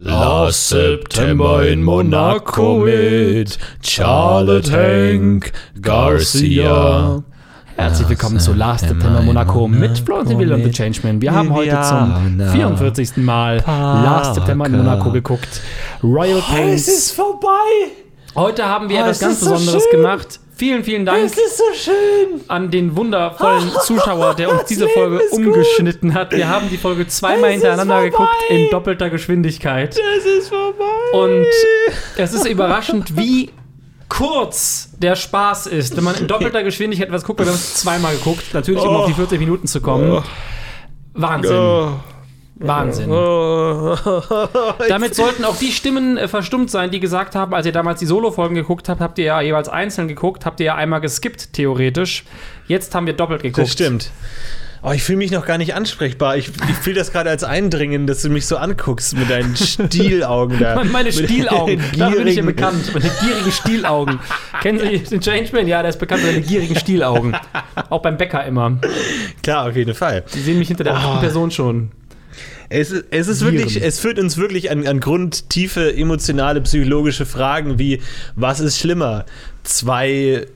Last 0.00 0.68
September 0.68 1.66
in 1.66 1.82
Monaco 1.82 2.76
mit 2.78 3.58
Charlotte 3.82 4.70
Hank 4.70 5.50
Garcia. 5.82 7.20
Herzlich 7.74 8.08
willkommen 8.08 8.38
zu 8.38 8.52
Last 8.52 8.86
September 8.86 9.20
Monaco 9.22 9.66
mit 9.66 9.98
Florentin 9.98 10.38
Will 10.38 10.52
und 10.52 10.62
The 10.62 10.70
Changeman. 10.70 11.20
Wir 11.20 11.34
haben 11.34 11.52
heute 11.52 11.80
zum 11.82 12.38
44. 12.52 13.16
Mal 13.16 13.56
Last 13.66 14.36
September 14.36 14.66
in 14.66 14.76
Monaco 14.76 15.10
geguckt. 15.10 15.60
Royal 16.04 16.42
Pains. 16.42 16.82
Es 16.86 16.98
ist 16.98 17.12
vorbei. 17.16 17.48
Heute 18.36 18.66
haben 18.66 18.88
wir 18.88 18.98
Oh, 18.98 19.02
etwas 19.02 19.18
ganz 19.18 19.40
so 19.40 19.50
Besonderes 19.50 19.82
schön. 19.82 20.00
gemacht. 20.00 20.38
Vielen, 20.58 20.82
vielen 20.82 21.06
Dank 21.06 21.24
Es 21.24 21.38
ist 21.38 21.56
so 21.56 21.64
schön. 21.72 22.40
an 22.48 22.72
den 22.72 22.96
wundervollen 22.96 23.70
Zuschauer, 23.84 24.34
der 24.34 24.50
uns 24.50 24.62
das 24.62 24.68
diese 24.68 24.88
Folge 24.88 25.18
ist 25.18 25.30
gut. 25.30 25.46
umgeschnitten 25.46 26.14
hat. 26.14 26.32
Wir 26.32 26.48
haben 26.48 26.68
die 26.68 26.76
Folge 26.76 27.06
zweimal 27.06 27.50
Es 27.50 27.52
hintereinander 27.54 28.02
geguckt 28.02 28.34
in 28.48 28.68
doppelter 28.68 29.08
Geschwindigkeit. 29.08 29.96
Es 30.18 30.24
ist 30.24 30.48
vorbei. 30.48 30.84
Und 31.12 31.46
es 32.16 32.34
ist 32.34 32.44
überraschend, 32.44 33.16
wie 33.16 33.50
kurz 34.08 34.90
der 34.98 35.14
Spaß 35.14 35.68
ist, 35.68 35.96
wenn 35.96 36.02
man 36.02 36.16
in 36.16 36.26
doppelter 36.26 36.64
Geschwindigkeit 36.64 37.06
etwas 37.06 37.22
guckt. 37.22 37.38
Wir 37.38 37.46
haben 37.46 37.54
es 37.54 37.74
zweimal 37.76 38.16
geguckt, 38.16 38.52
natürlich 38.52 38.82
um 38.82 38.96
auf 38.96 39.06
die 39.06 39.14
40 39.14 39.38
Minuten 39.38 39.68
zu 39.68 39.80
kommen. 39.80 40.24
Wahnsinn. 41.14 41.56
Oh. 41.56 41.92
Wahnsinn. 42.58 43.08
Damit 44.88 45.14
sollten 45.14 45.44
auch 45.44 45.56
die 45.56 45.70
Stimmen 45.72 46.16
äh, 46.16 46.28
verstummt 46.28 46.70
sein, 46.70 46.90
die 46.90 47.00
gesagt 47.00 47.34
haben, 47.34 47.54
als 47.54 47.66
ihr 47.66 47.72
damals 47.72 48.00
die 48.00 48.06
Solo-Folgen 48.06 48.54
geguckt 48.56 48.88
habt, 48.88 49.00
habt 49.00 49.18
ihr 49.18 49.26
ja 49.26 49.40
jeweils 49.40 49.68
einzeln 49.68 50.08
geguckt, 50.08 50.44
habt 50.44 50.58
ihr 50.60 50.66
ja 50.66 50.74
einmal 50.74 51.00
geskippt, 51.00 51.52
theoretisch. 51.52 52.24
Jetzt 52.66 52.94
haben 52.94 53.06
wir 53.06 53.12
doppelt 53.12 53.42
geguckt. 53.42 53.66
Das 53.66 53.72
stimmt. 53.72 54.10
Oh, 54.82 54.92
ich 54.92 55.02
fühle 55.02 55.18
mich 55.18 55.32
noch 55.32 55.44
gar 55.44 55.58
nicht 55.58 55.74
ansprechbar. 55.74 56.36
Ich, 56.36 56.48
ich 56.48 56.76
fühle 56.76 56.96
das 56.96 57.10
gerade 57.10 57.30
als 57.30 57.42
Eindringen, 57.42 58.06
dass 58.06 58.22
du 58.22 58.28
mich 58.28 58.46
so 58.46 58.56
anguckst 58.56 59.16
mit 59.16 59.28
deinen 59.28 59.56
Stielaugen 59.56 60.58
da. 60.60 60.84
Meine 60.84 61.12
Stielaugen, 61.12 61.82
da 61.96 62.10
bin 62.10 62.26
ich 62.28 62.36
ja 62.36 62.44
bekannt. 62.44 62.92
Meine 62.94 63.10
gierigen 63.20 63.50
Stielaugen. 63.50 64.20
Kennen 64.62 64.78
Sie 64.78 64.98
den 64.98 65.20
Changeman? 65.20 65.66
Ja, 65.66 65.82
der 65.82 65.90
ist 65.90 65.98
bekannt 65.98 66.20
für 66.22 66.28
seine 66.28 66.42
gierigen 66.42 66.76
Stielaugen. 66.76 67.36
Auch 67.90 68.02
beim 68.02 68.16
Bäcker 68.16 68.44
immer. 68.44 68.78
Klar, 69.42 69.68
auf 69.68 69.76
jeden 69.76 69.94
Fall. 69.94 70.22
Sie 70.26 70.40
sehen 70.40 70.58
mich 70.58 70.68
hinter 70.68 70.84
der 70.84 70.94
achten 70.94 71.20
Person 71.20 71.50
schon. 71.50 71.90
Es, 72.70 72.90
ist- 72.90 73.04
es 73.10 73.28
ist 73.28 73.40
Viren. 73.42 73.54
wirklich, 73.58 73.82
es 73.82 73.98
führt 74.00 74.18
uns 74.18 74.36
wirklich 74.36 74.70
an, 74.70 74.86
an 74.86 75.00
grundtiefe 75.00 75.94
emotionale, 75.96 76.60
psychologische 76.60 77.24
Fragen 77.26 77.78
wie, 77.78 78.00
was 78.36 78.60
ist 78.60 78.78
schlimmer? 78.78 79.24
Zwei, 79.62 80.46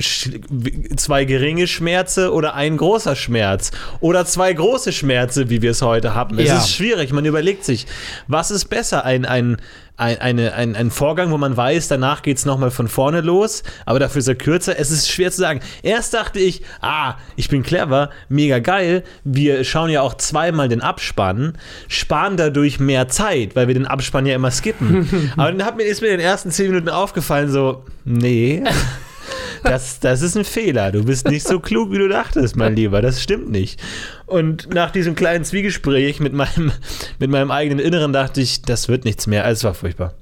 zwei 0.00 1.24
geringe 1.24 1.66
Schmerze 1.66 2.32
oder 2.32 2.54
ein 2.54 2.76
großer 2.76 3.16
Schmerz? 3.16 3.70
Oder 4.00 4.24
zwei 4.26 4.52
große 4.52 4.92
Schmerze, 4.92 5.50
wie 5.50 5.62
wir 5.62 5.72
es 5.72 5.82
heute 5.82 6.14
haben? 6.14 6.38
Es 6.38 6.46
Ja. 6.48 6.58
ist 6.58 6.70
schwierig, 6.72 7.12
man 7.12 7.24
überlegt 7.24 7.64
sich, 7.64 7.86
was 8.26 8.50
ist 8.50 8.66
besser? 8.66 9.04
Ein, 9.04 9.24
ein, 9.24 9.56
ein, 9.96 10.20
eine, 10.20 10.54
ein, 10.54 10.76
ein 10.76 10.90
Vorgang, 10.92 11.32
wo 11.32 11.38
man 11.38 11.56
weiß, 11.56 11.88
danach 11.88 12.22
geht 12.22 12.36
es 12.38 12.44
nochmal 12.46 12.70
von 12.70 12.86
vorne 12.86 13.20
los, 13.20 13.64
aber 13.84 13.98
dafür 13.98 14.20
ist 14.20 14.28
er 14.28 14.36
kürzer. 14.36 14.78
Es 14.78 14.92
ist 14.92 15.10
schwer 15.10 15.32
zu 15.32 15.38
sagen. 15.40 15.60
Erst 15.82 16.14
dachte 16.14 16.38
ich, 16.38 16.62
ah, 16.80 17.14
ich 17.34 17.48
bin 17.48 17.64
clever, 17.64 18.10
mega 18.28 18.60
geil. 18.60 19.02
Wir 19.24 19.64
schauen 19.64 19.90
ja 19.90 20.02
auch 20.02 20.14
zweimal 20.14 20.68
den 20.68 20.82
Abspann, 20.82 21.58
sparen 21.88 22.36
dadurch 22.36 22.78
mehr 22.78 23.08
Zeit, 23.08 23.56
weil 23.56 23.66
wir 23.66 23.74
den 23.74 23.86
Abspann 23.86 24.24
ja 24.26 24.36
immer 24.36 24.52
skippen. 24.52 25.32
aber 25.36 25.50
dann 25.50 25.64
hat 25.64 25.76
mir, 25.76 25.82
ist 25.82 26.00
mir 26.00 26.08
in 26.08 26.18
den 26.18 26.26
ersten 26.26 26.52
zehn 26.52 26.68
Minuten 26.70 26.88
aufgefallen, 26.90 27.50
so, 27.50 27.84
nee. 28.04 28.62
Das, 29.62 30.00
das 30.00 30.22
ist 30.22 30.36
ein 30.36 30.44
Fehler. 30.44 30.92
Du 30.92 31.04
bist 31.04 31.28
nicht 31.28 31.46
so 31.46 31.60
klug, 31.60 31.90
wie 31.92 31.98
du 31.98 32.08
dachtest, 32.08 32.56
mein 32.56 32.76
Lieber. 32.76 33.02
Das 33.02 33.22
stimmt 33.22 33.50
nicht. 33.50 33.80
Und 34.26 34.72
nach 34.72 34.90
diesem 34.90 35.14
kleinen 35.14 35.44
Zwiegespräch 35.44 36.20
mit 36.20 36.32
meinem, 36.32 36.72
mit 37.18 37.30
meinem 37.30 37.50
eigenen 37.50 37.78
Inneren 37.84 38.12
dachte 38.12 38.40
ich, 38.40 38.62
das 38.62 38.88
wird 38.88 39.04
nichts 39.04 39.26
mehr. 39.26 39.44
Also, 39.44 39.58
es 39.58 39.64
war 39.64 39.74
furchtbar. 39.74 40.14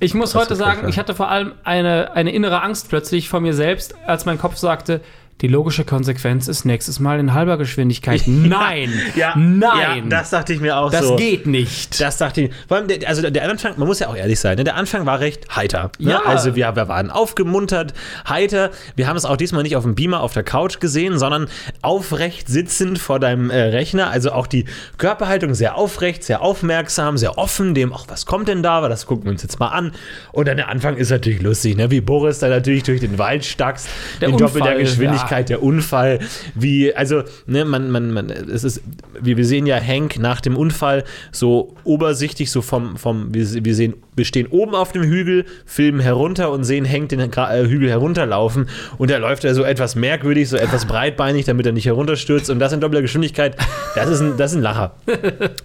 Ich 0.00 0.12
muss 0.14 0.32
Das 0.32 0.42
heute 0.42 0.56
sagen, 0.56 0.72
furchtbar. 0.72 0.88
ich 0.90 0.98
hatte 0.98 1.14
vor 1.14 1.28
allem 1.30 1.52
eine, 1.64 2.12
eine 2.12 2.32
innere 2.32 2.62
Angst 2.62 2.88
plötzlich 2.88 3.28
vor 3.28 3.40
mir 3.40 3.54
selbst, 3.54 3.94
als 4.06 4.26
mein 4.26 4.38
Kopf 4.38 4.56
sagte, 4.56 5.00
die 5.40 5.48
logische 5.48 5.84
Konsequenz 5.84 6.46
ist 6.46 6.64
nächstes 6.64 7.00
Mal 7.00 7.18
in 7.18 7.34
halber 7.34 7.58
Geschwindigkeit. 7.58 8.22
Nein! 8.26 8.92
Nein! 9.36 9.60
Ja, 9.60 10.00
das 10.08 10.30
dachte 10.30 10.52
ich 10.52 10.60
mir 10.60 10.76
auch 10.76 10.90
Das 10.90 11.06
so. 11.06 11.16
geht 11.16 11.46
nicht. 11.46 12.00
Das 12.00 12.18
dachte 12.18 12.42
ich. 12.42 12.50
Vor 12.68 12.76
allem, 12.76 12.88
der, 12.88 13.08
also 13.08 13.28
der 13.28 13.50
Anfang, 13.50 13.74
man 13.76 13.88
muss 13.88 13.98
ja 13.98 14.08
auch 14.08 14.16
ehrlich 14.16 14.38
sein, 14.38 14.56
ne? 14.56 14.64
der 14.64 14.76
Anfang 14.76 15.06
war 15.06 15.20
recht 15.20 15.54
heiter. 15.54 15.90
Ne? 15.98 16.12
Ja. 16.12 16.22
Also 16.24 16.54
wir, 16.54 16.76
wir 16.76 16.88
waren 16.88 17.10
aufgemuntert, 17.10 17.94
heiter. 18.28 18.70
Wir 18.94 19.08
haben 19.08 19.16
es 19.16 19.24
auch 19.24 19.36
diesmal 19.36 19.64
nicht 19.64 19.76
auf 19.76 19.82
dem 19.82 19.96
Beamer 19.96 20.20
auf 20.20 20.32
der 20.32 20.44
Couch 20.44 20.78
gesehen, 20.78 21.18
sondern 21.18 21.48
aufrecht 21.82 22.48
sitzend 22.48 22.98
vor 22.98 23.18
deinem 23.18 23.50
äh, 23.50 23.60
Rechner. 23.60 24.10
Also 24.10 24.30
auch 24.32 24.46
die 24.46 24.66
Körperhaltung 24.98 25.54
sehr 25.54 25.76
aufrecht, 25.76 26.22
sehr 26.22 26.42
aufmerksam, 26.42 27.18
sehr 27.18 27.38
offen, 27.38 27.74
dem, 27.74 27.92
ach, 27.92 28.04
was 28.08 28.24
kommt 28.24 28.48
denn 28.48 28.62
da? 28.62 28.88
Das 28.88 29.06
gucken 29.06 29.24
wir 29.24 29.32
uns 29.32 29.42
jetzt 29.42 29.58
mal 29.58 29.68
an. 29.68 29.92
Und 30.32 30.46
dann 30.46 30.56
der 30.56 30.68
Anfang 30.68 30.96
ist 30.96 31.10
natürlich 31.10 31.42
lustig, 31.42 31.76
ne? 31.76 31.90
wie 31.90 32.00
Boris 32.00 32.38
da 32.38 32.48
natürlich 32.48 32.84
durch 32.84 33.00
den 33.00 33.18
Wald 33.18 33.44
stackst, 33.44 33.88
Der 34.20 34.28
in 34.28 34.36
doppelter 34.36 34.68
Unfall, 34.68 34.78
Geschwindigkeit, 34.78 35.23
der 35.48 35.62
Unfall, 35.62 36.20
wie, 36.54 36.94
also, 36.94 37.22
ne, 37.46 37.64
man, 37.64 37.90
man, 37.90 38.12
man, 38.12 38.30
es 38.30 38.64
ist, 38.64 38.82
wir, 39.20 39.36
wir 39.36 39.44
sehen 39.44 39.66
ja 39.66 39.80
Hank 39.80 40.18
nach 40.18 40.40
dem 40.40 40.56
Unfall 40.56 41.04
so 41.32 41.74
obersichtig, 41.84 42.50
so 42.50 42.62
vom, 42.62 42.96
vom 42.96 43.34
wir, 43.34 43.64
wir 43.64 43.74
sehen, 43.74 43.94
wir 44.16 44.24
stehen 44.24 44.46
oben 44.48 44.74
auf 44.74 44.92
dem 44.92 45.02
Hügel, 45.02 45.44
filmen 45.66 46.00
herunter 46.00 46.50
und 46.50 46.64
sehen 46.64 46.88
Hank 46.88 47.08
den 47.08 47.20
äh, 47.20 47.66
Hügel 47.66 47.88
herunterlaufen 47.88 48.68
und 48.98 49.10
da 49.10 49.16
läuft 49.18 49.44
er 49.44 49.54
so 49.54 49.64
etwas 49.64 49.94
merkwürdig, 49.94 50.48
so 50.48 50.56
etwas 50.56 50.86
breitbeinig, 50.86 51.44
damit 51.44 51.66
er 51.66 51.72
nicht 51.72 51.86
herunterstürzt 51.86 52.50
und 52.50 52.58
das 52.58 52.72
in 52.72 52.80
doppelter 52.80 53.02
Geschwindigkeit, 53.02 53.56
das 53.94 54.08
ist 54.08 54.20
ein, 54.20 54.36
das 54.36 54.52
ist 54.52 54.58
ein 54.58 54.62
Lacher. 54.62 54.94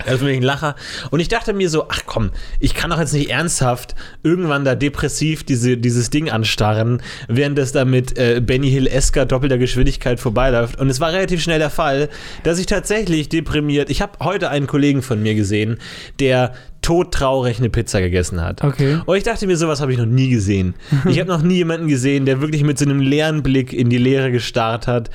Das 0.05 0.15
ist 0.15 0.21
wirklich 0.21 0.37
ein 0.37 0.43
Lacher. 0.43 0.75
Und 1.11 1.19
ich 1.19 1.27
dachte 1.27 1.53
mir 1.53 1.69
so, 1.69 1.87
ach 1.89 2.01
komm, 2.05 2.31
ich 2.59 2.73
kann 2.73 2.89
doch 2.89 2.99
jetzt 2.99 3.13
nicht 3.13 3.29
ernsthaft 3.29 3.95
irgendwann 4.23 4.65
da 4.65 4.75
depressiv 4.75 5.43
diese, 5.43 5.77
dieses 5.77 6.09
Ding 6.09 6.29
anstarren, 6.29 7.01
während 7.27 7.57
das 7.57 7.71
da 7.71 7.85
mit 7.85 8.17
äh, 8.17 8.41
Benny 8.41 8.71
Hill-esker 8.71 9.25
doppelter 9.25 9.57
Geschwindigkeit 9.57 10.19
vorbeiläuft. 10.19 10.79
Und 10.79 10.89
es 10.89 10.99
war 10.99 11.11
relativ 11.11 11.41
schnell 11.43 11.59
der 11.59 11.69
Fall, 11.69 12.09
dass 12.43 12.59
ich 12.59 12.65
tatsächlich 12.65 13.29
deprimiert, 13.29 13.89
ich 13.89 14.01
habe 14.01 14.13
heute 14.19 14.49
einen 14.49 14.67
Kollegen 14.67 15.01
von 15.01 15.21
mir 15.21 15.35
gesehen, 15.35 15.77
der 16.19 16.53
todtraurig 16.81 17.59
eine 17.59 17.69
Pizza 17.69 18.01
gegessen 18.01 18.41
hat. 18.41 18.63
Okay. 18.63 18.99
Und 19.05 19.17
ich 19.17 19.23
dachte 19.23 19.45
mir, 19.47 19.57
sowas 19.57 19.81
habe 19.81 19.91
ich 19.91 19.97
noch 19.97 20.05
nie 20.05 20.29
gesehen. 20.29 20.75
Ich 21.07 21.19
habe 21.19 21.29
noch 21.29 21.41
nie 21.41 21.55
jemanden 21.55 21.87
gesehen, 21.87 22.25
der 22.25 22.41
wirklich 22.41 22.63
mit 22.63 22.77
so 22.77 22.85
einem 22.85 22.99
leeren 22.99 23.43
Blick 23.43 23.73
in 23.73 23.89
die 23.89 23.97
Leere 23.97 24.31
gestarrt 24.31 24.87
hat, 24.87 25.09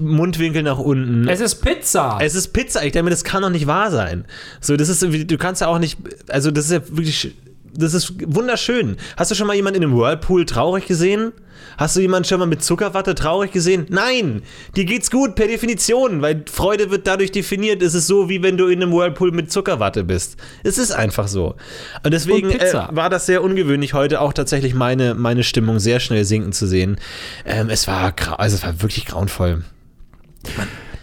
Mundwinkel 0.00 0.62
nach 0.62 0.78
unten. 0.78 1.28
Es 1.28 1.40
ist 1.40 1.56
Pizza. 1.56 2.18
Es 2.20 2.34
ist 2.34 2.48
Pizza. 2.48 2.84
Ich 2.84 2.92
denke 2.92 3.04
mir, 3.04 3.10
das 3.10 3.24
kann 3.24 3.42
doch 3.42 3.50
nicht 3.50 3.66
wahr 3.66 3.90
sein. 3.90 4.24
So, 4.60 4.76
das 4.76 4.88
ist, 4.88 5.02
du 5.02 5.38
kannst 5.38 5.60
ja 5.60 5.68
auch 5.68 5.78
nicht, 5.78 5.98
also 6.28 6.50
das 6.50 6.66
ist 6.66 6.72
ja 6.72 6.80
wirklich, 6.88 7.34
das 7.74 7.94
ist 7.94 8.14
wunderschön. 8.26 8.96
Hast 9.16 9.30
du 9.30 9.34
schon 9.34 9.46
mal 9.46 9.54
jemanden 9.54 9.82
in 9.82 9.88
einem 9.88 9.98
Whirlpool 9.98 10.44
traurig 10.44 10.86
gesehen? 10.86 11.32
Hast 11.78 11.96
du 11.96 12.00
jemanden 12.00 12.28
schon 12.28 12.38
mal 12.38 12.46
mit 12.46 12.62
Zuckerwatte 12.62 13.14
traurig 13.14 13.52
gesehen? 13.52 13.86
Nein, 13.88 14.42
dir 14.76 14.84
geht's 14.84 15.10
gut 15.10 15.34
per 15.34 15.46
Definition, 15.46 16.22
weil 16.22 16.44
Freude 16.50 16.90
wird 16.90 17.06
dadurch 17.06 17.32
definiert. 17.32 17.82
Es 17.82 17.94
ist 17.94 18.06
so, 18.06 18.28
wie 18.28 18.42
wenn 18.42 18.56
du 18.56 18.66
in 18.66 18.82
einem 18.82 18.92
Whirlpool 18.92 19.32
mit 19.32 19.52
Zuckerwatte 19.52 20.04
bist. 20.04 20.36
Es 20.62 20.78
ist 20.78 20.92
einfach 20.92 21.28
so. 21.28 21.54
Und 22.02 22.12
deswegen 22.12 22.48
Und 22.48 22.60
äh, 22.60 22.72
war 22.90 23.10
das 23.10 23.26
sehr 23.26 23.42
ungewöhnlich, 23.42 23.94
heute 23.94 24.20
auch 24.20 24.32
tatsächlich 24.32 24.74
meine, 24.74 25.14
meine 25.14 25.42
Stimmung 25.42 25.78
sehr 25.78 26.00
schnell 26.00 26.24
sinken 26.24 26.52
zu 26.52 26.66
sehen. 26.66 26.96
Ähm, 27.44 27.68
es 27.70 27.86
war, 27.86 28.14
also 28.38 28.56
es 28.56 28.62
war 28.62 28.80
wirklich 28.82 29.06
grauenvoll. 29.06 29.64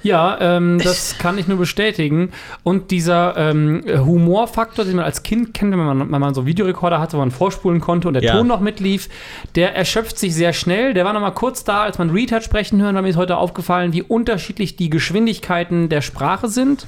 Ja, 0.03 0.37
ähm, 0.39 0.79
das 0.83 1.17
kann 1.17 1.37
ich 1.37 1.47
nur 1.47 1.57
bestätigen. 1.57 2.31
Und 2.63 2.91
dieser 2.91 3.35
ähm, 3.37 3.83
Humorfaktor, 3.87 4.85
den 4.85 4.97
man 4.97 5.05
als 5.05 5.23
Kind 5.23 5.53
kennt, 5.53 5.71
wenn 5.71 5.79
man, 5.79 6.11
wenn 6.11 6.21
man 6.21 6.33
so 6.33 6.45
Videorekorder 6.45 6.99
hatte, 6.99 7.13
wo 7.17 7.21
man 7.21 7.31
vorspulen 7.31 7.79
konnte 7.81 8.07
und 8.07 8.13
der 8.13 8.23
Ja. 8.23 8.33
Ton 8.37 8.47
noch 8.47 8.59
mitlief, 8.59 9.09
der 9.55 9.75
erschöpft 9.75 10.17
sich 10.19 10.35
sehr 10.35 10.53
schnell. 10.53 10.93
Der 10.93 11.05
war 11.05 11.13
noch 11.13 11.21
mal 11.21 11.31
kurz 11.31 11.63
da, 11.63 11.83
als 11.83 11.97
man 11.97 12.09
Reed 12.09 12.31
hat 12.31 12.43
sprechen 12.43 12.81
hören, 12.81 12.95
da 12.95 13.01
mir 13.01 13.09
ist 13.09 13.17
heute 13.17 13.37
aufgefallen, 13.37 13.93
wie 13.93 14.01
unterschiedlich 14.01 14.75
die 14.75 14.89
Geschwindigkeiten 14.89 15.89
der 15.89 16.01
Sprache 16.01 16.47
sind. 16.49 16.85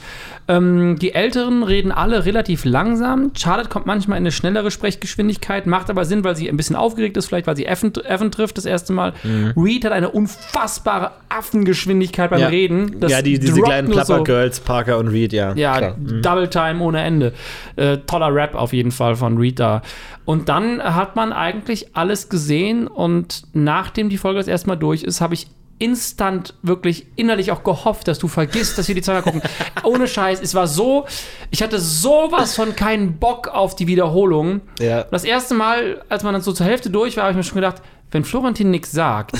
Ähm, 0.47 0.97
die 0.99 1.13
Älteren 1.15 1.63
reden 1.63 1.91
alle 1.91 2.25
relativ 2.25 2.65
langsam. 2.65 3.31
Charlotte 3.35 3.69
kommt 3.69 3.85
manchmal 3.87 4.17
in 4.17 4.23
eine 4.23 4.31
schnellere 4.31 4.69
Sprechgeschwindigkeit, 4.69 5.65
macht 5.65 5.89
aber 5.89 6.05
Sinn, 6.05 6.23
weil 6.23 6.35
sie 6.35 6.47
ein 6.49 6.57
bisschen 6.57 6.75
aufgeregt 6.75 7.17
ist, 7.17 7.27
vielleicht 7.27 7.47
weil 7.47 7.55
sie 7.55 7.65
Evan, 7.65 7.93
Evan 8.07 8.31
trifft 8.31 8.57
das 8.57 8.65
erste 8.65 8.93
Mal. 8.93 9.13
Reed 9.57 9.85
hat 9.85 9.91
eine 9.91 10.09
unfassbare 10.09 11.11
Affengeschwindigkeit 11.29 12.29
beim 12.29 12.41
Ja. 12.41 12.47
Reden. 12.47 12.99
Das 13.05 13.11
ja, 13.11 13.21
die, 13.21 13.39
diese 13.39 13.61
kleinen 13.61 13.89
nur 13.89 14.03
so- 14.05 14.23
Parker 14.65 14.97
und 14.97 15.07
Reed, 15.07 15.33
ja. 15.33 15.53
ja, 15.53 15.77
klar. 15.77 15.97
Mhm. 15.97 16.21
Double 16.21 16.49
Time 16.49 16.79
ohne 16.81 17.01
Ende. 17.01 17.33
Äh, 17.75 17.97
toller 17.99 18.33
Rap 18.33 18.55
auf 18.55 18.73
jeden 18.73 18.91
Fall 18.91 19.15
von 19.15 19.37
Reed 19.37 19.59
da. 19.59 19.81
Und 20.25 20.49
dann 20.49 20.81
hat 20.81 21.15
man 21.15 21.31
eigentlich 21.33 21.95
alles 21.95 22.29
gesehen 22.29 22.87
und 22.87 23.43
nachdem 23.53 24.09
die 24.09 24.17
Folge 24.17 24.39
das 24.39 24.47
erste 24.47 24.67
Mal 24.67 24.75
durch 24.75 25.03
ist, 25.03 25.21
habe 25.21 25.33
ich 25.35 25.47
instant 25.77 26.53
wirklich 26.61 27.05
innerlich 27.17 27.51
auch 27.51 27.63
gehofft, 27.63 28.07
dass 28.07 28.17
du 28.17 28.27
vergisst, 28.27 28.77
dass 28.77 28.87
wir 28.87 28.95
die 28.95 29.01
zweimal 29.01 29.23
gucken. 29.23 29.41
Ohne 29.83 30.07
Scheiß, 30.07 30.41
es 30.41 30.55
war 30.55 30.67
so, 30.67 31.05
ich 31.51 31.61
hatte 31.61 31.79
sowas 31.79 32.55
von 32.55 32.75
keinen 32.75 33.17
Bock 33.17 33.49
auf 33.49 33.75
die 33.75 33.85
Wiederholung. 33.87 34.61
Ja. 34.79 35.03
Das 35.03 35.25
erste 35.25 35.53
Mal, 35.53 36.01
als 36.07 36.23
man 36.23 36.33
dann 36.33 36.41
so 36.41 36.53
zur 36.53 36.65
Hälfte 36.65 36.89
durch 36.89 37.17
war, 37.17 37.23
habe 37.23 37.31
ich 37.31 37.37
mir 37.37 37.43
schon 37.43 37.55
gedacht, 37.55 37.81
wenn 38.15 38.23
Florentin 38.23 38.71
nichts 38.71 38.91
sagt, 38.91 39.33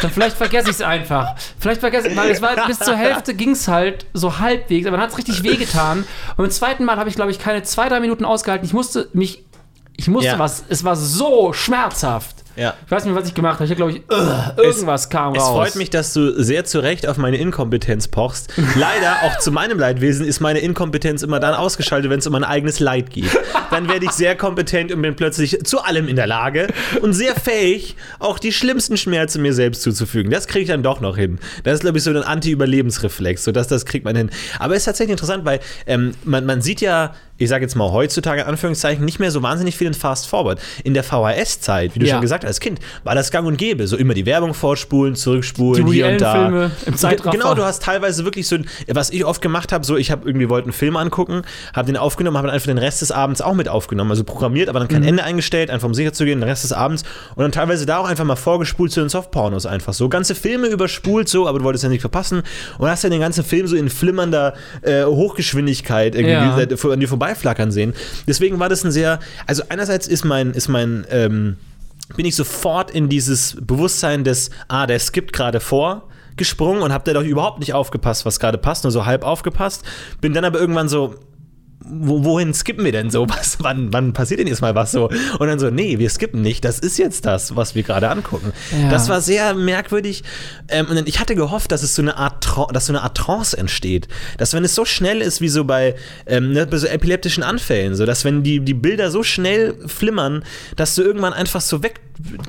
Dann 0.00 0.12
vielleicht 0.12 0.36
vergesse 0.36 0.70
ich 0.70 0.76
es 0.76 0.80
einfach. 0.82 1.34
Vielleicht 1.58 1.80
vergesse 1.80 2.06
ich 2.08 2.16
weil 2.16 2.30
es 2.30 2.40
war 2.40 2.68
bis 2.68 2.78
zur 2.78 2.94
Hälfte 2.94 3.34
ging 3.34 3.50
es 3.50 3.66
halt 3.66 4.06
so 4.14 4.38
halbwegs, 4.38 4.86
aber 4.86 4.96
dann 4.96 5.02
hat 5.04 5.10
es 5.10 5.18
richtig 5.18 5.42
wehgetan. 5.42 5.98
Und 6.30 6.36
beim 6.36 6.50
zweiten 6.50 6.84
Mal 6.84 6.98
habe 6.98 7.08
ich, 7.08 7.16
glaube 7.16 7.32
ich, 7.32 7.40
keine 7.40 7.64
zwei, 7.64 7.88
drei 7.88 7.98
Minuten 7.98 8.24
ausgehalten. 8.24 8.64
Ich 8.64 8.72
musste 8.72 9.08
mich, 9.12 9.44
ich 9.96 10.06
musste 10.06 10.28
Ja. 10.30 10.38
was, 10.38 10.62
es 10.68 10.84
war 10.84 10.94
so 10.94 11.52
schmerzhaft. 11.52 12.36
Ja. 12.54 12.74
Ich 12.86 12.90
weiß 12.92 13.04
nicht, 13.06 13.14
was 13.16 13.26
ich 13.26 13.34
gemacht 13.34 13.54
habe. 13.60 13.64
Ich 13.68 13.76
glaube 13.76 13.90
ich, 13.92 14.02
irgendwas 14.56 15.10
kam 15.10 15.34
Es 15.34 15.42
raus. 15.42 15.50
freut 15.50 15.74
mich, 15.76 15.90
dass 15.90 16.12
du 16.12 16.40
sehr 16.42 16.64
zu 16.64 16.78
Recht 16.78 17.08
auf 17.08 17.16
meine 17.16 17.36
Inkompetenz 17.36 18.06
pochst. 18.06 18.52
Leider, 18.76 19.16
auch 19.24 19.38
zu 19.38 19.50
meinem 19.50 19.78
Leidwesen, 19.80 20.24
ist 20.26 20.38
meine 20.40 20.60
Inkompetenz 20.60 21.22
immer 21.24 21.40
dann 21.40 21.54
ausgeschaltet, 21.54 22.08
wenn 22.10 22.20
es 22.20 22.26
um 22.28 22.32
mein 22.34 22.44
eigenes 22.44 22.78
Leid 22.78 23.10
geht. 23.10 23.30
Dann 23.70 23.88
werde 23.88 24.06
ich 24.06 24.12
sehr 24.12 24.36
kompetent 24.36 24.92
und 24.92 25.02
bin 25.02 25.14
plötzlich 25.14 25.64
zu 25.64 25.80
allem 25.80 26.08
in 26.08 26.16
der 26.16 26.26
Lage 26.26 26.68
und 27.02 27.12
sehr 27.12 27.34
fähig, 27.34 27.96
auch 28.18 28.38
die 28.38 28.52
schlimmsten 28.52 28.96
Schmerzen 28.96 29.42
mir 29.42 29.52
selbst 29.52 29.82
zuzufügen. 29.82 30.30
Das 30.30 30.46
kriege 30.46 30.62
ich 30.62 30.68
dann 30.68 30.82
doch 30.82 31.00
noch 31.00 31.16
hin. 31.16 31.38
Das 31.64 31.74
ist, 31.74 31.80
glaube 31.80 31.98
ich, 31.98 32.04
so 32.04 32.10
ein 32.10 32.16
Anti-Überlebensreflex. 32.16 33.44
So, 33.44 33.52
das, 33.52 33.68
das 33.68 33.84
kriegt 33.84 34.04
man 34.04 34.16
hin. 34.16 34.30
Aber 34.58 34.74
es 34.74 34.80
ist 34.80 34.84
tatsächlich 34.86 35.12
interessant, 35.12 35.44
weil 35.44 35.60
ähm, 35.86 36.14
man, 36.24 36.46
man 36.46 36.62
sieht 36.62 36.80
ja, 36.80 37.14
ich 37.38 37.48
sage 37.48 37.64
jetzt 37.64 37.74
mal 37.76 37.90
heutzutage 37.92 38.42
in 38.42 38.46
Anführungszeichen, 38.46 39.04
nicht 39.04 39.18
mehr 39.20 39.30
so 39.30 39.42
wahnsinnig 39.42 39.76
viel 39.76 39.86
in 39.86 39.94
Fast 39.94 40.26
Forward. 40.28 40.60
In 40.84 40.92
der 40.94 41.04
VHS-Zeit, 41.04 41.94
wie 41.94 42.00
du 42.00 42.06
Ja. 42.06 42.14
schon 42.14 42.22
gesagt 42.22 42.44
hast, 42.44 42.48
als 42.48 42.60
Kind, 42.60 42.80
war 43.04 43.14
das 43.14 43.30
gang 43.30 43.46
und 43.46 43.56
gäbe. 43.56 43.86
So 43.86 43.96
immer 43.96 44.14
die 44.14 44.26
Werbung 44.26 44.54
vorspulen, 44.54 45.14
zurückspulen, 45.14 45.86
Die 45.86 45.92
hier 45.92 46.08
und 46.08 46.20
da. 46.20 46.32
Filme 46.34 46.70
im 46.86 46.96
Zeitraffer. 46.96 47.30
Genau, 47.30 47.54
du 47.54 47.64
hast 47.64 47.82
teilweise 47.82 48.24
wirklich 48.24 48.46
so, 48.48 48.56
ein- 48.56 48.66
was 48.88 49.10
ich 49.10 49.24
oft 49.24 49.40
gemacht 49.40 49.72
habe, 49.72 49.84
so 49.86 49.96
ich 49.96 50.10
habe 50.10 50.26
irgendwie 50.28 50.48
wollte 50.48 50.66
einen 50.66 50.72
Film 50.72 50.96
angucken, 50.96 51.42
habe 51.74 51.86
den 51.86 51.96
aufgenommen, 51.96 52.36
habe 52.36 52.48
dann 52.48 52.54
einfach 52.54 52.66
den 52.66 52.78
Rest 52.78 53.00
des 53.02 53.12
Abends 53.12 53.40
auch 53.40 53.54
mit 53.54 53.68
aufgenommen, 53.68 54.10
also 54.10 54.24
programmiert, 54.24 54.68
aber 54.68 54.80
dann 54.80 54.88
Mhm. 54.88 54.92
kein 54.92 55.02
Ende 55.04 55.22
eingestellt, 55.24 55.70
einfach 55.70 55.86
um 55.86 55.94
sicher 55.94 56.12
zu 56.12 56.24
gehen, 56.24 56.40
den 56.40 56.48
Rest 56.48 56.64
des 56.64 56.72
Abends 56.72 57.04
und 57.36 57.42
dann 57.42 57.52
teilweise 57.52 57.86
da 57.86 57.98
auch 57.98 58.08
einfach 58.08 58.24
mal 58.24 58.36
vorgespult 58.36 58.90
zu 58.92 59.00
den 59.00 59.08
Softpornos 59.08 59.64
einfach 59.66 59.92
so. 59.92 60.08
Ganze 60.08 60.34
Filme 60.34 60.66
überspult 60.68 61.28
so, 61.28 61.46
aber 61.46 61.58
du 61.60 61.64
wolltest 61.64 61.84
ja 61.84 61.90
nicht 61.90 62.00
verpassen 62.00 62.42
und 62.78 62.88
hast 62.88 63.04
dann 63.04 63.10
den 63.10 63.20
ganzen 63.20 63.44
Film 63.44 63.66
so 63.68 63.76
in 63.76 63.88
flimmernder 63.88 64.54
äh, 64.82 65.04
Hochgeschwindigkeit 65.04 66.14
irgendwie 66.14 66.32
Ja. 66.32 66.54
an 66.92 67.00
dir 67.00 67.08
vorbeiflackern 67.28 67.70
sehen. 67.70 67.94
Deswegen 68.26 68.58
war 68.58 68.68
das 68.68 68.84
ein 68.84 68.92
sehr, 68.92 69.20
also 69.46 69.62
einerseits 69.68 70.06
ist 70.06 70.24
mein, 70.24 70.52
ist 70.52 70.68
mein, 70.68 71.06
ähm, 71.10 71.56
bin 72.16 72.24
ich 72.24 72.36
sofort 72.36 72.90
in 72.90 73.08
dieses 73.08 73.56
Bewusstsein 73.60 74.24
des, 74.24 74.50
ah, 74.68 74.86
der 74.86 74.98
skippt 74.98 75.32
gerade 75.32 75.60
vor 75.60 76.08
gesprungen 76.36 76.82
und 76.82 76.92
hab 76.92 77.04
da 77.04 77.12
doch 77.12 77.24
überhaupt 77.24 77.58
nicht 77.58 77.74
aufgepasst, 77.74 78.24
was 78.24 78.38
gerade 78.38 78.58
passt, 78.58 78.84
nur 78.84 78.92
so 78.92 79.04
halb 79.04 79.24
aufgepasst. 79.24 79.84
Bin 80.20 80.32
dann 80.32 80.44
aber 80.44 80.60
irgendwann 80.60 80.88
so, 80.88 81.16
wohin 81.90 82.54
skippen 82.54 82.84
wir 82.84 82.92
denn 82.92 83.10
so? 83.10 83.28
Was, 83.28 83.58
wann, 83.60 83.92
wann 83.92 84.12
passiert 84.12 84.40
denn 84.40 84.46
jetzt 84.46 84.60
mal 84.60 84.74
was 84.74 84.92
so? 84.92 85.08
Und 85.38 85.46
dann 85.46 85.58
so, 85.58 85.70
nee, 85.70 85.98
wir 85.98 86.10
skippen 86.10 86.42
nicht. 86.42 86.64
Das 86.64 86.78
ist 86.78 86.98
jetzt 86.98 87.26
das, 87.26 87.56
was 87.56 87.74
wir 87.74 87.82
gerade 87.82 88.10
angucken. 88.10 88.52
Ja. 88.80 88.90
Das 88.90 89.08
war 89.08 89.20
sehr 89.20 89.54
merkwürdig. 89.54 90.24
Ähm, 90.68 90.86
und 90.86 90.96
dann, 90.96 91.06
ich 91.06 91.20
hatte 91.20 91.34
gehofft, 91.34 91.72
dass 91.72 91.82
es 91.82 91.94
so 91.94 92.02
eine 92.02 92.16
Art, 92.16 92.46
dass 92.72 92.86
so 92.86 92.92
eine 92.92 93.02
Art 93.02 93.16
Trance 93.16 93.56
entsteht. 93.56 94.08
Dass 94.38 94.54
wenn 94.54 94.64
es 94.64 94.74
so 94.74 94.84
schnell 94.84 95.20
ist 95.20 95.40
wie 95.40 95.48
so 95.48 95.64
bei, 95.64 95.94
ähm, 96.26 96.52
ne, 96.52 96.66
bei 96.66 96.76
so 96.76 96.86
epileptischen 96.86 97.42
Anfällen, 97.42 97.94
so 97.94 98.06
dass 98.06 98.24
wenn 98.24 98.42
die, 98.42 98.60
die 98.60 98.74
Bilder 98.74 99.10
so 99.10 99.22
schnell 99.22 99.74
flimmern, 99.86 100.44
dass 100.76 100.94
du 100.94 101.02
irgendwann 101.02 101.32
einfach 101.32 101.60
so 101.60 101.82
weg 101.82 102.00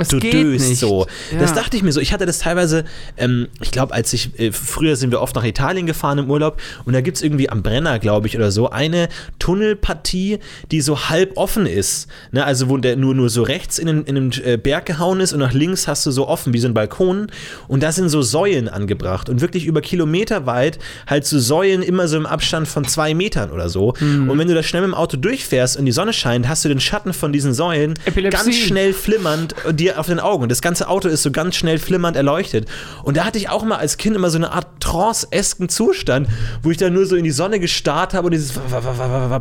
du 0.09 0.19
geht 0.19 0.33
döst 0.33 0.69
nicht. 0.69 0.79
so. 0.79 1.07
Ja. 1.31 1.39
Das 1.39 1.53
dachte 1.53 1.77
ich 1.77 1.83
mir 1.83 1.91
so. 1.91 1.99
Ich 1.99 2.13
hatte 2.13 2.25
das 2.25 2.39
teilweise, 2.39 2.85
ähm, 3.17 3.47
ich 3.61 3.71
glaube, 3.71 3.93
als 3.93 4.11
ich, 4.13 4.37
äh, 4.39 4.51
früher 4.51 4.95
sind 4.95 5.11
wir 5.11 5.21
oft 5.21 5.35
nach 5.35 5.43
Italien 5.43 5.85
gefahren 5.85 6.17
im 6.17 6.29
Urlaub 6.29 6.61
und 6.85 6.93
da 6.93 7.01
gibt 7.01 7.17
es 7.17 7.23
irgendwie 7.23 7.49
am 7.49 7.61
Brenner, 7.61 7.99
glaube 7.99 8.27
ich, 8.27 8.35
oder 8.35 8.51
so, 8.51 8.69
eine 8.69 9.09
Tunnelpartie, 9.37 10.39
die 10.71 10.81
so 10.81 11.09
halb 11.09 11.37
offen 11.37 11.65
ist. 11.65 12.07
Ne? 12.31 12.43
Also 12.43 12.69
wo 12.69 12.77
der 12.77 12.95
nur, 12.95 13.13
nur 13.13 13.29
so 13.29 13.43
rechts 13.43 13.79
in 13.79 13.87
den, 13.87 14.03
in 14.03 14.15
den 14.15 14.43
äh, 14.43 14.57
Berg 14.57 14.85
gehauen 14.85 15.19
ist 15.19 15.33
und 15.33 15.39
nach 15.39 15.53
links 15.53 15.87
hast 15.87 16.05
du 16.05 16.11
so 16.11 16.27
offen 16.27 16.53
wie 16.53 16.59
so 16.59 16.67
ein 16.67 16.73
Balkon 16.73 17.27
und 17.67 17.83
da 17.83 17.91
sind 17.91 18.09
so 18.09 18.21
Säulen 18.21 18.67
angebracht 18.67 19.29
und 19.29 19.41
wirklich 19.41 19.65
über 19.65 19.81
Kilometer 19.81 20.45
weit 20.45 20.79
halt 21.07 21.25
so 21.25 21.39
Säulen 21.39 21.81
immer 21.81 22.07
so 22.07 22.17
im 22.17 22.25
Abstand 22.25 22.67
von 22.67 22.85
zwei 22.85 23.13
Metern 23.13 23.51
oder 23.51 23.69
so. 23.69 23.93
Mhm. 23.99 24.29
Und 24.29 24.37
wenn 24.37 24.47
du 24.47 24.53
da 24.53 24.63
schnell 24.63 24.81
mit 24.81 24.91
dem 24.91 24.95
Auto 24.95 25.17
durchfährst 25.17 25.77
und 25.77 25.85
die 25.85 25.91
Sonne 25.91 26.13
scheint, 26.13 26.47
hast 26.47 26.65
du 26.65 26.69
den 26.69 26.79
Schatten 26.79 27.13
von 27.13 27.31
diesen 27.33 27.53
Säulen 27.53 27.93
Epilepsie. 28.05 28.37
ganz 28.37 28.55
schnell 28.55 28.93
flimmernd 28.93 29.55
dir 29.71 29.99
auf 29.99 30.07
den 30.07 30.19
Augen. 30.19 30.43
Und 30.43 30.51
das 30.51 30.61
ganze 30.61 30.87
Auto 30.87 31.07
ist 31.07 31.23
so 31.23 31.31
ganz 31.31 31.55
schnell 31.55 31.77
flimmernd 31.77 32.15
erleuchtet. 32.15 32.67
Und 33.03 33.17
da 33.17 33.25
hatte 33.25 33.37
ich 33.37 33.49
auch 33.49 33.63
mal 33.63 33.77
als 33.77 33.97
Kind 33.97 34.15
immer 34.15 34.29
so 34.29 34.37
eine 34.37 34.51
Art 34.51 34.67
trance-esken 34.79 35.69
Zustand, 35.69 36.27
wo 36.63 36.71
ich 36.71 36.77
da 36.77 36.89
nur 36.89 37.05
so 37.05 37.15
in 37.15 37.23
die 37.23 37.31
Sonne 37.31 37.59
gestarrt 37.59 38.13
habe 38.13 38.27
und 38.27 38.31
dieses, 38.31 38.53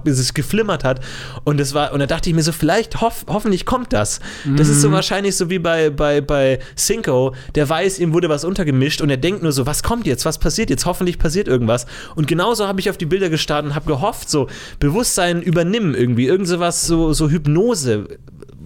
dieses 0.04 0.34
geflimmert 0.34 0.84
hat. 0.84 1.00
Und 1.44 1.58
das 1.58 1.74
war, 1.74 1.92
und 1.92 2.00
da 2.00 2.06
dachte 2.06 2.28
ich 2.28 2.34
mir 2.34 2.42
so, 2.42 2.52
vielleicht 2.52 3.00
hoff, 3.00 3.24
hoffentlich 3.28 3.66
kommt 3.66 3.92
das. 3.92 4.20
Das 4.56 4.68
ist 4.68 4.80
so 4.80 4.92
wahrscheinlich 4.92 5.36
so 5.36 5.50
wie 5.50 5.58
bei, 5.58 5.90
bei, 5.90 6.20
bei 6.20 6.58
Cinco, 6.76 7.34
der 7.54 7.68
weiß, 7.68 7.98
ihm 7.98 8.12
wurde 8.12 8.28
was 8.28 8.44
untergemischt 8.44 9.00
und 9.00 9.10
er 9.10 9.16
denkt 9.16 9.42
nur 9.42 9.52
so, 9.52 9.66
was 9.66 9.82
kommt 9.82 10.06
jetzt, 10.06 10.24
was 10.24 10.38
passiert 10.38 10.70
jetzt, 10.70 10.86
hoffentlich 10.86 11.18
passiert 11.18 11.48
irgendwas. 11.48 11.86
Und 12.14 12.26
genauso 12.26 12.66
habe 12.66 12.80
ich 12.80 12.90
auf 12.90 12.96
die 12.96 13.06
Bilder 13.06 13.28
gestarrt 13.28 13.64
und 13.64 13.74
habe 13.74 13.86
gehofft, 13.86 14.30
so 14.30 14.48
Bewusstsein 14.80 15.42
übernimm 15.42 15.94
irgendwie, 15.94 16.26
irgend 16.26 16.48
sowas, 16.48 16.86
so, 16.86 17.12
so 17.12 17.30
Hypnose. 17.30 18.18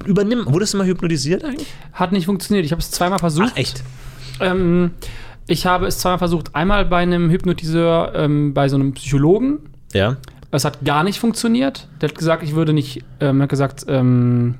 Übernimm, 0.07 0.45
wurdest 0.47 0.75
du 0.75 0.79
mal 0.79 0.87
hypnotisiert 0.87 1.45
eigentlich? 1.45 1.69
Hat 1.93 2.13
nicht 2.13 2.27
funktioniert. 2.27 2.67
Ich 2.67 2.73
habe 2.73 2.81
es 2.81 2.91
zweimal 2.91 3.19
versucht. 3.19 3.51
Ach, 3.53 3.57
echt? 3.57 3.83
Ähm, 4.41 4.93
ich 5.47 5.67
habe 5.67 5.87
es 5.87 5.99
zweimal 5.99 6.19
versucht. 6.19 6.55
Einmal 6.55 6.85
bei 6.85 6.99
einem 6.99 7.31
Hypnotiseur, 7.31 8.13
ähm, 8.15 8.55
bei 8.55 8.69
so 8.69 8.77
einem 8.77 8.95
Psychologen. 8.95 9.59
Ja. 9.93 10.17
Es 10.53 10.65
hat 10.65 10.85
gar 10.85 11.03
nicht 11.03 11.19
funktioniert. 11.19 11.89
Der 12.01 12.09
hat 12.11 12.17
gesagt, 12.17 12.43
ich 12.43 12.55
würde 12.55 12.73
nicht, 12.73 13.03
ähm, 13.21 13.43
hat 13.43 13.49
gesagt, 13.49 13.85
ähm, 13.89 14.57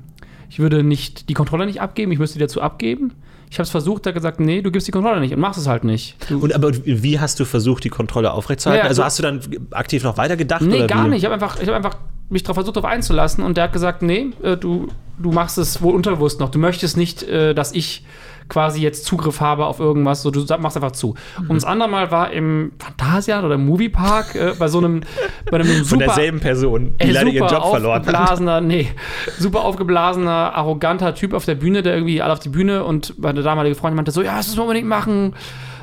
ich 0.49 0.59
würde 0.59 0.83
nicht 0.83 1.29
die 1.29 1.33
Kontrolle 1.33 1.65
nicht 1.65 1.81
abgeben, 1.81 2.11
ich 2.11 2.19
müsste 2.19 2.37
die 2.37 2.43
dazu 2.43 2.61
abgeben. 2.61 3.13
Ich 3.49 3.59
habe 3.59 3.63
es 3.63 3.69
versucht, 3.69 4.05
der 4.05 4.09
hat 4.11 4.15
gesagt, 4.15 4.39
nee, 4.39 4.63
du 4.63 4.71
gibst 4.71 4.87
die 4.87 4.91
Kontrolle 4.91 5.19
nicht 5.19 5.33
und 5.33 5.39
machst 5.39 5.59
es 5.59 5.67
halt 5.67 5.83
nicht. 5.83 6.15
Du, 6.27 6.39
Und 6.39 6.53
aber 6.55 6.71
wie 6.85 7.19
hast 7.19 7.39
du 7.39 7.45
versucht, 7.45 7.83
die 7.83 7.89
Kontrolle 7.89 8.31
aufrechtzuerhalten? 8.33 8.83
Ja, 8.85 8.89
also 8.89 9.01
so- 9.01 9.05
hast 9.05 9.19
du 9.19 9.23
dann 9.23 9.39
aktiv 9.71 10.03
noch 10.03 10.17
weitergedacht? 10.17 10.63
nee, 10.63 10.77
oder 10.77 10.87
gar 10.87 11.05
wie? 11.05 11.09
nicht. 11.09 11.19
Ich 11.19 11.25
habe 11.25 11.35
einfach, 11.35 11.59
ich 11.61 11.67
hab 11.67 11.75
einfach 11.75 11.97
mich 12.29 12.41
darauf 12.41 12.55
versucht, 12.55 12.75
darauf 12.75 12.89
einzulassen 12.89 13.43
und 13.43 13.55
der 13.57 13.65
hat 13.65 13.73
gesagt, 13.73 14.01
nee, 14.01 14.31
äh, 14.41 14.57
du, 14.57 14.87
du 15.19 15.31
machst 15.31 15.59
es 15.59 15.83
wohl 15.83 15.93
unterbewusst 15.93 16.39
noch. 16.39 16.49
Du 16.49 16.57
möchtest 16.57 16.97
nicht, 16.97 17.21
äh, 17.23 17.53
dass 17.53 17.71
ich 17.73 18.03
quasi 18.49 18.81
jetzt 18.81 19.05
Zugriff 19.05 19.41
habe 19.41 19.65
auf 19.65 19.79
irgendwas, 19.79 20.21
so 20.21 20.31
du 20.31 20.45
machst 20.59 20.77
einfach 20.77 20.91
zu. 20.91 21.15
Mhm. 21.39 21.49
Und 21.49 21.55
das 21.55 21.65
andere 21.65 21.89
Mal 21.89 22.11
war 22.11 22.31
im 22.31 22.71
Phantasialand 22.79 23.45
oder 23.45 23.55
im 23.55 23.65
Moviepark 23.65 24.35
äh, 24.35 24.53
bei 24.57 24.67
so 24.67 24.79
einem, 24.79 25.01
bei 25.51 25.59
einem 25.59 25.67
Von 25.67 25.83
super, 25.85 26.05
derselben 26.05 26.39
Person, 26.39 26.93
die 27.01 27.05
Ey, 27.05 27.11
leider 27.11 27.29
ihren 27.29 27.49
Job 27.49 27.69
verloren 27.69 27.95
hat. 27.95 28.01
aufgeblasener, 28.01 28.61
nee, 28.61 28.89
super 29.37 29.61
aufgeblasener, 29.61 30.53
arroganter 30.55 31.15
Typ 31.15 31.33
auf 31.33 31.45
der 31.45 31.55
Bühne, 31.55 31.81
der 31.81 31.95
irgendwie 31.95 32.21
alle 32.21 32.33
auf 32.33 32.39
die 32.39 32.49
Bühne 32.49 32.83
und 32.83 33.19
meine 33.19 33.41
damalige 33.41 33.75
Freundin 33.75 33.95
meinte 33.95 34.11
so, 34.11 34.21
ja, 34.21 34.37
das 34.37 34.47
müssen 34.47 34.59
wir 34.59 34.63
unbedingt 34.63 34.87
machen, 34.87 35.33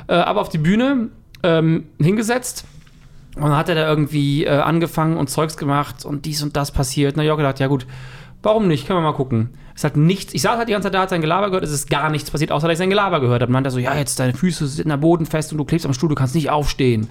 äh, 0.07 0.13
aber 0.13 0.41
auf 0.41 0.49
die 0.49 0.57
Bühne 0.57 1.09
ähm, 1.43 1.85
hingesetzt 1.99 2.65
und 3.35 3.43
dann 3.43 3.55
hat 3.55 3.69
er 3.69 3.75
da 3.75 3.87
irgendwie 3.87 4.45
äh, 4.45 4.49
angefangen 4.49 5.17
und 5.17 5.29
Zeugs 5.29 5.55
gemacht 5.55 6.03
und 6.03 6.25
dies 6.25 6.43
und 6.43 6.57
das 6.57 6.71
passiert. 6.71 7.15
Na, 7.15 7.23
ich 7.23 7.29
hab 7.29 7.37
gedacht, 7.37 7.59
ja 7.59 7.67
gut, 7.67 7.85
warum 8.43 8.67
nicht? 8.67 8.87
Können 8.87 8.99
wir 8.99 9.03
mal 9.03 9.13
gucken. 9.13 9.49
Es 9.75 9.83
hat 9.83 9.95
nichts, 9.97 10.33
ich 10.33 10.41
saß 10.41 10.57
halt 10.57 10.67
die 10.67 10.73
ganze 10.73 10.87
Zeit 10.87 10.93
da, 10.93 11.01
hat 11.01 11.09
sein 11.09 11.21
Gelaber 11.21 11.47
gehört, 11.47 11.63
es 11.63 11.71
ist 11.71 11.89
gar 11.89 12.09
nichts 12.09 12.29
passiert, 12.29 12.51
außer 12.51 12.67
dass 12.67 12.73
ich 12.73 12.79
sein 12.79 12.89
Gelaber 12.89 13.19
gehört 13.21 13.41
habe. 13.41 13.51
Meinte 13.51 13.69
er 13.69 13.71
so, 13.71 13.79
ja, 13.79 13.95
jetzt 13.95 14.19
deine 14.19 14.33
Füße 14.33 14.67
sind 14.67 14.91
am 14.91 14.99
Boden 14.99 15.25
fest 15.25 15.51
und 15.51 15.57
du 15.57 15.65
klebst 15.65 15.85
am 15.85 15.93
Stuhl, 15.93 16.09
du 16.09 16.15
kannst 16.15 16.35
nicht 16.35 16.49
aufstehen. 16.49 17.07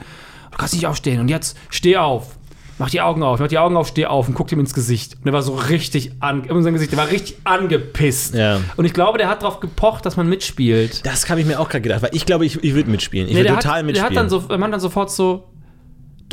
Du 0.51 0.59
kannst 0.59 0.75
nicht 0.75 0.87
aufstehen 0.87 1.21
und 1.21 1.29
jetzt 1.29 1.57
steh 1.71 1.97
auf. 1.97 2.37
Mach 2.79 2.89
die 2.89 3.03
Augen 3.03 3.23
auf, 3.23 3.41
mach 3.41 3.49
die 3.49 3.59
Augen 3.59 3.77
auf, 3.77 3.89
steh 3.89 4.07
auf 4.07 4.27
und 4.27 4.35
guck 4.35 4.51
ihm 4.53 4.61
ins 4.61 4.73
Gesicht. 4.73 5.17
Und 5.21 5.27
er 5.27 5.35
war 5.35 5.43
so 5.43 5.55
richtig 5.55 6.13
an, 6.21 6.45
in 6.45 6.63
sein 6.63 6.73
Gesicht, 6.73 6.93
der 6.93 6.99
war 6.99 7.11
richtig 7.11 7.37
angepisst. 7.45 8.35
Ja. 8.35 8.59
Und 8.77 8.87
ich 8.87 8.95
glaube, 8.95 9.19
der 9.19 9.29
hat 9.29 9.43
darauf 9.43 9.61
gepocht, 9.61 10.07
dass 10.07 10.17
man 10.17 10.29
mitspielt. 10.29 11.05
Das 11.05 11.29
habe 11.29 11.41
ich 11.41 11.47
mir 11.47 11.61
auch 11.61 11.69
gerade 11.69 11.83
gedacht, 11.83 12.03
weil 12.03 12.11
ich 12.15 12.25
glaube, 12.25 12.47
ich, 12.47 12.63
ich 12.65 12.75
würde 12.75 12.91
mitspielen. 12.91 13.29
Ich 13.29 13.35
Nee, 13.35 13.41
würde 13.41 13.55
total 13.55 13.81
hat, 13.81 13.85
mitspielen. 13.87 14.15
Der 14.15 14.23
hat 14.23 14.31
dann 14.33 14.41
so, 14.49 14.57
meint 14.57 14.73
dann 14.73 14.81
sofort 14.81 15.11
so, 15.11 15.50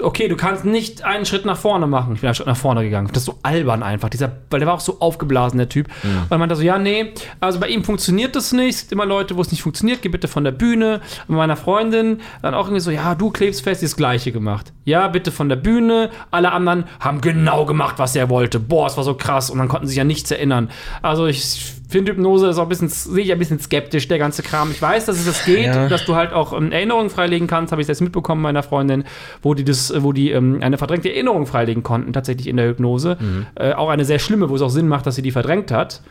okay, 0.01 0.27
du 0.27 0.35
kannst 0.35 0.65
nicht 0.65 1.03
einen 1.03 1.25
Schritt 1.25 1.45
nach 1.45 1.57
vorne 1.57 1.87
machen. 1.87 2.13
Ich 2.15 2.21
bin 2.21 2.27
einen 2.27 2.35
Schritt 2.35 2.47
nach 2.47 2.57
vorne 2.57 2.83
gegangen. 2.83 3.07
Das 3.07 3.19
ist 3.19 3.25
so 3.25 3.39
albern 3.43 3.83
einfach, 3.83 4.09
dieser, 4.09 4.31
weil 4.49 4.59
der 4.59 4.67
war 4.67 4.75
auch 4.75 4.79
so 4.79 4.99
aufgeblasen, 4.99 5.57
der 5.57 5.69
Typ. 5.69 5.87
Mhm. 6.03 6.23
Und 6.23 6.31
er 6.31 6.37
meinte 6.37 6.55
so, 6.55 6.61
ja, 6.61 6.77
nee, 6.77 7.13
also 7.39 7.59
bei 7.59 7.67
ihm 7.67 7.83
funktioniert 7.83 8.35
das 8.35 8.51
nicht. 8.51 8.75
Es 8.75 8.81
gibt 8.81 8.91
immer 8.93 9.05
Leute, 9.05 9.37
wo 9.37 9.41
es 9.41 9.51
nicht 9.51 9.61
funktioniert, 9.61 10.01
geh 10.01 10.09
bitte 10.09 10.27
von 10.27 10.43
der 10.43 10.51
Bühne. 10.51 11.01
Und 11.27 11.35
bei 11.35 11.41
meiner 11.41 11.57
Freundin 11.57 12.21
dann 12.41 12.53
auch 12.53 12.65
irgendwie 12.67 12.81
so, 12.81 12.91
ja, 12.91 13.15
du 13.15 13.31
klebst 13.31 13.61
fest, 13.63 13.83
das 13.83 13.95
Gleiche 13.95 14.31
gemacht. 14.31 14.73
Ja, 14.85 15.07
bitte 15.07 15.31
von 15.31 15.49
der 15.49 15.55
Bühne. 15.55 16.11
Alle 16.31 16.51
anderen 16.51 16.85
haben 16.99 17.21
genau 17.21 17.65
gemacht, 17.65 17.95
was 17.97 18.15
er 18.15 18.29
wollte. 18.29 18.59
Boah, 18.59 18.87
es 18.87 18.97
war 18.97 19.03
so 19.03 19.15
krass. 19.15 19.49
Und 19.49 19.59
dann 19.59 19.67
konnten 19.67 19.87
sie 19.87 19.91
sich 19.91 19.97
ja 19.97 20.03
nichts 20.03 20.31
erinnern. 20.31 20.69
Also 21.01 21.27
ich 21.27 21.77
finde 21.87 22.11
Hypnose 22.11 22.47
ist 22.49 22.57
auch 22.57 22.63
ein 22.63 22.69
bisschen, 22.69 22.89
sehe 22.89 23.23
ich 23.23 23.31
ein 23.31 23.39
bisschen 23.39 23.59
skeptisch, 23.59 24.07
der 24.07 24.17
ganze 24.19 24.43
Kram. 24.43 24.71
Ich 24.71 24.81
weiß, 24.81 25.05
dass 25.05 25.17
es 25.17 25.25
das 25.25 25.45
geht, 25.45 25.65
Ja. 25.65 25.87
dass 25.87 26.05
du 26.05 26.15
halt 26.15 26.33
auch 26.33 26.53
ähm, 26.53 26.71
Erinnerungen 26.71 27.09
freilegen 27.09 27.47
kannst, 27.47 27.71
habe 27.71 27.81
ich 27.81 27.87
jetzt 27.87 28.01
mitbekommen 28.01 28.41
meiner 28.41 28.63
Freundin, 28.63 29.03
wo 29.41 29.53
die 29.53 29.63
das, 29.63 29.93
wo 30.03 30.11
die 30.13 30.31
ähm, 30.31 30.59
eine 30.61 30.77
verdrängte 30.77 31.09
Erinnerung 31.13 31.45
freilegen 31.45 31.83
konnten, 31.83 32.13
tatsächlich 32.13 32.47
in 32.47 32.57
der 32.57 32.67
Hypnose. 32.67 33.17
Äh, 33.55 33.73
auch 33.73 33.89
eine 33.89 34.05
sehr 34.05 34.19
schlimme, 34.19 34.49
wo 34.49 34.55
es 34.55 34.61
auch 34.61 34.69
Sinn 34.69 34.87
macht, 34.87 35.05
dass 35.05 35.15
sie 35.15 35.21
die 35.21 35.31
verdrängt 35.31 35.71
hat. 35.71 36.01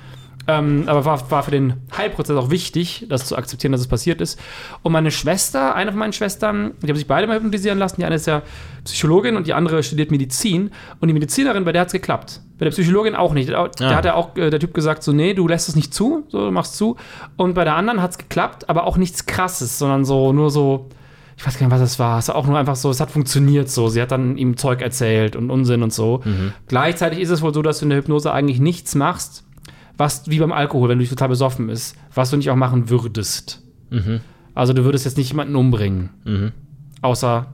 Ähm, 0.49 0.85
aber 0.87 1.05
war, 1.05 1.29
war 1.33 1.43
für 1.43 1.51
den 1.51 1.75
Heilprozess 1.97 2.37
auch 2.37 2.51
wichtig, 2.51 3.07
das 3.09 3.27
zu 3.27 3.37
akzeptieren, 3.37 3.73
dass 3.73 3.81
es 3.81 3.89
passiert 3.89 4.21
ist. 4.21 4.39
Und 4.83 4.93
meine 4.93 5.11
Schwester, 5.11 5.75
eine 5.75 5.91
von 5.91 5.99
meinen 5.99 6.13
Schwestern, 6.13 6.73
die 6.83 6.89
haben 6.89 6.95
sich 6.97 7.09
beide 7.09 7.27
mal 7.27 7.37
hypnotisieren 7.37 7.79
lassen. 7.81 7.97
Die 7.99 8.05
eine 8.05 8.15
ist 8.15 8.27
ja 8.27 8.43
Psychologin 8.85 9.37
und 9.37 9.49
die 9.49 9.55
andere 9.55 9.83
studiert 9.83 10.13
Medizin. 10.13 10.71
Und 11.01 11.09
die 11.09 11.15
Medizinerin, 11.15 11.65
bei 11.65 11.73
der 11.73 11.81
hat 11.81 11.89
es 11.89 11.93
geklappt. 11.93 12.43
Bei 12.59 12.65
der 12.65 12.71
Psychologin 12.71 13.17
auch 13.17 13.33
nicht. 13.35 13.49
Da 13.51 13.71
Ah. 13.81 13.95
hat 13.97 14.05
er 14.05 14.15
auch 14.15 14.37
äh, 14.37 14.51
der 14.51 14.61
Typ 14.61 14.73
gesagt, 14.73 15.03
so, 15.03 15.13
nee, 15.13 15.35
du 15.35 15.49
lässt 15.49 15.69
es 15.69 15.75
nicht 15.75 15.93
zu, 15.93 16.25
so, 16.29 16.45
du 16.47 16.53
machst 16.53 16.77
zu. 16.77 16.97
Und 17.37 17.55
bei 17.55 17.65
der 17.65 17.75
anderen 17.75 18.01
hat 18.01 18.13
es 18.13 18.19
geklappt, 18.19 18.69
aber 18.69 18.85
auch 18.87 18.99
nichts 18.99 19.27
krasses, 19.27 19.79
sondern 19.81 20.05
so, 20.05 20.33
nur 20.33 20.51
so, 20.53 20.89
ich 21.37 21.45
weiß 21.45 21.59
gar 21.59 21.67
nicht, 21.67 21.75
was 21.75 21.81
das 21.81 21.99
war. 21.99 22.21
Es 22.21 22.29
war 22.29 22.37
auch 22.37 22.47
nur 22.47 22.57
einfach 22.57 22.77
so, 22.77 22.89
es 22.89 23.01
hat 23.01 23.11
funktioniert 23.11 23.69
so. 23.69 23.89
Sie 23.89 24.01
hat 24.01 24.13
dann 24.13 24.37
ihm 24.39 24.57
Zeug 24.57 24.81
erzählt 24.81 25.35
und 25.35 25.51
Unsinn 25.51 25.83
und 25.83 25.93
so. 25.93 26.23
Gleichzeitig 26.69 27.19
ist 27.19 27.31
es 27.31 27.43
wohl 27.43 27.53
so, 27.53 27.63
dass 27.63 27.81
du 27.81 27.87
in 27.87 27.91
der 27.91 27.99
Hypnose 27.99 28.33
eigentlich 28.33 28.61
nichts 28.61 28.95
machst, 28.95 29.43
was 29.97 30.29
wie 30.29 30.39
beim 30.39 30.53
Alkohol, 30.53 30.89
wenn 30.89 30.99
du 30.99 31.03
dich 31.03 31.11
total 31.11 31.29
besoffen 31.29 31.67
bist, 31.69 31.97
was 32.15 32.31
du 32.31 32.37
nicht 32.37 32.51
auch 32.51 32.57
machen 32.57 32.91
würdest. 32.91 33.63
Also 34.55 34.73
du 34.73 34.85
würdest 34.85 35.05
jetzt 35.05 35.17
nicht 35.19 35.31
jemanden 35.31 35.57
umbringen. 35.57 36.11
Außer 37.03 37.47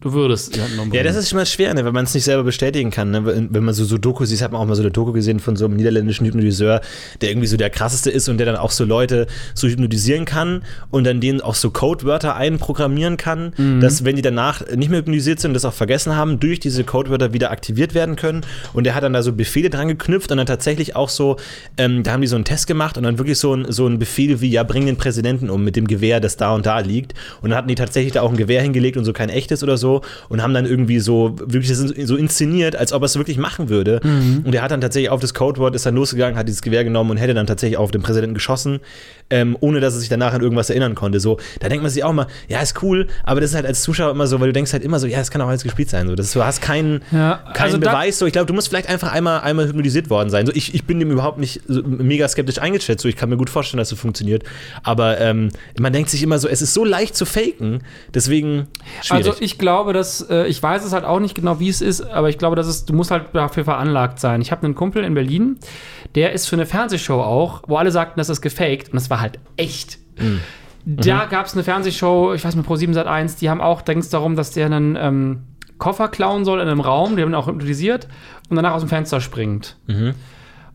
du 0.00 0.12
würdest 0.12 0.58
umbringen. 0.58 0.94
Ja, 0.94 1.02
das 1.02 1.16
ist 1.16 1.28
schon 1.28 1.36
mal 1.36 1.46
schwer, 1.46 1.74
ne, 1.74 1.84
wenn 1.84 1.92
man 1.92 2.04
es 2.04 2.14
nicht 2.14 2.24
selber 2.24 2.42
bestätigen 2.42 2.90
kann. 2.90 3.10
Ne? 3.10 3.48
Wenn 3.50 3.64
man 3.64 3.74
so, 3.74 3.84
so 3.84 3.98
Doku 3.98 4.24
sieht, 4.24 4.40
hat 4.40 4.52
man 4.52 4.60
auch 4.60 4.66
mal 4.66 4.74
so 4.74 4.82
eine 4.82 4.90
Doku 4.90 5.12
gesehen 5.12 5.40
von 5.40 5.56
so 5.56 5.66
einem 5.66 5.76
niederländischen 5.76 6.26
Hypnotiseur, 6.26 6.80
der 7.20 7.30
irgendwie 7.30 7.46
so 7.46 7.56
der 7.56 7.70
krasseste 7.70 8.10
ist 8.10 8.28
und 8.28 8.38
der 8.38 8.46
dann 8.46 8.56
auch 8.56 8.70
so 8.70 8.84
Leute 8.84 9.26
so 9.54 9.68
hypnotisieren 9.68 10.24
kann 10.24 10.62
und 10.90 11.04
dann 11.04 11.20
denen 11.20 11.40
auch 11.40 11.54
so 11.54 11.70
Codewörter 11.70 12.34
einprogrammieren 12.36 13.16
kann, 13.16 13.52
dass 13.80 14.04
wenn 14.04 14.16
die 14.16 14.22
danach 14.22 14.66
nicht 14.74 14.90
mehr 14.90 15.00
hypnotisiert 15.00 15.40
sind 15.40 15.50
und 15.50 15.54
das 15.54 15.64
auch 15.64 15.74
vergessen 15.74 16.16
haben, 16.16 16.40
durch 16.40 16.60
diese 16.60 16.84
Codewörter 16.84 17.32
wieder 17.32 17.50
aktiviert 17.50 17.94
werden 17.94 18.16
können. 18.16 18.42
Und 18.72 18.84
der 18.84 18.94
hat 18.94 19.02
dann 19.02 19.12
da 19.12 19.22
so 19.22 19.32
Befehle 19.32 19.68
dran 19.68 19.88
geknüpft 19.88 20.30
und 20.30 20.38
dann 20.38 20.46
tatsächlich 20.46 20.96
auch 20.96 21.10
so, 21.10 21.36
ähm, 21.76 22.02
da 22.02 22.12
haben 22.12 22.22
die 22.22 22.26
so 22.26 22.36
einen 22.36 22.44
Test 22.44 22.66
gemacht 22.66 22.96
und 22.96 23.04
dann 23.04 23.18
wirklich 23.18 23.38
so 23.38 23.54
ein, 23.54 23.70
so 23.70 23.86
ein 23.86 23.98
Befehl 23.98 24.40
wie, 24.40 24.50
ja, 24.50 24.62
bring 24.62 24.86
den 24.86 24.96
Präsidenten 24.96 25.50
um 25.50 25.62
mit 25.62 25.76
dem 25.76 25.86
Gewehr, 25.86 26.20
das 26.20 26.36
da 26.36 26.54
und 26.54 26.64
da 26.64 26.78
liegt. 26.78 27.14
Und 27.42 27.50
dann 27.50 27.58
hatten 27.58 27.68
die 27.68 27.74
tatsächlich 27.74 28.12
da 28.12 28.22
auch 28.22 28.30
ein 28.30 28.36
Gewehr 28.36 28.62
hingelegt 28.62 28.96
und 28.96 29.04
so 29.04 29.12
kein 29.12 29.28
echtes 29.28 29.62
oder 29.62 29.76
so 29.76 29.89
und 30.28 30.42
haben 30.42 30.54
dann 30.54 30.66
irgendwie 30.66 31.00
so 31.00 31.34
wirklich 31.38 31.68
das 31.68 31.78
so 31.78 32.16
inszeniert, 32.16 32.76
als 32.76 32.92
ob 32.92 33.02
er 33.02 33.06
es 33.06 33.16
wirklich 33.16 33.38
machen 33.38 33.68
würde. 33.68 34.00
Und 34.44 34.54
er 34.54 34.62
hat 34.62 34.70
dann 34.70 34.80
tatsächlich 34.80 35.10
auf 35.10 35.20
das 35.20 35.34
Codewort, 35.34 35.74
ist 35.74 35.86
dann 35.86 35.94
losgegangen, 35.94 36.38
hat 36.38 36.48
dieses 36.48 36.62
Gewehr 36.62 36.84
genommen 36.84 37.10
und 37.10 37.16
hätte 37.16 37.34
dann 37.34 37.46
tatsächlich 37.46 37.76
auf 37.78 37.90
den 37.90 38.02
Präsidenten 38.02 38.34
geschossen, 38.34 38.80
ähm, 39.30 39.56
ohne 39.60 39.80
dass 39.80 39.94
er 39.94 40.00
sich 40.00 40.08
danach 40.08 40.32
an 40.32 40.40
irgendwas 40.40 40.70
erinnern 40.70 40.94
konnte. 40.94 41.20
So, 41.20 41.38
da 41.60 41.68
denkt 41.68 41.82
man 41.82 41.90
sich 41.90 42.04
auch 42.04 42.12
mal, 42.12 42.26
ja, 42.48 42.60
ist 42.60 42.82
cool, 42.82 43.06
aber 43.24 43.40
das 43.40 43.50
ist 43.50 43.56
halt 43.56 43.66
als 43.66 43.82
Zuschauer 43.82 44.10
immer 44.10 44.26
so, 44.26 44.40
weil 44.40 44.48
du 44.48 44.52
denkst 44.52 44.72
halt 44.72 44.84
immer 44.84 44.98
so, 44.98 45.06
ja, 45.06 45.20
es 45.20 45.30
kann 45.30 45.40
auch 45.40 45.48
alles 45.48 45.62
gespielt 45.62 45.90
sein. 45.90 46.08
So. 46.08 46.14
Das, 46.14 46.32
du 46.32 46.44
hast 46.44 46.60
keinen, 46.60 47.02
Ja, 47.12 47.40
keinen 47.54 47.66
also 47.66 47.78
Beweis. 47.78 48.18
So, 48.18 48.26
ich 48.26 48.32
glaube, 48.32 48.46
du 48.46 48.54
musst 48.54 48.68
vielleicht 48.68 48.88
einfach 48.88 49.12
einmal, 49.12 49.40
einmal 49.40 49.66
hypnotisiert 49.66 50.10
worden 50.10 50.30
sein. 50.30 50.46
So, 50.46 50.52
ich, 50.54 50.74
ich 50.74 50.84
bin 50.84 51.00
dem 51.00 51.10
überhaupt 51.10 51.38
nicht 51.38 51.62
so 51.68 51.82
mega 51.82 52.28
skeptisch 52.28 52.58
eingeschätzt. 52.58 53.02
So, 53.02 53.08
ich 53.08 53.16
kann 53.16 53.28
mir 53.28 53.36
gut 53.36 53.50
vorstellen, 53.50 53.78
dass 53.78 53.92
es 53.92 53.98
funktioniert. 53.98 54.44
Aber 54.82 55.20
ähm, 55.20 55.50
man 55.78 55.92
denkt 55.92 56.10
sich 56.10 56.22
immer 56.22 56.38
so, 56.38 56.48
es 56.48 56.62
ist 56.62 56.74
so 56.74 56.84
leicht 56.84 57.16
zu 57.16 57.24
faken. 57.24 57.82
Deswegen 58.14 58.68
schwierig. 59.02 59.26
Also 59.26 59.40
ich 59.40 59.58
glaube, 59.58 59.79
dass, 59.88 60.22
äh, 60.28 60.46
ich 60.46 60.62
weiß 60.62 60.84
es 60.84 60.92
halt 60.92 61.04
auch 61.04 61.20
nicht 61.20 61.34
genau, 61.34 61.58
wie 61.60 61.68
es 61.68 61.80
ist, 61.80 62.02
aber 62.02 62.28
ich 62.28 62.38
glaube, 62.38 62.56
dass 62.56 62.66
es, 62.66 62.84
du 62.84 62.94
musst 62.94 63.10
halt 63.10 63.26
dafür 63.32 63.64
veranlagt 63.64 64.20
sein. 64.20 64.40
Ich 64.40 64.52
habe 64.52 64.64
einen 64.64 64.74
Kumpel 64.74 65.04
in 65.04 65.14
Berlin, 65.14 65.58
der 66.14 66.32
ist 66.32 66.48
für 66.48 66.56
eine 66.56 66.66
Fernsehshow 66.66 67.20
auch, 67.20 67.62
wo 67.66 67.76
alle 67.76 67.90
sagten, 67.90 68.18
das 68.18 68.28
ist 68.28 68.40
gefaked 68.40 68.88
und 68.88 68.94
das 68.94 69.10
war 69.10 69.20
halt 69.20 69.38
echt. 69.56 69.98
Mhm. 70.18 70.40
Da 70.84 71.26
gab 71.26 71.46
es 71.46 71.54
eine 71.54 71.62
Fernsehshow, 71.62 72.32
ich 72.34 72.44
weiß 72.44 72.54
nicht, 72.56 72.68
Pro7 72.68 72.94
Sat 72.94 73.06
1, 73.06 73.36
die 73.36 73.50
haben 73.50 73.60
auch, 73.60 73.82
da 73.82 73.92
ging 73.92 74.00
es 74.00 74.08
darum, 74.08 74.36
dass 74.36 74.52
der 74.52 74.66
einen 74.66 74.96
ähm, 74.96 75.42
Koffer 75.78 76.08
klauen 76.08 76.44
soll 76.44 76.60
in 76.60 76.68
einem 76.68 76.80
Raum, 76.80 77.16
die 77.16 77.22
haben 77.22 77.30
ihn 77.30 77.34
auch 77.34 77.46
hypnotisiert 77.46 78.08
und 78.48 78.56
danach 78.56 78.74
aus 78.74 78.82
dem 78.82 78.88
Fenster 78.88 79.20
springt. 79.20 79.76
Mhm. 79.86 80.14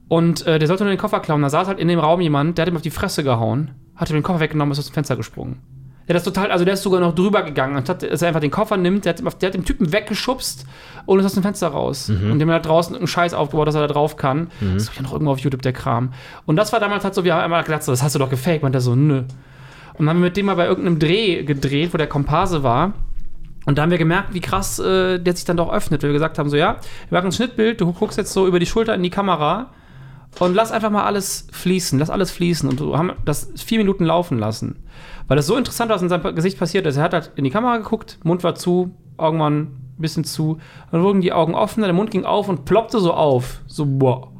Und 0.08 0.46
äh, 0.46 0.60
der 0.60 0.68
sollte 0.68 0.84
nur 0.84 0.94
den 0.94 1.00
Koffer 1.00 1.20
klauen. 1.20 1.42
Da 1.42 1.50
saß 1.50 1.68
halt 1.68 1.80
in 1.80 1.88
dem 1.88 2.00
Raum 2.00 2.22
jemand, 2.22 2.58
der 2.58 2.64
hat 2.64 2.72
ihm 2.72 2.76
auf 2.76 2.82
die 2.82 2.92
Fresse 2.92 3.24
gehauen, 3.24 3.72
hat 3.96 4.10
ihm 4.10 4.16
den 4.16 4.24
Koffer 4.24 4.40
weggenommen, 4.40 4.72
ist 4.72 4.80
aus 4.80 4.88
dem 4.88 4.94
Fenster 4.94 5.16
gesprungen. 5.16 5.60
Der 6.08 6.16
ist 6.16 6.24
total, 6.24 6.52
also 6.52 6.66
der 6.66 6.76
ist 6.76 6.84
sogar 6.84 7.00
noch 7.00 7.16
drüber 7.16 7.42
gegangen, 7.42 7.78
anstatt 7.78 8.04
dass 8.04 8.22
er 8.22 8.28
einfach 8.28 8.42
den 8.42 8.52
Koffer 8.52 8.78
nimmt, 8.78 9.06
der 9.06 9.16
hat, 9.16 9.42
der 9.42 9.48
hat 9.48 9.54
den 9.56 9.66
Typen 9.66 9.92
weggeschubst 9.92 10.66
und 11.08 11.20
ist 11.20 11.26
aus 11.26 11.34
dem 11.34 11.44
Fenster 11.44 11.68
raus. 11.70 12.10
Und 12.32 12.40
dem 12.40 12.52
hat 12.52 12.66
draußen 12.66 12.94
irgendeinen 12.94 13.08
Scheiß 13.08 13.34
aufgebaut, 13.34 13.68
dass 13.68 13.76
er 13.76 13.88
da 13.88 13.94
drauf 13.94 14.16
kann. 14.16 14.50
Das 14.74 14.84
ist 14.84 14.96
ja 14.96 15.02
noch 15.02 15.14
irgendwo 15.14 15.32
auf 15.32 15.40
YouTube 15.40 15.64
der 15.64 15.74
Kram. 15.74 16.14
Und 16.46 16.58
das 16.58 16.72
war 16.74 16.80
damals 16.80 17.04
halt 17.04 17.16
so, 17.16 17.24
wir 17.24 17.34
haben 17.34 17.42
einmal 17.42 17.64
gedacht, 17.64 17.84
so, 17.84 17.92
das 17.92 18.04
hast 18.04 18.14
du 18.14 18.20
doch 18.20 18.30
gefaked. 18.30 18.64
Und 18.64 18.72
der 18.74 18.82
so, 18.82 18.96
nö. 18.96 19.24
Und 19.98 20.06
dann 20.06 20.10
haben 20.10 20.18
wir 20.18 20.26
mit 20.26 20.38
dem 20.38 20.46
mal 20.46 20.56
bei 20.56 20.68
irgendeinem 20.68 21.00
Dreh 21.00 21.44
gedreht, 21.44 21.94
wo 21.94 21.98
der 21.98 22.08
Komparse 22.08 22.64
war. 22.64 22.94
Und 23.66 23.78
da 23.78 23.82
haben 23.82 23.92
wir 23.92 23.98
gemerkt, 23.98 24.34
wie 24.34 24.42
krass 24.42 24.78
äh, 24.78 25.18
der 25.18 25.36
sich 25.36 25.46
dann 25.46 25.58
doch 25.58 25.72
öffnet, 25.72 26.04
weil 26.04 26.10
wir 26.10 26.14
gesagt 26.14 26.38
haben: 26.38 26.50
so, 26.50 26.58
ja, 26.58 26.78
wir 27.10 27.18
machen 27.18 27.30
ein 27.30 27.32
Schnittbild, 27.32 27.82
du 27.82 27.92
guckst 27.94 28.18
jetzt 28.18 28.32
so 28.32 28.46
über 28.46 28.60
die 28.60 28.68
Schulter 28.68 28.94
in 28.94 29.02
die 29.02 29.10
Kamera 29.10 29.72
und 30.40 30.54
lass 30.54 30.72
einfach 30.72 30.92
mal 30.92 31.04
alles 31.04 31.48
fließen, 31.52 31.98
lass 31.98 32.10
alles 32.10 32.30
fließen. 32.32 32.70
Und 32.70 32.80
wir 32.80 32.98
haben 32.98 33.14
das 33.26 33.52
vier 33.56 33.80
Minuten 33.80 34.06
laufen 34.06 34.38
lassen. 34.38 34.76
Weil 35.27 35.38
das 35.38 35.48
so 35.48 35.58
interessant 35.58 35.89
was 35.89 36.01
in 36.01 36.10
seinem 36.10 36.36
Gesicht 36.36 36.60
passiert 36.60 36.86
ist. 36.86 36.98
Er 36.98 37.03
hat 37.03 37.13
halt 37.13 37.32
in 37.36 37.44
die 37.44 37.50
Kamera 37.50 37.77
geguckt, 37.77 38.20
Mund 38.24 38.44
war 38.44 38.55
zu, 38.55 38.96
Augen 39.17 39.39
waren 39.39 39.58
ein 39.58 39.91
bisschen 39.98 40.24
zu. 40.24 40.60
Dann 40.91 41.03
wurden 41.03 41.22
die 41.22 41.34
Augen 41.34 41.55
offen, 41.55 41.82
der 41.82 41.94
Mund 41.94 42.12
ging 42.12 42.25
auf 42.25 42.50
und 42.50 42.65
ploppte 42.65 43.00
so 43.00 43.13
auf. 43.13 43.62
So, 43.67 43.86
boah. 43.86 44.32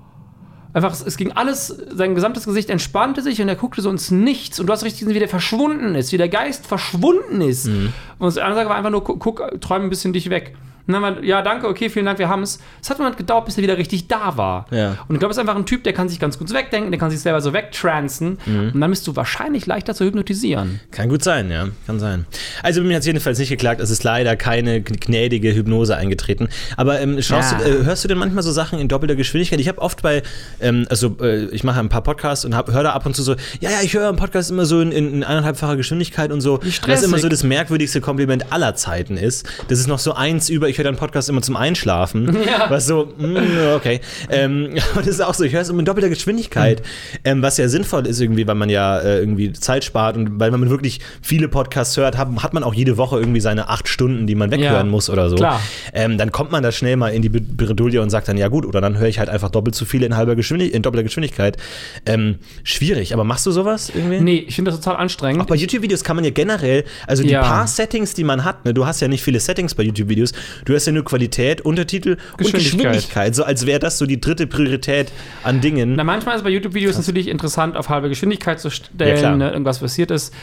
Einfach, 0.74 0.92
es, 0.92 1.02
es 1.02 1.16
ging 1.16 1.32
alles, 1.32 1.68
sein 1.68 2.16
gesamtes 2.16 2.46
Gesicht 2.46 2.70
entspannte 2.70 3.22
sich 3.22 3.42
und 3.42 3.48
er 3.48 3.56
guckte 3.56 3.82
so 3.82 3.90
ins 3.90 4.12
Nichts 4.12 4.60
und 4.60 4.68
du 4.68 4.74
hast 4.74 4.84
richtig 4.84 5.00
gesehen, 5.02 5.16
wie 5.16 5.20
der 5.20 5.30
verschwunden 5.30 5.96
ist, 5.96 6.12
wie 6.12 6.18
der 6.18 6.28
Geist 6.28 6.68
verschwunden 6.68 7.40
ist. 7.40 7.68
Und 7.68 7.92
das 8.20 8.38
andere 8.38 8.68
war 8.68 8.76
einfach 8.76 8.90
nur, 8.90 9.04
guck, 9.04 9.22
guck 9.22 9.62
träum 9.62 9.84
ein 9.84 9.90
bisschen 9.90 10.12
dich 10.12 10.30
weg. 10.30 10.56
Und 10.88 10.94
dann 10.94 11.02
wir, 11.02 11.24
ja, 11.24 11.42
danke, 11.42 11.68
okay, 11.68 11.90
vielen 11.90 12.06
Dank, 12.06 12.20
wir 12.20 12.30
haben 12.30 12.44
es. 12.44 12.60
Es 12.82 12.90
hat 12.90 13.00
mal 13.00 13.14
gedauert, 13.14 13.46
bis 13.46 13.58
er 13.58 13.64
wieder 13.64 13.78
richtig 13.78 14.08
da 14.08 14.38
war. 14.38 14.68
Ja. 14.72 14.98
Und 15.08 15.16
ich 15.16 15.20
glaube, 15.20 15.32
es 15.32 15.38
ist 15.38 15.42
einfach 15.42 15.56
ein 15.56 15.66
Typ, 15.66 15.84
der 15.84 15.94
kann 15.94 16.10
sich 16.10 16.20
ganz 16.20 16.38
gut 16.38 16.54
wegdenken, 16.54 16.92
der 16.92 17.00
kann 17.00 17.10
sich 17.12 17.20
selber 17.20 17.42
so 17.42 17.54
wegtransen 17.54 18.38
und 18.46 18.80
dann 18.82 18.90
bist 18.90 19.06
du 19.08 19.16
wahrscheinlich 19.16 19.66
leichter 19.66 19.94
zu 19.96 20.06
hypnotisieren. 20.06 20.80
Kann 20.92 21.10
gut 21.10 21.24
sein, 21.24 21.50
ja, 21.52 21.68
kann 21.88 22.00
sein. 22.00 22.26
Also 22.64 22.82
mir 22.82 22.96
hat 22.96 23.02
es 23.02 23.08
jedenfalls 23.08 23.40
nicht 23.40 23.50
geklagt, 23.50 23.82
es 23.82 23.90
ist 23.90 24.04
leider 24.04 24.36
keine 24.36 24.82
gnädige 24.82 25.54
Hypnose 25.54 25.96
eingetreten. 25.96 26.50
Aber 26.78 27.00
ähm, 27.02 27.22
schaust 27.22 27.54
Ja. 27.54 27.58
du, 27.58 27.64
äh, 27.64 27.84
hörst 27.86 28.04
du 28.04 28.08
denn 28.08 28.18
manchmal 28.18 28.44
so 28.44 28.52
Sachen 28.52 28.80
in 28.80 28.88
doppelter 28.88 29.16
Geschwindigkeit? 29.16 29.60
Ich 29.60 29.68
habe 29.68 29.82
oft 29.82 30.02
bei, 30.02 30.24
ähm, 30.60 30.86
also 30.90 31.18
äh, 31.22 31.46
ich 31.46 31.64
mache 31.64 31.80
ein 31.80 31.90
paar 31.90 32.02
Podcasts 32.04 32.46
und 32.46 32.56
höre 32.56 32.84
da 32.84 32.92
ab 32.94 33.06
und 33.06 33.16
zu 33.16 33.24
so, 33.24 33.36
ja, 33.60 33.70
ja, 33.72 33.78
ich 33.84 33.94
höre 33.94 34.08
einen 34.08 34.18
Podcast 34.18 34.52
immer 34.52 34.66
so 34.66 34.82
in, 34.82 34.92
in, 34.92 35.14
in 35.14 35.24
eineinhalbfacher 35.24 35.76
Geschwindigkeit 35.78 36.32
und 36.32 36.42
so. 36.42 36.60
Das 36.86 37.04
immer 37.04 37.18
so 37.20 37.30
das 37.30 37.44
merkwürdigste 37.44 38.02
Kompliment 38.02 38.52
aller 38.52 38.76
Zeiten 38.76 39.18
ist. 39.18 39.48
Das 39.68 39.80
ist 39.80 39.88
noch 39.88 40.00
so 40.00 40.14
eins 40.14 40.50
über, 40.50 40.70
ich 40.76 40.80
höre 40.80 40.84
deinen 40.86 40.98
Podcast 40.98 41.30
immer 41.30 41.42
zum 41.42 41.56
Einschlafen. 41.56 42.38
Ja. 42.46 42.70
Was 42.70 42.86
so, 42.86 43.12
mm, 43.18 43.38
okay. 43.76 44.02
Ähm, 44.30 44.76
das 44.96 45.08
ist 45.08 45.22
auch 45.22 45.34
so, 45.34 45.44
ich 45.46 45.54
höre 45.54 45.62
es 45.62 45.70
immer 45.70 45.80
in 45.80 45.86
doppelter 45.86 46.10
Geschwindigkeit, 46.10 46.84
ähm, 47.24 47.42
was 47.42 47.58
ja 47.58 47.68
sinnvoll 47.70 48.06
ist 48.06 48.20
irgendwie, 48.20 48.46
weil 48.46 48.54
man 48.56 48.70
ja 48.70 49.00
äh, 49.00 49.20
irgendwie 49.20 49.52
Zeit 49.54 49.84
spart 49.84 50.16
und 50.18 50.40
weil 50.40 50.52
man 50.52 50.70
wirklich 50.70 51.00
viele 51.22 51.48
Podcasts 51.48 51.96
hört, 51.98 52.18
hat, 52.18 52.28
hat 52.44 52.54
man 52.54 52.64
auch 52.64 52.74
jede 52.74 52.98
Woche 52.98 53.18
irgendwie 53.18 53.40
seine 53.40 53.70
acht 53.70 53.88
Stunden, 53.88 54.28
die 54.28 54.36
man 54.36 54.52
weghören 54.52 54.74
Ja, 54.74 54.84
muss 54.84 55.10
oder 55.10 55.30
so. 55.30 55.38
klar. 55.38 55.60
Ähm, 55.94 56.18
dann 56.18 56.32
kommt 56.32 56.52
man 56.52 56.62
da 56.62 56.72
schnell 56.72 56.98
mal 56.98 57.10
in 57.10 57.22
die 57.22 57.30
Bredouille 57.30 58.02
und 58.02 58.10
sagt 58.10 58.28
dann, 58.28 58.38
ja 58.38 58.48
gut, 58.50 58.66
oder 58.66 58.82
dann 58.82 58.98
höre 59.00 59.08
ich 59.08 59.18
halt 59.18 59.30
einfach 59.30 59.50
doppelt 59.50 59.74
so 59.76 59.86
viele 59.86 60.06
in 60.06 60.16
halber 60.16 60.36
Geschwindigkeit, 60.36 60.76
in 60.76 60.82
doppelter 60.84 61.04
Geschwindigkeit. 61.04 61.58
Ähm, 62.06 62.36
schwierig, 62.64 63.14
aber 63.14 63.24
machst 63.24 63.46
du 63.46 63.52
sowas 63.52 63.92
irgendwie? 63.94 64.20
Nee, 64.20 64.46
ich 64.48 64.56
finde 64.56 64.72
das 64.72 64.80
total 64.82 64.98
anstrengend. 65.00 65.42
Auch 65.42 65.48
bei 65.48 65.56
YouTube-Videos 65.56 66.04
kann 66.04 66.16
man 66.18 66.26
ja 66.26 66.32
generell, 66.32 66.84
also 67.08 67.24
die 67.24 67.30
Ja. 67.30 67.42
paar 67.42 67.66
Settings, 67.68 68.14
die 68.14 68.24
man 68.24 68.44
hat, 68.44 68.66
ne, 68.66 68.74
du 68.74 68.86
hast 68.86 69.00
ja 69.02 69.08
nicht 69.08 69.24
viele 69.24 69.40
Settings 69.40 69.74
bei 69.74 69.84
YouTube-Videos, 69.84 70.34
du 70.66 70.74
hast 70.76 70.86
ja 70.88 70.92
nur 70.92 71.06
Qualität, 71.06 71.62
Untertitel 71.62 72.18
und 72.34 72.38
Geschwindigkeit. 72.38 72.64
Geschwindigkeit, 72.94 73.36
so 73.36 73.44
als 73.44 73.66
wäre 73.66 73.80
das 73.80 73.98
so 73.98 74.06
die 74.06 74.20
dritte 74.20 74.48
Priorität 74.48 75.12
an 75.44 75.62
Dingen. 75.62 75.94
Na, 75.96 76.04
manchmal 76.04 76.36
ist 76.36 76.44
bei 76.44 76.50
YouTube-Videos 76.50 76.98
natürlich 76.98 77.28
interessant, 77.28 77.78
auf 77.78 77.90
halbe 77.90 78.10
Geschwindigkeit 78.10 78.60
zu 78.60 78.68
Ja, 78.68 78.74
stellen, 78.74 79.18
klar. 79.18 79.38
ne, 79.38 79.52
irgendwas 79.52 79.80
passiert 79.80 80.12
ist. 80.12 80.34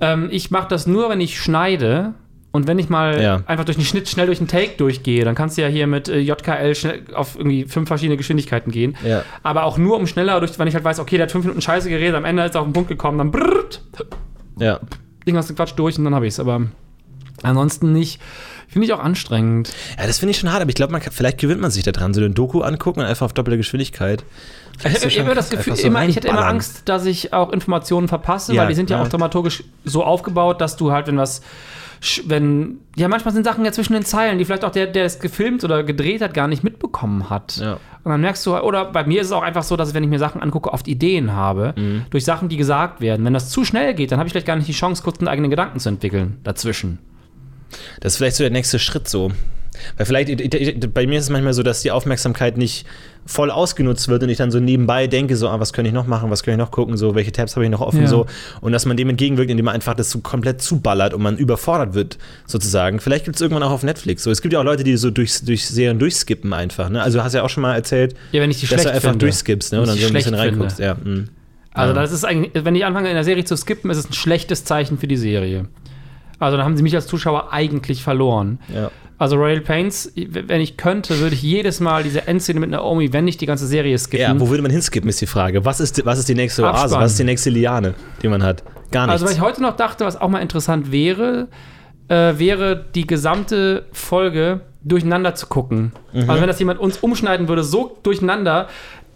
Ähm, 0.00 0.28
ich 0.30 0.50
mache 0.50 0.68
das 0.68 0.86
nur, 0.86 1.08
wenn 1.10 1.20
ich 1.20 1.40
schneide 1.40 2.14
und 2.50 2.66
wenn 2.66 2.78
ich 2.78 2.88
mal 2.88 3.20
Ja. 3.22 3.42
einfach 3.46 3.64
durch 3.64 3.76
den 3.76 3.84
Schnitt 3.84 4.08
schnell 4.08 4.26
durch 4.26 4.38
einen 4.38 4.48
Take 4.48 4.72
durchgehe. 4.78 5.24
Dann 5.24 5.34
kannst 5.34 5.58
du 5.58 5.62
ja 5.62 5.68
hier 5.68 5.86
mit 5.86 6.08
äh, 6.08 6.18
JKL 6.18 6.72
auf 7.14 7.36
irgendwie 7.36 7.64
fünf 7.66 7.88
verschiedene 7.88 8.16
Geschwindigkeiten 8.16 8.72
gehen. 8.72 8.96
Ja. 9.04 9.22
Aber 9.42 9.64
auch 9.64 9.76
nur 9.76 9.96
um 9.96 10.06
schneller 10.06 10.38
durch, 10.40 10.58
wenn 10.58 10.66
ich 10.66 10.74
halt 10.74 10.84
weiß, 10.84 10.98
okay, 10.98 11.16
der 11.18 11.24
hat 11.26 11.32
fünf 11.32 11.44
Minuten 11.44 11.60
Scheiße 11.60 11.88
geredet, 11.88 12.14
am 12.16 12.24
Ende 12.24 12.44
ist 12.44 12.54
er 12.54 12.62
auf 12.62 12.66
den 12.66 12.72
Punkt 12.72 12.88
gekommen, 12.88 13.18
dann 13.18 13.30
brrrt, 13.30 13.82
Ja. 14.58 14.80
irgendwas 15.24 15.54
Quatsch 15.54 15.72
durch 15.76 15.98
und 15.98 16.04
dann 16.04 16.14
habe 16.14 16.26
ich 16.26 16.34
es. 16.34 16.40
Aber 16.40 16.62
ansonsten 17.42 17.92
nicht. 17.92 18.20
Finde 18.68 18.86
ich 18.86 18.92
auch 18.92 19.00
anstrengend. 19.00 19.72
ja, 19.98 20.06
das 20.06 20.18
finde 20.18 20.30
ich 20.32 20.38
schon 20.38 20.52
hart, 20.52 20.60
aber 20.60 20.68
ich 20.68 20.74
glaube, 20.74 20.98
vielleicht 21.10 21.38
gewöhnt 21.38 21.60
man 21.60 21.70
sich 21.70 21.82
da 21.84 21.92
dran, 21.92 22.12
so 22.14 22.20
eine 22.20 22.30
Doku 22.30 22.60
angucken 22.60 23.00
und 23.00 23.06
einfach 23.06 23.24
auf 23.26 23.32
doppelte 23.32 23.56
Geschwindigkeit. 23.56 24.24
Ich, 24.84 25.04
ich, 25.04 25.16
immer 25.16 25.34
das 25.34 25.50
Gefühl, 25.50 25.74
so 25.74 25.86
immer, 25.86 26.06
ich 26.06 26.16
hätte 26.16 26.28
immer. 26.28 26.46
Angst, 26.46 26.82
dass 26.88 27.04
ich 27.06 27.32
auch 27.32 27.50
Informationen 27.52 28.06
verpasse, 28.08 28.54
Ja, 28.54 28.62
weil 28.62 28.68
die 28.68 28.74
sind 28.74 28.90
ja 28.90 28.98
ja. 28.98 29.02
auch 29.02 29.08
dramaturgisch 29.08 29.64
so 29.84 30.04
aufgebaut, 30.04 30.60
dass 30.60 30.76
du 30.76 30.92
halt, 30.92 31.08
wenn 31.08 31.16
was, 31.16 31.42
wenn, 32.26 32.78
ja, 32.96 33.08
manchmal 33.08 33.34
sind 33.34 33.44
Sachen 33.44 33.64
ja 33.64 33.72
zwischen 33.72 33.94
den 33.94 34.04
Zeilen, 34.04 34.38
die 34.38 34.44
vielleicht 34.44 34.64
auch 34.64 34.70
der, 34.70 34.86
der 34.86 35.04
es 35.04 35.18
gefilmt 35.18 35.64
oder 35.64 35.82
gedreht 35.82 36.20
hat, 36.22 36.32
gar 36.34 36.46
nicht 36.46 36.62
mitbekommen 36.62 37.28
hat. 37.28 37.56
Ja. 37.56 37.80
Und 38.04 38.12
dann 38.12 38.20
merkst 38.20 38.46
du, 38.46 38.56
oder 38.56 38.84
bei 38.84 39.04
mir 39.04 39.20
ist 39.20 39.26
es 39.28 39.32
auch 39.32 39.42
einfach 39.42 39.64
so, 39.64 39.76
dass 39.76 39.88
ich, 39.88 39.94
wenn 39.94 40.04
ich 40.04 40.10
mir 40.10 40.20
Sachen 40.20 40.40
angucke, 40.40 40.72
oft 40.72 40.86
Ideen 40.86 41.32
habe, 41.32 41.74
Mhm. 41.76 42.02
durch 42.10 42.24
Sachen, 42.24 42.48
die 42.48 42.56
gesagt 42.56 43.00
werden. 43.00 43.24
Wenn 43.26 43.34
das 43.34 43.50
zu 43.50 43.64
schnell 43.64 43.94
geht, 43.94 44.12
dann 44.12 44.18
habe 44.20 44.28
ich 44.28 44.32
vielleicht 44.32 44.46
gar 44.46 44.54
nicht 44.56 44.68
die 44.68 44.72
Chance, 44.72 45.02
kurz 45.02 45.18
einen 45.18 45.26
eigenen 45.28 45.50
Gedanken 45.50 45.80
zu 45.80 45.88
entwickeln 45.88 46.38
dazwischen. 46.44 46.98
Das 48.00 48.12
ist 48.14 48.16
vielleicht 48.18 48.36
so 48.36 48.44
der 48.44 48.50
nächste 48.50 48.78
Schritt 48.78 49.08
so. 49.08 49.32
Weil 49.96 50.06
vielleicht, 50.06 50.28
ich- 50.28 50.52
ich- 50.54 50.90
bei 50.92 51.06
mir 51.06 51.18
ist 51.18 51.24
es 51.26 51.30
manchmal 51.30 51.52
so, 51.52 51.62
dass 51.62 51.82
die 51.82 51.92
Aufmerksamkeit 51.92 52.56
nicht 52.56 52.84
voll 53.26 53.50
ausgenutzt 53.50 54.08
wird 54.08 54.22
und 54.24 54.28
ich 54.30 54.36
dann 54.38 54.50
so 54.50 54.58
nebenbei 54.58 55.06
denke, 55.06 55.36
so, 55.36 55.48
ah, 55.48 55.60
was 55.60 55.72
könnte 55.72 55.88
ich 55.88 55.94
noch 55.94 56.06
machen, 56.06 56.30
was 56.30 56.42
könnte 56.42 56.54
ich 56.60 56.64
noch 56.66 56.72
gucken, 56.72 56.96
so, 56.96 57.14
welche 57.14 57.30
Tabs 57.30 57.54
habe 57.54 57.64
ich 57.64 57.70
noch 57.70 57.82
offen, 57.82 58.00
Ja. 58.00 58.06
so. 58.08 58.26
Und 58.60 58.72
dass 58.72 58.86
man 58.86 58.96
dem 58.96 59.08
entgegenwirkt, 59.10 59.50
indem 59.50 59.66
man 59.66 59.74
einfach 59.74 59.94
das 59.94 60.10
so 60.10 60.18
komplett 60.20 60.62
zuballert 60.62 61.14
und 61.14 61.22
man 61.22 61.36
überfordert 61.36 61.94
wird, 61.94 62.18
sozusagen. 62.46 62.98
Vielleicht 63.00 63.26
gibt 63.26 63.36
es 63.36 63.42
irgendwann 63.42 63.62
auch 63.62 63.70
auf 63.70 63.82
Netflix. 63.84 64.24
So, 64.24 64.30
es 64.32 64.40
gibt 64.42 64.52
ja 64.54 64.60
auch 64.60 64.64
Leute, 64.64 64.82
die 64.82 64.96
so 64.96 65.10
durch, 65.10 65.44
durch 65.44 65.66
Serien 65.68 65.98
durchskippen 66.00 66.52
einfach, 66.52 66.88
ne? 66.88 67.00
Also 67.02 67.22
hast 67.22 67.34
du 67.34 67.38
ja 67.38 67.44
auch 67.44 67.50
schon 67.50 67.62
mal 67.62 67.74
erzählt, 67.74 68.14
Ja, 68.32 68.44
dass 68.44 68.58
du 68.60 68.74
einfach 68.90 69.00
finde. 69.10 69.18
durchskippst, 69.18 69.72
ne? 69.74 69.80
Und 69.82 69.88
dann 69.88 69.98
so 69.98 70.06
ein 70.08 70.12
bisschen 70.12 70.34
reinguckst. 70.34 70.78
Ja, 70.80 70.94
mm. 70.94 71.28
Also 71.74 71.94
das 71.94 72.10
ist 72.10 72.24
eigentlich, 72.24 72.64
wenn 72.64 72.74
ich 72.74 72.84
anfange 72.84 73.10
in 73.10 73.14
der 73.14 73.24
Serie 73.24 73.44
zu 73.44 73.56
skippen, 73.56 73.90
ist 73.90 73.98
es 73.98 74.08
ein 74.08 74.14
schlechtes 74.14 74.64
Zeichen 74.64 74.98
für 74.98 75.06
die 75.06 75.18
Serie. 75.18 75.66
Also 76.38 76.56
dann 76.56 76.64
haben 76.66 76.76
sie 76.76 76.82
mich 76.82 76.94
als 76.94 77.06
Zuschauer 77.06 77.52
eigentlich 77.52 78.02
verloren. 78.02 78.58
ja. 78.74 78.90
Also 79.20 79.34
Royal 79.34 79.60
Pains, 79.60 80.12
wenn 80.14 80.60
ich 80.60 80.76
könnte, 80.76 81.18
würde 81.18 81.34
ich 81.34 81.42
jedes 81.42 81.80
Mal 81.80 82.04
diese 82.04 82.28
Endszene 82.28 82.60
mit 82.60 82.70
Naomi, 82.70 83.12
wenn 83.12 83.24
nicht 83.24 83.40
die 83.40 83.46
ganze 83.46 83.66
Serie 83.66 83.98
skippen. 83.98 84.20
Ja, 84.36 84.40
wo 84.40 84.48
würde 84.48 84.62
man 84.62 84.70
hinskippen, 84.70 85.10
ist 85.10 85.20
die 85.20 85.26
Frage. 85.26 85.64
Was 85.64 85.80
ist, 85.80 85.96
die- 85.98 86.06
was 86.06 86.20
ist 86.20 86.28
die 86.28 86.36
nächste 86.36 86.62
Oase? 86.62 86.82
Abspann. 86.84 87.00
Was 87.02 87.10
ist 87.10 87.18
die 87.18 87.24
nächste 87.24 87.50
Liane, 87.50 87.94
die 88.22 88.28
man 88.28 88.44
hat? 88.44 88.62
Gar 88.92 89.06
nichts. 89.08 89.14
Also, 89.14 89.24
was 89.24 89.32
ich 89.32 89.40
heute 89.40 89.60
noch 89.60 89.74
dachte, 89.74 90.04
was 90.04 90.20
auch 90.20 90.28
mal 90.28 90.38
interessant 90.38 90.92
wäre, 90.92 91.48
äh, 92.06 92.34
wäre 92.38 92.84
die 92.94 93.08
gesamte 93.08 93.86
Folge 93.90 94.60
durcheinander 94.84 95.34
zu 95.34 95.48
gucken. 95.48 95.90
Mhm. 96.12 96.30
Also, 96.30 96.40
wenn 96.40 96.46
das 96.48 96.60
jemand 96.60 96.78
uns 96.78 96.98
umschneiden 96.98 97.48
würde, 97.48 97.64
so 97.64 97.98
durcheinander, 98.04 98.68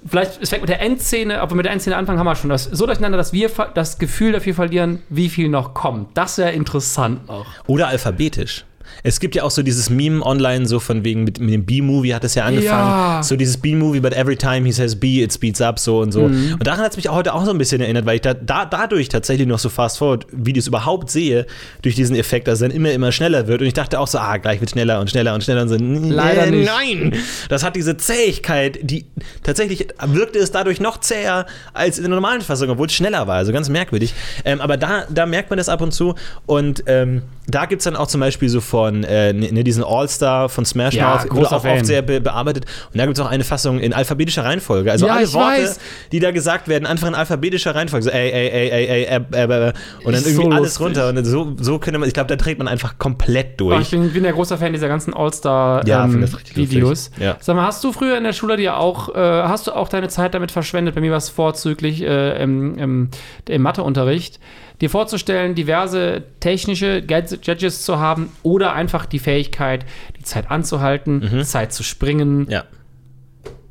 vielleicht, 0.06 0.42
es 0.42 0.50
fängt 0.50 0.62
mit 0.62 0.68
der 0.68 0.80
Endszene, 0.80 1.42
wir 1.50 1.56
mit 1.56 1.64
der 1.64 1.72
Endszene 1.72 1.96
anfangen, 1.96 2.18
haben 2.18 2.26
wir 2.26 2.34
schon. 2.34 2.50
Das, 2.50 2.64
so 2.64 2.86
durcheinander, 2.86 3.18
dass 3.18 3.32
wir 3.32 3.50
das 3.74 3.98
Gefühl 3.98 4.32
dafür 4.32 4.54
verlieren, 4.54 5.02
wie 5.08 5.28
viel 5.28 5.48
noch 5.48 5.74
kommt. 5.74 6.16
Das 6.16 6.38
wäre 6.38 6.52
interessant 6.52 7.26
noch. 7.26 7.46
Oder 7.66 7.88
alphabetisch. 7.88 8.64
Es 9.02 9.20
gibt 9.20 9.34
ja 9.34 9.42
auch 9.42 9.50
so 9.50 9.62
dieses 9.62 9.90
Meme 9.90 10.24
online, 10.24 10.66
so 10.66 10.80
von 10.80 11.04
wegen 11.04 11.24
mit, 11.24 11.40
mit 11.40 11.52
dem 11.52 11.64
B-Movie 11.64 12.14
hat 12.14 12.24
es 12.24 12.34
ja 12.34 12.44
angefangen. 12.44 12.88
Ja. 12.88 13.22
So 13.22 13.36
dieses 13.36 13.56
B-Movie, 13.56 14.00
but 14.00 14.12
every 14.12 14.36
time 14.36 14.64
he 14.64 14.72
says 14.72 14.96
B, 14.96 15.22
it 15.22 15.32
speeds 15.32 15.60
up, 15.60 15.78
so 15.78 16.00
und 16.00 16.12
so. 16.12 16.28
Mhm. 16.28 16.54
Und 16.54 16.66
daran 16.66 16.80
hat 16.80 16.92
es 16.92 16.96
mich 16.96 17.08
auch 17.08 17.14
heute 17.14 17.34
auch 17.34 17.44
so 17.44 17.50
ein 17.50 17.58
bisschen 17.58 17.80
erinnert, 17.80 18.06
weil 18.06 18.16
ich 18.16 18.20
da, 18.20 18.34
da 18.34 18.64
dadurch 18.64 19.08
tatsächlich 19.08 19.46
noch 19.46 19.58
so 19.58 19.68
Fast-Forward-Videos 19.68 20.66
überhaupt 20.66 21.10
sehe, 21.10 21.46
durch 21.82 21.94
diesen 21.94 22.16
Effekt, 22.16 22.48
dass 22.48 22.54
es 22.54 22.60
dann 22.60 22.70
immer, 22.70 22.92
immer 22.92 23.12
schneller 23.12 23.46
wird. 23.46 23.60
Und 23.60 23.66
ich 23.66 23.74
dachte 23.74 23.98
auch 23.98 24.06
so, 24.06 24.18
ah, 24.18 24.36
gleich 24.36 24.60
wird 24.60 24.70
schneller 24.70 25.00
und 25.00 25.10
schneller 25.10 25.34
und 25.34 25.42
schneller 25.42 25.62
und 25.62 25.68
so. 25.68 25.76
Leider 25.76 26.46
nicht. 26.46 26.66
Nein! 26.66 27.14
Das 27.48 27.62
hat 27.62 27.76
diese 27.76 27.96
Zähigkeit, 27.96 28.78
die 28.82 29.06
tatsächlich 29.42 29.88
wirkte 30.06 30.38
es 30.38 30.50
dadurch 30.50 30.80
noch 30.80 31.00
zäher 31.00 31.46
als 31.72 31.98
in 31.98 32.04
der 32.04 32.10
normalen 32.10 32.40
Fassung, 32.40 32.70
obwohl 32.70 32.86
es 32.86 32.92
schneller 32.92 33.26
war. 33.26 33.36
Also 33.36 33.52
ganz 33.52 33.68
merkwürdig. 33.68 34.14
Ähm, 34.44 34.60
aber 34.60 34.76
da, 34.76 35.04
da 35.10 35.26
merkt 35.26 35.50
man 35.50 35.56
das 35.56 35.68
ab 35.68 35.80
und 35.80 35.92
zu. 35.92 36.14
Und 36.46 36.84
ähm, 36.86 37.22
da 37.48 37.66
gibt 37.66 37.80
es 37.80 37.84
dann 37.84 37.96
auch 37.96 38.06
zum 38.06 38.20
Beispiel 38.20 38.48
so 38.48 38.60
von 38.60 39.02
äh, 39.04 39.32
ne, 39.32 39.64
diesen 39.64 39.82
All-Star 39.82 40.48
von 40.48 40.64
Smash 40.64 40.94
Ja, 40.94 41.16
Mouth, 41.16 41.30
wurde 41.34 41.50
auch 41.52 41.62
Fan. 41.62 41.78
oft 41.78 41.86
sehr 41.86 42.00
be 42.02 42.20
bearbeitet. 42.20 42.66
Und 42.92 42.98
da 42.98 43.04
gibt 43.06 43.18
es 43.18 43.24
auch 43.24 43.28
eine 43.30 43.42
Fassung 43.44 43.80
in 43.80 43.92
alphabetischer 43.92 44.44
Reihenfolge. 44.44 44.92
Also 44.92 45.06
Ja, 45.06 45.14
alle 45.16 45.32
Worte, 45.32 45.62
weiß. 45.62 45.80
die 46.12 46.20
da 46.20 46.30
gesagt 46.30 46.68
werden, 46.68 46.86
einfach 46.86 47.08
in 47.08 47.14
alphabetischer 47.16 47.74
Reihenfolge. 47.74 48.04
So 48.04 48.10
ey, 48.10 48.30
ey, 48.30 48.48
ey, 48.48 48.70
ey, 48.70 48.86
ey, 48.86 49.04
ey, 49.04 49.04
äh, 49.04 49.20
äh, 49.32 49.68
äh, 49.68 49.72
und 50.04 50.12
dann 50.14 50.22
irgendwie 50.22 50.32
so 50.34 50.50
alles 50.50 50.78
runter. 50.80 51.08
Und 51.08 51.24
so, 51.24 51.56
so 51.60 51.78
könnte 51.78 51.98
man, 51.98 52.06
ich 52.08 52.14
glaube, 52.14 52.28
da 52.28 52.36
trägt 52.36 52.58
man 52.58 52.68
einfach 52.68 52.98
komplett 52.98 53.60
durch. 53.60 53.80
ich 53.80 53.90
bin, 53.90 54.12
bin 54.12 54.24
ja 54.24 54.30
großer 54.32 54.56
Fan 54.58 54.72
dieser 54.72 54.88
ganzen 54.88 55.12
All-Star-Videos. 55.12 56.88
lustig. 57.10 57.22
Ja. 57.22 57.36
Sag 57.40 57.56
mal, 57.56 57.66
hast 57.66 57.82
du 57.84 57.92
früher 57.92 58.16
in 58.16 58.24
der 58.24 58.32
Schule 58.32 58.56
dir 58.56 58.76
auch, 58.76 59.14
äh, 59.14 59.18
hast 59.18 59.66
du 59.66 59.72
auch 59.72 59.88
deine 59.88 60.08
Zeit 60.08 60.34
damit 60.34 60.50
verschwendet? 60.52 60.94
Bei 60.94 61.00
mir 61.00 61.10
war 61.10 61.18
es 61.18 61.28
vorzüglich 61.28 62.02
äh, 62.02 62.42
im, 62.42 62.78
im, 62.78 63.08
im 63.48 63.62
Matheunterricht, 63.62 64.38
dir 64.80 64.90
vorzustellen, 64.90 65.54
diverse 65.54 66.22
technische 66.40 67.02
Gadget- 67.02 67.44
Gadgets 67.44 67.82
zu 67.84 67.98
haben 67.98 68.30
oder 68.42 68.72
einfach 68.72 69.06
die 69.06 69.18
Fähigkeit, 69.18 69.84
die 70.18 70.24
Zeit 70.24 70.50
anzuhalten, 70.50 71.44
Zeit 71.44 71.72
zu 71.72 71.82
springen. 71.82 72.40
Mhm. 72.44 72.50
Ja. 72.50 72.64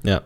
Ja. 0.03 0.21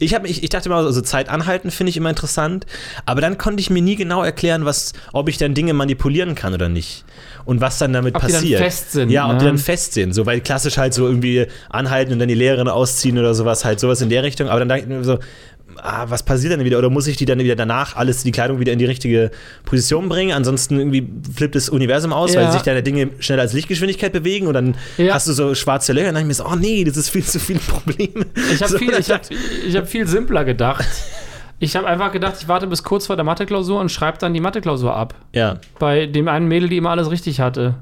Ich, 0.00 0.14
hab, 0.14 0.26
ich, 0.26 0.42
ich 0.42 0.48
dachte 0.50 0.68
mal, 0.68 0.84
also 0.84 1.00
Zeit 1.00 1.28
anhalten 1.28 1.70
finde 1.70 1.90
ich 1.90 1.96
immer 1.96 2.10
interessant, 2.10 2.66
aber 3.06 3.20
dann 3.20 3.38
konnte 3.38 3.60
ich 3.60 3.70
mir 3.70 3.80
nie 3.80 3.94
genau 3.94 4.24
erklären, 4.24 4.64
was, 4.64 4.92
ob 5.12 5.28
ich 5.28 5.38
dann 5.38 5.54
Dinge 5.54 5.74
manipulieren 5.74 6.34
kann 6.34 6.52
oder 6.54 6.68
nicht. 6.68 7.04
Und 7.44 7.60
was 7.60 7.78
dann 7.78 7.92
damit 7.92 8.16
Ob 8.16 8.22
die 8.26 8.32
dann 8.32 8.40
passiert. 8.42 8.60
fest 8.60 8.92
sind, 8.92 9.10
Ja, 9.10 9.26
ob 9.26 9.34
ne? 9.34 9.38
die 9.38 9.44
dann 9.44 9.58
fest 9.58 9.92
sind. 9.94 10.12
So, 10.12 10.26
weil 10.26 10.40
klassisch 10.40 10.76
halt 10.76 10.92
so 10.92 11.06
irgendwie 11.06 11.46
anhalten 11.68 12.12
und 12.12 12.18
dann 12.18 12.28
die 12.28 12.34
Lehrerin 12.34 12.66
ausziehen 12.68 13.16
oder 13.16 13.32
sowas, 13.32 13.64
halt 13.64 13.78
sowas 13.78 14.00
in 14.02 14.08
der 14.10 14.24
Richtung. 14.24 14.48
Aber 14.48 14.58
dann 14.58 14.68
dachte 14.68 14.82
ich 14.82 14.88
mir 14.88 15.04
so, 15.04 15.20
ah, 15.76 16.06
was 16.08 16.22
passiert 16.22 16.52
denn 16.52 16.64
wieder? 16.64 16.78
Oder 16.78 16.90
muss 16.90 17.06
ich 17.06 17.16
die 17.16 17.24
dann 17.24 17.38
wieder 17.38 17.56
danach 17.56 17.96
alles, 17.96 18.22
die 18.22 18.32
Kleidung 18.32 18.60
wieder 18.60 18.72
in 18.72 18.78
die 18.78 18.84
richtige 18.84 19.30
Position 19.64 20.08
bringen? 20.08 20.32
Ansonsten 20.32 20.78
irgendwie 20.78 21.06
flippt 21.34 21.54
das 21.54 21.68
Universum 21.68 22.12
aus, 22.12 22.34
Ja. 22.34 22.42
weil 22.42 22.52
sich 22.52 22.62
deine 22.62 22.82
Dinge 22.82 23.10
schneller 23.20 23.42
als 23.42 23.52
Lichtgeschwindigkeit 23.52 24.12
bewegen 24.12 24.46
und 24.46 24.54
dann 24.54 24.74
Ja. 24.98 25.14
hast 25.14 25.26
du 25.28 25.32
so 25.32 25.54
schwarze 25.54 25.92
Löcher 25.92 26.08
und 26.08 26.14
dann 26.14 26.26
denke 26.26 26.32
ich 26.32 26.38
mir 26.38 26.44
so, 26.44 26.50
oh 26.52 26.56
nee, 26.56 26.84
das 26.84 26.96
ist 26.96 27.10
viel 27.10 27.24
zu 27.24 27.38
viele 27.40 27.58
Probleme. 27.60 28.26
Ich 28.52 28.60
habe 28.60 28.70
so, 28.72 28.78
viel, 28.78 28.92
ich 28.98 29.10
hab, 29.10 29.22
ich 29.66 29.76
hab 29.76 29.88
viel 29.88 30.06
simpler 30.06 30.44
gedacht. 30.44 30.86
Ich 31.62 31.76
habe 31.76 31.86
einfach 31.86 32.10
gedacht, 32.10 32.36
ich 32.40 32.48
warte 32.48 32.66
bis 32.66 32.82
kurz 32.82 33.06
vor 33.06 33.16
der 33.16 33.24
Mathe-Klausur 33.24 33.80
und 33.80 33.92
schreibe 33.92 34.16
dann 34.16 34.32
die 34.32 34.40
Mathe-Klausur 34.40 34.96
ab. 34.96 35.14
Ja. 35.34 35.58
Bei 35.78 36.06
dem 36.06 36.26
einen 36.28 36.48
Mädel, 36.48 36.70
die 36.70 36.78
immer 36.78 36.88
alles 36.90 37.10
richtig 37.10 37.38
hatte. 37.40 37.74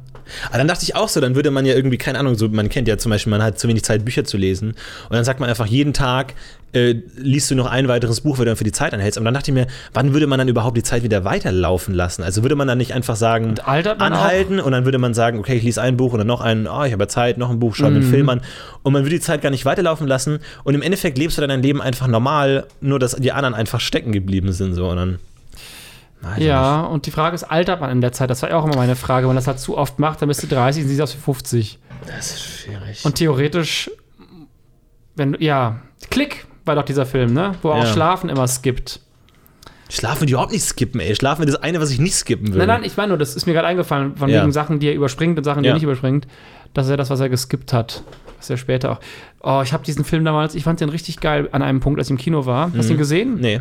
Aber 0.48 0.58
dann 0.58 0.68
dachte 0.68 0.84
ich 0.84 0.94
auch 0.96 1.08
so, 1.08 1.20
dann 1.20 1.34
würde 1.34 1.50
man 1.50 1.64
ja 1.66 1.74
irgendwie, 1.74 1.98
keine 1.98 2.18
Ahnung, 2.18 2.34
so, 2.36 2.48
man 2.48 2.68
kennt 2.68 2.88
ja 2.88 2.98
zum 2.98 3.10
Beispiel, 3.10 3.30
man 3.30 3.42
hat 3.42 3.58
zu 3.58 3.68
wenig 3.68 3.84
Zeit, 3.84 4.04
Bücher 4.04 4.24
zu 4.24 4.36
lesen. 4.36 4.70
Und 4.70 5.12
dann 5.12 5.24
sagt 5.24 5.40
man 5.40 5.48
einfach, 5.48 5.66
jeden 5.66 5.92
Tag 5.92 6.34
äh, 6.72 6.96
liest 7.16 7.50
du 7.50 7.54
noch 7.54 7.66
ein 7.66 7.88
weiteres 7.88 8.20
Buch, 8.20 8.36
weil 8.38 8.44
du 8.44 8.50
dann 8.50 8.56
für 8.56 8.64
die 8.64 8.72
Zeit 8.72 8.92
anhältst. 8.92 9.18
Und 9.18 9.24
dann 9.24 9.32
dachte 9.32 9.50
ich 9.50 9.54
mir, 9.54 9.66
wann 9.94 10.12
würde 10.12 10.26
man 10.26 10.38
dann 10.38 10.48
überhaupt 10.48 10.76
die 10.76 10.82
Zeit 10.82 11.02
wieder 11.02 11.24
weiterlaufen 11.24 11.94
lassen? 11.94 12.22
Also 12.22 12.42
würde 12.42 12.56
man 12.56 12.68
dann 12.68 12.76
nicht 12.78 12.92
einfach 12.92 13.16
sagen, 13.16 13.48
Und 13.50 13.66
anhalten 13.66 14.60
und 14.60 14.72
dann 14.72 14.84
würde 14.84 14.98
man 14.98 15.14
sagen, 15.14 15.38
okay, 15.38 15.56
ich 15.56 15.62
lese 15.62 15.80
ein 15.80 15.96
Buch 15.96 16.12
und 16.12 16.18
dann 16.18 16.26
noch 16.26 16.42
ein, 16.42 16.66
oh, 16.66 16.84
ich 16.84 16.92
habe 16.92 17.04
ja 17.04 17.08
Zeit, 17.08 17.38
noch 17.38 17.48
ein 17.50 17.58
Buch, 17.58 17.74
schaue 17.74 17.90
mir 17.90 17.98
Mhm. 17.98 18.02
einen 18.04 18.10
Film 18.12 18.28
an. 18.28 18.40
Und 18.82 18.92
man 18.92 19.02
würde 19.04 19.16
die 19.16 19.20
Zeit 19.20 19.40
gar 19.40 19.50
nicht 19.50 19.64
weiterlaufen 19.64 20.06
lassen. 20.06 20.40
Und 20.64 20.74
im 20.74 20.82
Endeffekt 20.82 21.16
lebst 21.16 21.38
du 21.38 21.40
dann 21.40 21.48
dein 21.50 21.62
Leben 21.62 21.80
einfach 21.80 22.06
normal, 22.06 22.66
nur 22.82 22.98
dass 22.98 23.16
die 23.16 23.32
anderen 23.32 23.54
einfach 23.54 23.80
stecken 23.80 24.12
geblieben 24.12 24.52
sind. 24.52 24.74
So. 24.74 24.88
Und 24.88 24.96
dann. 24.96 25.18
Ich 26.36 26.44
Ja, 26.44 26.82
und 26.82 27.06
die 27.06 27.10
Frage 27.10 27.34
ist, 27.34 27.44
altert 27.44 27.80
man 27.80 27.90
in 27.90 28.00
der 28.00 28.12
Zeit? 28.12 28.30
Das 28.30 28.42
war 28.42 28.50
ja 28.50 28.56
auch 28.58 28.64
immer 28.64 28.76
meine 28.76 28.96
Frage. 28.96 29.24
Wenn 29.24 29.28
man 29.30 29.36
das 29.36 29.46
halt 29.46 29.58
zu 29.60 29.76
oft 29.78 29.98
macht, 29.98 30.20
dann 30.22 30.28
bist 30.28 30.42
du 30.42 30.46
30 30.46 30.82
und 30.82 30.88
siehst 30.88 31.00
aus 31.00 31.14
wie 31.14 31.20
50. 31.20 31.56
nicht. 31.56 31.78
Das 32.16 32.30
ist 32.32 32.40
schwierig. 32.42 33.04
Und 33.04 33.14
theoretisch, 33.16 33.90
wenn 35.16 35.32
du, 35.32 35.42
ja, 35.42 35.80
Klick 36.10 36.46
war 36.64 36.74
doch 36.76 36.84
dieser 36.84 37.06
Film, 37.06 37.32
ne? 37.32 37.52
Wo 37.62 37.70
auch 37.70 37.78
Ja. 37.84 37.86
Schlafen 37.86 38.28
immer 38.30 38.46
skippt. 38.46 39.00
Schlafen 39.90 40.20
würde 40.20 40.26
ich 40.26 40.32
überhaupt 40.32 40.52
nicht 40.52 40.64
skippen, 40.64 41.00
ey. 41.00 41.14
Schlafen 41.14 41.40
wäre 41.40 41.50
das 41.52 41.62
eine, 41.62 41.80
was 41.80 41.90
ich 41.90 41.98
nicht 41.98 42.14
skippen 42.14 42.48
würde. 42.48 42.58
Nein, 42.58 42.68
nein, 42.68 42.84
ich 42.84 42.96
meine 42.96 43.08
nur, 43.08 43.18
das 43.18 43.34
ist 43.34 43.46
mir 43.46 43.54
gerade 43.54 43.66
eingefallen, 43.68 44.16
von 44.16 44.28
Ja. 44.28 44.42
wegen 44.42 44.52
Sachen, 44.52 44.80
die 44.80 44.88
er 44.88 44.94
überspringt 44.94 45.38
und 45.38 45.44
Sachen, 45.44 45.62
die 45.62 45.66
Ja. 45.68 45.72
er 45.72 45.74
nicht 45.74 45.82
überspringt. 45.84 46.26
Das 46.74 46.86
ist 46.86 46.90
ja 46.90 46.96
das, 46.98 47.08
was 47.08 47.20
er 47.20 47.30
geskippt 47.30 47.72
hat. 47.72 48.02
Das 48.36 48.44
ist 48.44 48.50
ja 48.50 48.56
später 48.58 48.92
auch. 48.92 49.00
Oh, 49.40 49.62
ich 49.64 49.72
habe 49.72 49.82
diesen 49.84 50.04
Film 50.04 50.24
damals, 50.24 50.54
ich 50.54 50.62
fand 50.64 50.80
den 50.80 50.90
richtig 50.90 51.20
geil 51.20 51.48
an 51.52 51.62
einem 51.62 51.80
Punkt, 51.80 51.98
als 51.98 52.08
ich 52.08 52.12
im 52.12 52.18
Kino 52.18 52.44
war. 52.44 52.70
Hast 52.76 52.88
du 52.90 52.92
ihn 52.94 52.98
gesehen? 52.98 53.36
Nee. 53.40 53.60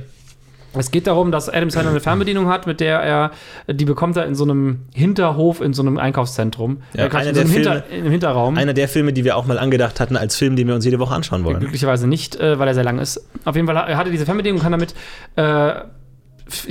Es 0.80 0.92
geht 0.92 1.08
darum, 1.08 1.32
dass 1.32 1.50
Adam 1.50 1.70
Sandler 1.70 1.92
eine 1.92 2.00
Fernbedienung 2.00 2.48
hat, 2.48 2.68
mit 2.68 2.80
der 2.80 3.00
er, 3.00 3.32
die 3.68 3.86
bekommt 3.86 4.18
er 4.18 4.26
in 4.26 4.36
so 4.36 4.44
einem 4.44 4.82
Hinterhof, 4.94 5.62
in 5.62 5.74
so 5.74 5.82
einem 5.82 5.98
Einkaufszentrum. 5.98 6.78
Ja, 6.94 7.06
er 7.06 7.16
einer 7.16 7.30
in 7.30 7.36
so 7.36 7.42
einem 7.42 7.50
der 7.52 7.56
Hinter, 7.74 7.84
Filme- 7.84 8.06
im 8.06 8.12
Hinterraum. 8.12 8.58
Einer 8.58 8.74
der 8.74 8.88
Filme, 8.88 9.14
die 9.14 9.24
wir 9.24 9.38
auch 9.38 9.46
mal 9.46 9.60
angedacht 9.60 10.00
hatten 10.00 10.16
als 10.18 10.36
Film, 10.36 10.56
den 10.56 10.68
wir 10.68 10.76
uns 10.76 10.86
jede 10.86 11.00
Woche 11.00 11.14
anschauen 11.16 11.44
wollen. 11.44 11.60
Glücklicherweise 11.60 12.08
nicht, 12.08 12.36
äh, 12.36 12.60
weil 12.60 12.68
er 12.68 12.74
sehr 12.74 12.84
lang 12.84 13.00
ist. 13.00 13.26
Auf 13.46 13.56
jeden 13.56 13.68
Fall 13.68 13.76
er 13.78 13.98
hatte 13.98 14.12
diese 14.12 14.26
Fernbedienung, 14.26 14.62
kann 14.62 14.72
damit 14.72 14.94
äh, 15.36 15.74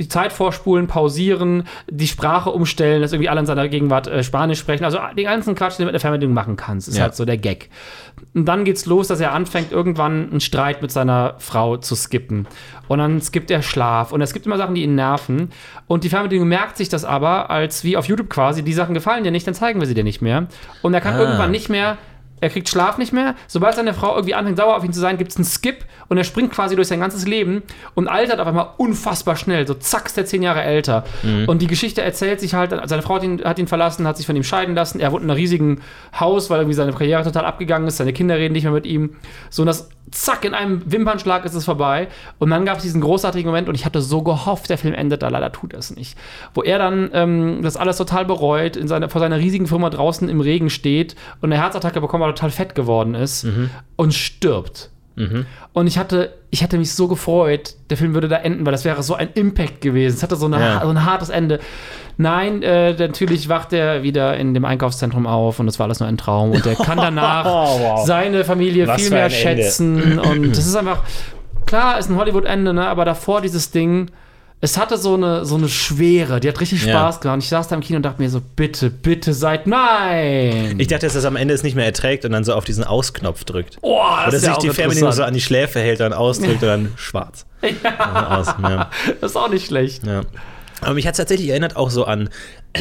Zeit 0.09 0.33
vorspulen, 0.33 0.87
pausieren, 0.87 1.63
die 1.89 2.07
Sprache 2.07 2.49
umstellen, 2.49 3.01
dass 3.01 3.13
irgendwie 3.13 3.29
alle 3.29 3.39
in 3.41 3.45
seiner 3.45 3.67
Gegenwart 3.67 4.07
äh, 4.07 4.23
Spanisch 4.23 4.59
sprechen. 4.59 4.83
Also 4.85 4.99
den 5.15 5.25
ganzen 5.25 5.55
Quatsch, 5.55 5.73
den 5.77 5.83
du 5.83 5.85
mit 5.85 5.93
der 5.93 5.99
Fernbedienung 6.01 6.33
machen 6.33 6.55
kannst, 6.55 6.87
ist 6.87 6.97
Ja. 6.97 7.03
halt 7.03 7.15
so 7.15 7.25
der 7.25 7.37
Gag. 7.37 7.69
Und 8.33 8.45
dann 8.45 8.63
geht's 8.65 8.85
los, 8.85 9.07
dass 9.07 9.19
er 9.19 9.31
anfängt, 9.33 9.71
irgendwann 9.71 10.29
einen 10.31 10.39
Streit 10.41 10.81
mit 10.81 10.91
seiner 10.91 11.35
Frau 11.37 11.77
zu 11.77 11.95
skippen. 11.95 12.47
Und 12.87 12.99
dann 12.99 13.21
skippt 13.21 13.51
er 13.51 13.61
Schlaf. 13.61 14.11
Und 14.11 14.21
es 14.21 14.33
gibt 14.33 14.45
immer 14.45 14.57
Sachen, 14.57 14.75
die 14.75 14.83
ihn 14.83 14.95
nerven. 14.95 15.49
Und 15.87 16.03
die 16.03 16.09
Fernbedienung 16.09 16.47
merkt 16.47 16.77
sich 16.77 16.89
das 16.89 17.05
aber, 17.05 17.49
als 17.49 17.83
wie 17.83 17.97
auf 17.97 18.05
YouTube 18.07 18.29
quasi, 18.29 18.63
die 18.63 18.73
Sachen 18.73 18.93
gefallen 18.93 19.23
dir 19.23 19.31
nicht, 19.31 19.45
dann 19.45 19.53
zeigen 19.53 19.79
wir 19.79 19.87
sie 19.87 19.93
dir 19.93 20.03
nicht 20.03 20.21
mehr. 20.21 20.47
Und 20.81 20.93
er 20.93 21.01
kann 21.01 21.15
Ah. 21.15 21.19
irgendwann 21.19 21.51
nicht 21.51 21.69
mehr 21.69 21.97
er 22.39 22.49
kriegt 22.49 22.69
Schlaf 22.69 22.97
nicht 22.97 23.13
mehr. 23.13 23.35
Sobald 23.47 23.75
seine 23.75 23.93
Frau 23.93 24.15
irgendwie 24.15 24.35
anfängt, 24.35 24.57
sauer 24.57 24.75
auf 24.75 24.83
ihn 24.83 24.93
zu 24.93 24.99
sein, 24.99 25.17
gibt 25.17 25.31
es 25.31 25.37
einen 25.37 25.45
Skip 25.45 25.85
und 26.07 26.17
er 26.17 26.23
springt 26.23 26.51
quasi 26.51 26.75
durch 26.75 26.87
sein 26.87 26.99
ganzes 26.99 27.25
Leben 27.25 27.63
und 27.95 28.07
altert 28.07 28.39
auf 28.39 28.47
einmal 28.47 28.69
unfassbar 28.77 29.35
schnell. 29.35 29.65
So 29.65 29.73
zack, 29.73 30.05
ist 30.05 30.17
er 30.17 30.25
zehn 30.25 30.43
Jahre 30.43 30.61
älter. 30.61 31.03
Und 31.47 31.61
die 31.61 31.67
Geschichte 31.67 32.01
erzählt 32.01 32.39
sich 32.39 32.53
halt, 32.53 32.73
seine 32.85 33.01
Frau 33.01 33.15
hat 33.15 33.23
ihn, 33.23 33.43
hat 33.43 33.59
ihn 33.59 33.67
verlassen, 33.67 34.07
hat 34.07 34.17
sich 34.17 34.25
von 34.25 34.35
ihm 34.35 34.43
scheiden 34.43 34.75
lassen. 34.75 34.99
Er 34.99 35.11
wohnt 35.11 35.23
in 35.23 35.29
einem 35.29 35.37
riesigen 35.37 35.81
Haus, 36.19 36.49
weil 36.49 36.59
irgendwie 36.59 36.75
seine 36.75 36.93
Karriere 36.93 37.23
total 37.23 37.45
abgegangen 37.45 37.87
ist. 37.87 37.97
Seine 37.97 38.13
Kinder 38.13 38.35
reden 38.37 38.53
nicht 38.53 38.63
mehr 38.63 38.73
mit 38.73 38.85
ihm. 38.85 39.15
So, 39.49 39.63
und 39.63 39.67
das 39.67 39.89
zack, 40.11 40.45
in 40.45 40.53
einem 40.53 40.81
Wimpernschlag 40.91 41.45
ist 41.45 41.53
es 41.53 41.65
vorbei. 41.65 42.07
Und 42.39 42.49
dann 42.49 42.65
gab 42.65 42.77
es 42.77 42.83
diesen 42.83 43.01
großartigen 43.01 43.47
Moment 43.47 43.67
und 43.69 43.75
ich 43.75 43.85
hatte 43.85 44.01
so 44.01 44.21
gehofft, 44.21 44.69
der 44.69 44.77
Film 44.77 44.93
endet 44.93 45.21
da. 45.21 45.29
Leider 45.29 45.51
tut 45.51 45.73
er 45.73 45.79
es 45.79 45.95
nicht. 45.95 46.17
Wo 46.53 46.63
er 46.63 46.77
dann 46.79 47.09
ähm, 47.13 47.59
das 47.63 47.77
alles 47.77 47.97
total 47.97 48.25
bereut, 48.25 48.75
in 48.75 48.87
seine, 48.87 49.09
vor 49.09 49.19
seiner 49.21 49.37
riesigen 49.37 49.67
Firma 49.67 49.89
draußen 49.89 50.29
im 50.29 50.39
Regen 50.41 50.69
steht 50.69 51.15
und 51.41 51.51
eine 51.51 51.61
Herzattacke 51.61 51.99
bekommt, 52.01 52.21
weil 52.23 52.29
er 52.31 52.35
total 52.35 52.51
fett 52.51 52.75
geworden 52.75 53.15
ist 53.15 53.45
und 53.95 54.13
stirbt. 54.13 54.89
Und 55.73 55.87
ich 55.87 55.97
hatte, 55.97 56.35
ich 56.51 56.61
hatte 56.61 56.77
mich 56.77 56.93
so 56.93 57.07
gefreut, 57.07 57.73
der 57.89 57.97
Film 57.97 58.13
würde 58.13 58.27
da 58.27 58.35
enden, 58.37 58.65
weil 58.67 58.71
das 58.71 58.85
wäre 58.85 59.01
so 59.01 59.15
ein 59.15 59.29
Impact 59.33 59.81
gewesen. 59.81 60.15
Es 60.15 60.21
hatte 60.21 60.35
so, 60.35 60.45
eine, 60.45 60.59
Ja. 60.59 60.81
so 60.83 60.89
ein 60.89 61.05
hartes 61.05 61.29
Ende. 61.29 61.59
Nein, 62.17 62.63
äh, 62.63 62.93
natürlich 62.93 63.47
wacht 63.47 63.73
er 63.73 64.01
wieder 64.03 64.35
in 64.37 64.53
dem 64.55 64.65
Einkaufszentrum 64.65 65.27
auf 65.27 65.59
und 65.59 65.67
das 65.67 65.77
war 65.77 65.85
alles 65.85 65.99
nur 65.99 66.09
ein 66.09 66.17
Traum. 66.17 66.51
Und 66.51 66.65
er 66.65 66.75
kann 66.83 66.97
danach 66.97 67.45
Oh, 67.45 67.79
wow. 67.79 68.05
seine 68.07 68.43
Familie 68.43 68.87
Was 68.87 69.01
viel 69.01 69.11
mehr 69.11 69.25
Ende. 69.25 69.35
schätzen. 69.35 70.17
Und 70.19 70.51
das 70.51 70.65
ist 70.65 70.75
einfach, 70.75 71.03
klar, 71.65 71.99
ist 71.99 72.09
ein 72.09 72.17
Hollywood-Ende, 72.17 72.73
ne? 72.73 72.87
aber 72.87 73.05
davor 73.05 73.41
dieses 73.41 73.69
Ding, 73.69 74.09
es 74.59 74.75
hatte 74.79 74.97
so 74.97 75.13
eine, 75.13 75.45
so 75.45 75.53
eine 75.55 75.69
Schwere, 75.69 76.39
die 76.39 76.47
hat 76.49 76.59
richtig 76.59 76.83
Ja. 76.83 76.93
Spaß 76.93 77.21
gemacht. 77.21 77.37
Ich 77.43 77.49
saß 77.49 77.67
da 77.67 77.75
im 77.75 77.81
Kino 77.81 77.97
und 77.97 78.03
dachte 78.03 78.19
mir 78.19 78.29
so, 78.31 78.41
bitte, 78.55 78.89
bitte 78.89 79.31
seid 79.33 79.67
nein. 79.67 80.73
Ich 80.79 80.87
dachte, 80.87 81.05
dass 81.05 81.13
das 81.13 81.25
am 81.25 81.35
Ende 81.35 81.53
es 81.53 81.61
nicht 81.61 81.75
mehr 81.75 81.85
erträgt 81.85 82.25
und 82.25 82.31
dann 82.31 82.43
so 82.43 82.55
auf 82.55 82.65
diesen 82.65 82.83
Ausknopf 82.83 83.43
drückt. 83.43 83.77
oh, 83.81 83.99
das 84.25 84.29
Oder 84.29 84.33
ja 84.33 84.39
sich 84.39 84.49
auch 84.49 84.57
die 84.57 84.69
Fernbedienung 84.71 85.11
so 85.11 85.23
an 85.23 85.35
die 85.35 85.41
Schläfe 85.41 85.79
hält, 85.79 85.99
dann 85.99 86.13
ausdrückt 86.13 86.63
und 86.63 86.67
dann 86.67 86.93
schwarz. 86.95 87.45
Ja. 87.61 88.37
Aus, 88.39 88.47
ja. 88.63 88.89
Das 89.21 89.31
ist 89.31 89.37
auch 89.37 89.49
nicht 89.49 89.67
schlecht. 89.67 90.07
Ja. 90.07 90.21
Aber 90.81 90.93
mich 90.93 91.07
hat 91.07 91.13
es 91.13 91.17
tatsächlich 91.17 91.49
erinnert 91.49 91.75
auch 91.75 91.89
so 91.89 92.05
an, 92.05 92.29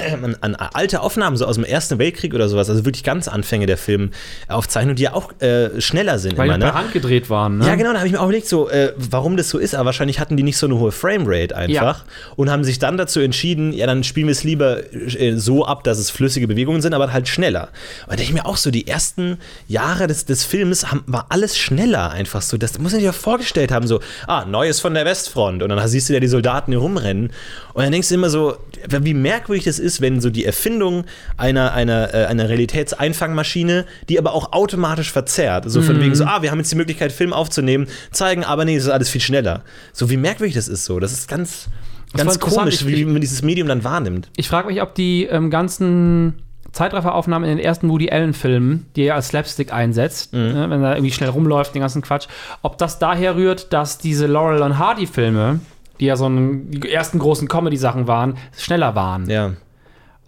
an, 0.03 0.37
an 0.41 0.55
alte 0.55 1.01
Aufnahmen 1.01 1.37
so 1.37 1.47
aus 1.47 1.57
dem 1.57 1.65
Ersten 1.65 1.99
Weltkrieg 1.99 2.35
oder 2.35 2.49
sowas, 2.49 2.69
also 2.69 2.85
wirklich 2.85 3.05
ganz 3.05 3.29
Anfänge 3.29 3.67
der 3.67 3.79
Filmaufzeichnung, 3.79 4.97
die 4.97 5.05
ja 5.05 5.15
auch 5.15 5.33
äh, 5.41 5.81
schneller 5.81 6.19
sind 6.19 6.37
Weil 6.37 6.47
immer, 6.47 6.59
die 6.59 6.65
ne? 6.65 6.71
per 6.71 6.75
Hand 6.75 6.93
gedreht 6.93 7.31
waren, 7.31 7.59
ne? 7.59 7.67
Ja, 7.67 7.75
genau, 7.75 7.93
da 7.93 7.99
habe 7.99 8.07
ich 8.07 8.13
mir 8.13 8.21
auch 8.21 8.25
überlegt, 8.25 8.49
so, 8.49 8.69
äh, 8.69 8.93
warum 8.97 9.37
das 9.37 9.49
so 9.49 9.59
ist, 9.59 9.75
aber 9.75 9.87
wahrscheinlich 9.87 10.21
hatten 10.21 10.37
die 10.37 10.43
nicht 10.43 10.57
so 10.57 10.67
eine 10.67 10.79
hohe 10.79 10.93
Framerate 10.93 11.57
einfach 11.57 12.05
und 12.37 12.51
haben 12.51 12.65
sich 12.65 12.79
dann 12.79 12.97
dazu 12.97 13.21
entschieden, 13.21 13.73
ja, 13.73 13.87
dann 13.87 14.05
spielen 14.05 14.27
wir 14.27 14.33
es 14.33 14.45
lieber 14.45 14.93
äh, 14.93 15.37
so 15.37 15.65
ab, 15.65 15.85
dass 15.85 15.99
es 15.99 16.11
flüssige 16.11 16.49
Bewegungen 16.49 16.83
sind, 16.83 16.95
aber 16.95 17.13
halt 17.13 17.29
schneller. 17.29 17.69
Und 18.03 18.13
da 18.13 18.17
denke 18.17 18.31
ich 18.31 18.35
mir 18.35 18.47
auch 18.47 18.57
so, 18.57 18.71
die 18.71 18.87
ersten 18.87 19.39
Jahre 19.69 20.07
des, 20.07 20.25
des 20.25 20.45
Films 20.45 20.91
haben, 20.91 21.03
war 21.07 21.27
alles 21.29 21.57
schneller 21.57 22.11
einfach 22.11 22.43
so. 22.43 22.57
Das 22.57 22.79
muss 22.79 22.93
man 22.93 23.01
sich 23.01 23.05
ja 23.05 23.13
vorgestellt 23.13 23.73
haben, 23.73 23.87
so, 23.87 24.01
ah, 24.27 24.45
Neues 24.45 24.81
von 24.81 24.95
der 24.95 25.05
Westfront 25.05 25.63
und 25.63 25.69
dann 25.69 25.89
siehst 25.89 26.09
du 26.09 26.15
ja 26.15 26.21
die 26.21 26.29
Soldaten 26.29 26.73
hier 26.73 26.81
rumrennen 26.81 27.31
und 27.73 27.83
dann 27.83 27.93
denkst 27.93 28.09
du 28.09 28.15
immer 28.15 28.31
so, 28.31 28.57
wie 28.89 29.15
merkwürdig 29.15 29.65
das 29.65 29.79
ist, 29.79 29.86
wenn 30.01 30.21
so 30.21 30.31
die 30.31 30.45
Erfindung 30.45 31.05
einer, 31.37 31.73
einer, 31.73 32.13
äh, 32.15 32.27
einer 32.27 32.49
Realitätseinfangmaschine, 32.49 33.85
die 34.09 34.19
aber 34.19 34.33
auch 34.33 34.53
automatisch 34.53 35.13
verzerrt, 35.13 35.65
so 35.69 35.83
von 35.83 36.01
wegen 36.01 36.15
so, 36.15 36.25
ah, 36.25 36.43
wir 36.43 36.51
haben 36.51 36.59
jetzt 36.59 36.73
die 36.73 36.77
Möglichkeit, 36.77 37.13
Film 37.13 37.33
aufzunehmen, 37.33 37.87
zeigen, 38.11 38.45
aber 38.45 38.65
nee, 38.65 38.77
es 38.77 38.85
ist 38.85 38.91
alles 38.91 39.09
viel 39.09 39.21
schneller. 39.21 39.63
So 39.93 40.11
wie 40.11 40.17
merkwürdig 40.17 40.55
das 40.55 40.69
ist 40.69 40.85
so. 40.85 40.99
Das 41.01 41.13
ist 41.13 41.29
ganz, 41.29 41.69
war 42.13 42.25
ganz 42.25 42.39
komisch, 42.39 42.87
wie 42.87 43.05
man 43.05 43.21
dieses 43.21 43.43
Medium 43.43 43.69
dann 43.69 43.85
wahrnimmt. 43.85 44.31
Ich 44.37 44.49
frage 44.49 44.69
mich, 44.69 44.83
ob 44.83 44.95
die 44.95 45.25
ähm, 45.25 45.51
ganzen 45.51 46.35
Zeitrafferaufnahmen 46.73 47.49
in 47.49 47.57
den 47.57 47.65
ersten 47.65 47.89
Woody 47.89 48.11
Allen-Filmen, 48.11 48.87
die 48.97 49.05
er 49.05 49.15
als 49.15 49.29
Slapstick 49.29 49.73
einsetzt, 49.73 50.33
Mhm. 50.35 50.39
ne, 50.53 50.71
wenn 50.71 50.83
er 50.83 50.97
irgendwie 50.97 51.13
schnell 51.13 51.31
rumläuft, 51.31 51.75
den 51.75 51.81
ganzen 51.81 52.03
Quatsch, 52.03 52.27
ob 52.63 52.77
das 52.79 52.99
daher 52.99 53.35
rührt, 53.37 53.73
dass 53.73 53.99
diese 53.99 54.27
Laurel 54.27 54.61
und 54.63 54.79
Hardy-Filme, 54.79 55.61
die 56.01 56.05
ja 56.07 56.17
so 56.17 56.27
ein, 56.29 56.71
die 56.71 56.91
ersten 56.93 57.19
großen 57.19 57.49
Comedy-Sachen 57.49 58.07
waren, 58.07 58.37
schneller 58.57 58.95
waren. 58.95 59.31
Ja. 59.31 59.53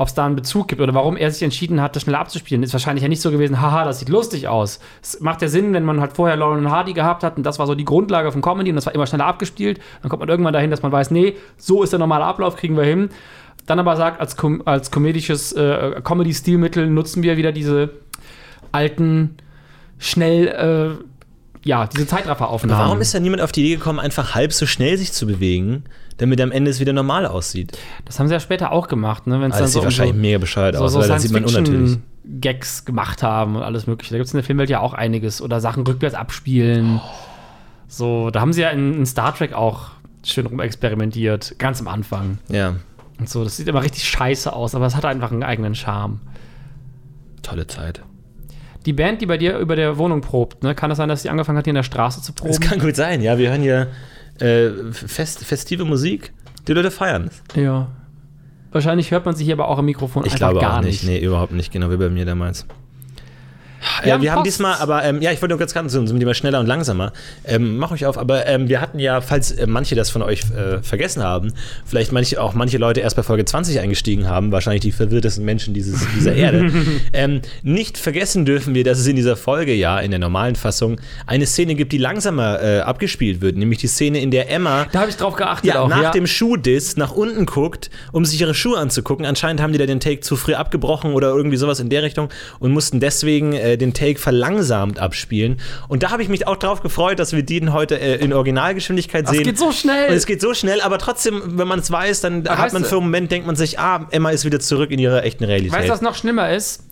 Ob 0.00 0.06
es 0.06 0.14
da 0.14 0.24
einen 0.24 0.36
Bezug 0.36 0.68
gibt 0.68 0.80
oder 0.80 0.94
warum 0.94 1.16
er 1.16 1.28
sich 1.32 1.42
entschieden 1.42 1.82
hat, 1.82 1.96
das 1.96 2.04
schneller 2.04 2.20
abzuspielen, 2.20 2.62
ist 2.62 2.72
wahrscheinlich 2.72 3.02
ja 3.02 3.08
nicht 3.08 3.20
so 3.20 3.32
gewesen, 3.32 3.60
haha, 3.60 3.84
das 3.84 3.98
sieht 3.98 4.08
lustig 4.08 4.46
aus. 4.46 4.78
Es 5.02 5.20
macht 5.20 5.42
ja 5.42 5.48
Sinn, 5.48 5.74
wenn 5.74 5.84
man 5.84 6.00
halt 6.00 6.12
vorher 6.12 6.36
Laurel 6.36 6.58
und 6.58 6.70
Hardy 6.70 6.92
gehabt 6.92 7.24
hat 7.24 7.36
und 7.36 7.42
das 7.42 7.58
war 7.58 7.66
so 7.66 7.74
die 7.74 7.84
Grundlage 7.84 8.30
von 8.30 8.40
Comedy 8.40 8.70
und 8.70 8.76
das 8.76 8.86
war 8.86 8.94
immer 8.94 9.08
schneller 9.08 9.26
abgespielt, 9.26 9.80
dann 10.00 10.08
kommt 10.08 10.20
man 10.20 10.28
irgendwann 10.28 10.52
dahin, 10.52 10.70
dass 10.70 10.82
man 10.82 10.92
weiß, 10.92 11.10
nee, 11.10 11.34
so 11.56 11.82
ist 11.82 11.92
der 11.92 11.98
normale 11.98 12.24
Ablauf, 12.24 12.54
kriegen 12.54 12.76
wir 12.76 12.84
hin. 12.84 13.08
Dann 13.66 13.80
aber 13.80 13.96
sagt, 13.96 14.20
als, 14.20 14.36
kom 14.36 14.62
als 14.64 14.92
komedisches 14.92 15.52
äh, 15.52 16.00
Comedy-Stilmittel 16.02 16.88
nutzen 16.88 17.24
wir 17.24 17.36
wieder 17.36 17.50
diese 17.50 17.90
alten, 18.70 19.36
schnell, 19.98 20.46
äh, 20.46 21.68
ja, 21.68 21.88
diese 21.88 22.06
Zeitrafferaufnahmen. 22.06 22.86
Warum 22.86 23.00
ist 23.00 23.14
da 23.14 23.20
niemand 23.20 23.42
auf 23.42 23.50
die 23.50 23.62
Idee 23.64 23.74
gekommen, 23.74 23.98
einfach 23.98 24.36
halb 24.36 24.52
so 24.52 24.64
schnell 24.64 24.96
sich 24.96 25.12
zu 25.12 25.26
bewegen, 25.26 25.82
damit 26.18 26.40
am 26.40 26.52
Ende 26.52 26.70
es 26.70 26.78
wieder 26.80 26.92
normal 26.92 27.26
aussieht? 27.26 27.76
das 28.04 28.18
haben 28.20 28.28
sie 28.28 28.34
ja 28.34 28.40
später 28.40 28.70
auch 28.72 28.86
gemacht, 28.88 29.26
ne? 29.26 29.40
Wenn 29.40 29.50
es 29.50 29.56
Ah, 29.56 29.58
dann 29.58 29.64
das 29.64 29.72
so 29.72 29.78
sieht 29.80 29.84
wahrscheinlich 29.84 30.14
so, 30.16 30.20
mega 30.20 30.38
bescheuert 30.38 30.76
so, 30.76 30.84
aus, 30.84 30.94
weil 30.94 31.08
das 31.08 31.22
sieht 31.22 31.32
man 31.32 31.44
unnatürlich. 31.44 31.90
Science-Fiction-Gags 31.90 32.84
gemacht 32.84 33.22
haben 33.22 33.56
und 33.56 33.62
alles 33.62 33.86
mögliche. 33.86 34.12
Da 34.12 34.18
gibt 34.18 34.26
es 34.26 34.34
in 34.34 34.38
der 34.38 34.44
Filmwelt 34.44 34.68
ja 34.70 34.80
auch 34.80 34.92
einiges. 34.94 35.40
Oder 35.40 35.60
Sachen 35.60 35.86
rückwärts 35.86 36.14
abspielen. 36.14 37.00
So, 37.86 38.30
da 38.30 38.40
haben 38.40 38.52
sie 38.52 38.60
ja 38.62 38.68
in, 38.70 38.94
in 38.94 39.06
Star 39.06 39.34
Trek 39.34 39.52
auch 39.54 39.90
schön 40.24 40.44
rumexperimentiert, 40.46 41.58
ganz 41.58 41.80
am 41.80 41.88
Anfang. 41.88 42.38
Ja, 42.48 42.74
Und 43.18 43.28
so, 43.30 43.44
das 43.44 43.56
sieht 43.56 43.66
immer 43.68 43.82
richtig 43.82 44.04
scheiße 44.04 44.52
aus, 44.52 44.74
aber 44.74 44.84
es 44.86 44.94
hat 44.96 45.04
einfach 45.06 45.32
einen 45.32 45.42
eigenen 45.42 45.74
Charme. 45.74 46.20
tolle 47.42 47.66
Zeit. 47.66 48.02
Die 48.84 48.92
Band, 48.92 49.20
die 49.20 49.26
bei 49.26 49.38
dir 49.38 49.58
über 49.58 49.74
der 49.76 49.96
Wohnung 49.98 50.20
probt, 50.20 50.62
ne, 50.62 50.74
kann 50.74 50.90
es 50.90 50.98
sein, 50.98 51.08
dass 51.08 51.22
sie 51.22 51.30
angefangen 51.30 51.58
hat, 51.58 51.64
hier 51.64 51.72
in 51.72 51.76
der 51.76 51.82
Straße 51.82 52.20
zu 52.22 52.32
Das 52.32 52.42
proben? 52.42 52.60
kann 52.60 52.78
gut 52.78 52.96
sein, 52.96 53.20
ja. 53.22 53.38
Wir 53.38 53.50
hören 53.50 53.62
hier 53.62 53.88
äh, 54.40 54.92
fest, 54.92 55.44
festive 55.44 55.84
Musik. 55.84 56.32
Die 56.66 56.72
Leute 56.72 56.90
feiern 56.90 57.28
es. 57.28 57.42
Ja. 57.60 57.88
Wahrscheinlich 58.70 59.10
hört 59.10 59.24
man 59.24 59.34
sich 59.34 59.46
hier 59.46 59.54
aber 59.54 59.68
auch 59.68 59.78
im 59.78 59.86
Mikrofon 59.86 60.24
Ich 60.26 60.32
einfach 60.34 60.50
glaube 60.50 60.60
gar 60.60 60.78
auch 60.78 60.82
nicht. 60.82 61.02
nicht. 61.02 61.10
Nee, 61.10 61.24
überhaupt 61.24 61.52
nicht. 61.52 61.72
Genau 61.72 61.90
wie 61.90 61.96
bei 61.96 62.10
mir 62.10 62.24
damals. 62.26 62.66
Äh, 64.02 64.12
haben 64.12 64.22
wir 64.22 64.32
haben 64.32 64.44
diesmal, 64.44 64.76
aber 64.78 65.04
ähm, 65.04 65.22
ja, 65.22 65.32
ich 65.32 65.40
wollte 65.40 65.52
nur 65.52 65.58
ganz 65.58 65.74
ganz 65.74 65.92
so, 65.92 66.04
so 66.04 66.14
lieber 66.14 66.34
schneller 66.34 66.60
und 66.60 66.66
langsamer. 66.66 67.12
Ähm, 67.44 67.78
mach 67.78 67.90
euch 67.90 68.06
auf, 68.06 68.18
aber 68.18 68.46
ähm, 68.46 68.68
wir 68.68 68.80
hatten 68.80 68.98
ja, 68.98 69.20
falls 69.20 69.52
äh, 69.52 69.66
manche 69.66 69.94
das 69.94 70.10
von 70.10 70.22
euch 70.22 70.42
äh, 70.50 70.82
vergessen 70.82 71.22
haben, 71.22 71.52
vielleicht 71.84 72.12
manche, 72.12 72.40
auch 72.42 72.54
manche 72.54 72.78
Leute 72.78 73.00
erst 73.00 73.16
bei 73.16 73.22
Folge 73.22 73.44
20 73.44 73.80
eingestiegen 73.80 74.28
haben, 74.28 74.52
wahrscheinlich 74.52 74.82
die 74.82 74.92
verwirrtesten 74.92 75.44
Menschen 75.44 75.74
dieses, 75.74 76.06
dieser 76.16 76.34
Erde. 76.34 76.70
ähm, 77.12 77.40
nicht 77.62 77.98
vergessen 77.98 78.44
dürfen 78.44 78.74
wir, 78.74 78.84
dass 78.84 78.98
es 78.98 79.06
in 79.06 79.16
dieser 79.16 79.36
Folge 79.36 79.74
ja, 79.74 80.00
in 80.00 80.10
der 80.10 80.20
normalen 80.20 80.56
Fassung, 80.56 81.00
eine 81.26 81.46
Szene 81.46 81.74
gibt, 81.74 81.92
die 81.92 81.98
langsamer 81.98 82.62
äh, 82.62 82.80
abgespielt 82.80 83.40
wird, 83.40 83.56
nämlich 83.56 83.78
die 83.78 83.86
Szene, 83.86 84.20
in 84.20 84.30
der 84.30 84.50
Emma 84.50 84.86
Da 84.92 85.00
habe 85.00 85.10
ich 85.10 85.16
drauf 85.16 85.36
geachtet 85.36 85.74
ja, 85.74 85.80
auch. 85.80 85.88
nach 85.88 86.02
ja. 86.02 86.10
dem 86.10 86.26
Schuhdiss 86.26 86.96
nach 86.96 87.12
unten 87.12 87.46
guckt, 87.46 87.90
um 88.12 88.24
sich 88.24 88.40
ihre 88.40 88.54
Schuhe 88.54 88.78
anzugucken. 88.78 89.26
Anscheinend 89.26 89.60
haben 89.60 89.72
die 89.72 89.78
da 89.78 89.86
den 89.86 90.00
Take 90.00 90.20
zu 90.20 90.36
früh 90.36 90.54
abgebrochen 90.54 91.12
oder 91.12 91.28
irgendwie 91.28 91.56
sowas 91.56 91.80
in 91.80 91.88
der 91.88 92.02
Richtung 92.02 92.28
und 92.58 92.72
mussten 92.72 93.00
deswegen 93.00 93.52
äh, 93.72 93.76
den 93.76 93.94
Take 93.94 94.18
verlangsamt 94.18 94.98
abspielen. 94.98 95.60
Und 95.88 96.02
da 96.02 96.10
habe 96.10 96.22
ich 96.22 96.28
mich 96.28 96.46
auch 96.46 96.56
drauf 96.56 96.80
gefreut, 96.82 97.18
dass 97.18 97.32
wir 97.32 97.42
den 97.42 97.72
heute 97.72 97.98
äh, 98.00 98.16
in 98.16 98.32
Originalgeschwindigkeit 98.32 99.24
das 99.24 99.32
sehen. 99.32 99.44
geht 99.44 99.58
so 99.58 99.72
schnell. 99.72 100.08
und 100.10 100.14
es 100.14 100.26
geht 100.26 100.40
so 100.40 100.54
schnell, 100.54 100.80
aber 100.80 100.98
trotzdem, 100.98 101.58
wenn 101.58 101.68
man 101.68 101.78
es 101.80 101.90
weiß, 101.90 102.20
dann 102.20 102.46
Aber 102.46 102.58
hat 102.58 102.72
man 102.72 102.84
für 102.84 102.96
einen 102.96 103.04
Moment, 103.06 103.30
denkt 103.32 103.46
man 103.46 103.56
sich, 103.56 103.78
ah, 103.78 104.06
Emma 104.10 104.30
ist 104.30 104.44
wieder 104.44 104.60
zurück 104.60 104.90
in 104.90 104.98
ihrer 104.98 105.24
echten 105.24 105.44
Realität. 105.44 105.72
Weißt 105.72 105.88
du, 105.88 105.92
was 105.92 106.00
noch 106.02 106.14
schlimmer 106.14 106.52
ist? 106.52 106.84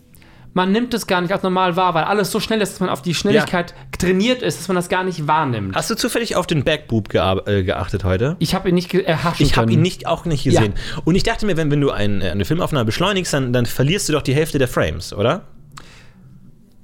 Man 0.53 0.71
nimmt 0.71 0.91
es 0.95 1.05
gar 1.05 1.21
nicht 1.21 1.31
als 1.31 1.43
normal 1.43 1.75
wahr, 1.75 1.93
weil 1.93 2.05
alles 2.05 2.31
so 2.31 2.39
schnell 2.39 2.61
ist, 2.61 2.71
dass 2.73 2.79
man 2.79 2.89
auf 2.89 3.03
die 3.03 3.13
Schnelligkeit 3.13 3.75
trainiert 3.99 4.41
ist, 4.41 4.57
dass 4.59 4.67
man 4.67 4.73
das 4.73 4.89
gar 4.89 5.03
nicht 5.03 5.27
wahrnimmt. 5.27 5.75
Hast 5.75 5.91
du 5.91 5.95
zufällig 5.95 6.35
auf 6.35 6.47
den 6.47 6.63
Backboob 6.63 7.13
äh, 7.13 7.63
geachtet 7.63 8.03
heute? 8.03 8.37
Ich 8.39 8.55
habe 8.55 8.69
ihn 8.69 8.73
nicht 8.75 8.89
ge- 8.89 9.03
erhaschen 9.03 9.45
Ich 9.45 9.55
habe 9.55 9.71
ihn 9.71 9.81
nicht, 9.83 10.07
auch 10.07 10.25
nicht 10.25 10.43
gesehen. 10.43 10.73
Und 11.05 11.13
ich 11.13 11.21
dachte 11.21 11.45
mir, 11.45 11.57
wenn, 11.57 11.69
wenn 11.69 11.81
du 11.81 11.91
ein, 11.91 12.21
äh, 12.21 12.29
eine 12.31 12.43
Filmaufnahme 12.43 12.85
beschleunigst, 12.85 13.33
dann, 13.33 13.53
dann 13.53 13.67
verlierst 13.67 14.09
du 14.09 14.13
doch 14.13 14.23
die 14.23 14.33
Hälfte 14.33 14.57
der 14.57 14.67
Frames, 14.67 15.13
oder? 15.13 15.43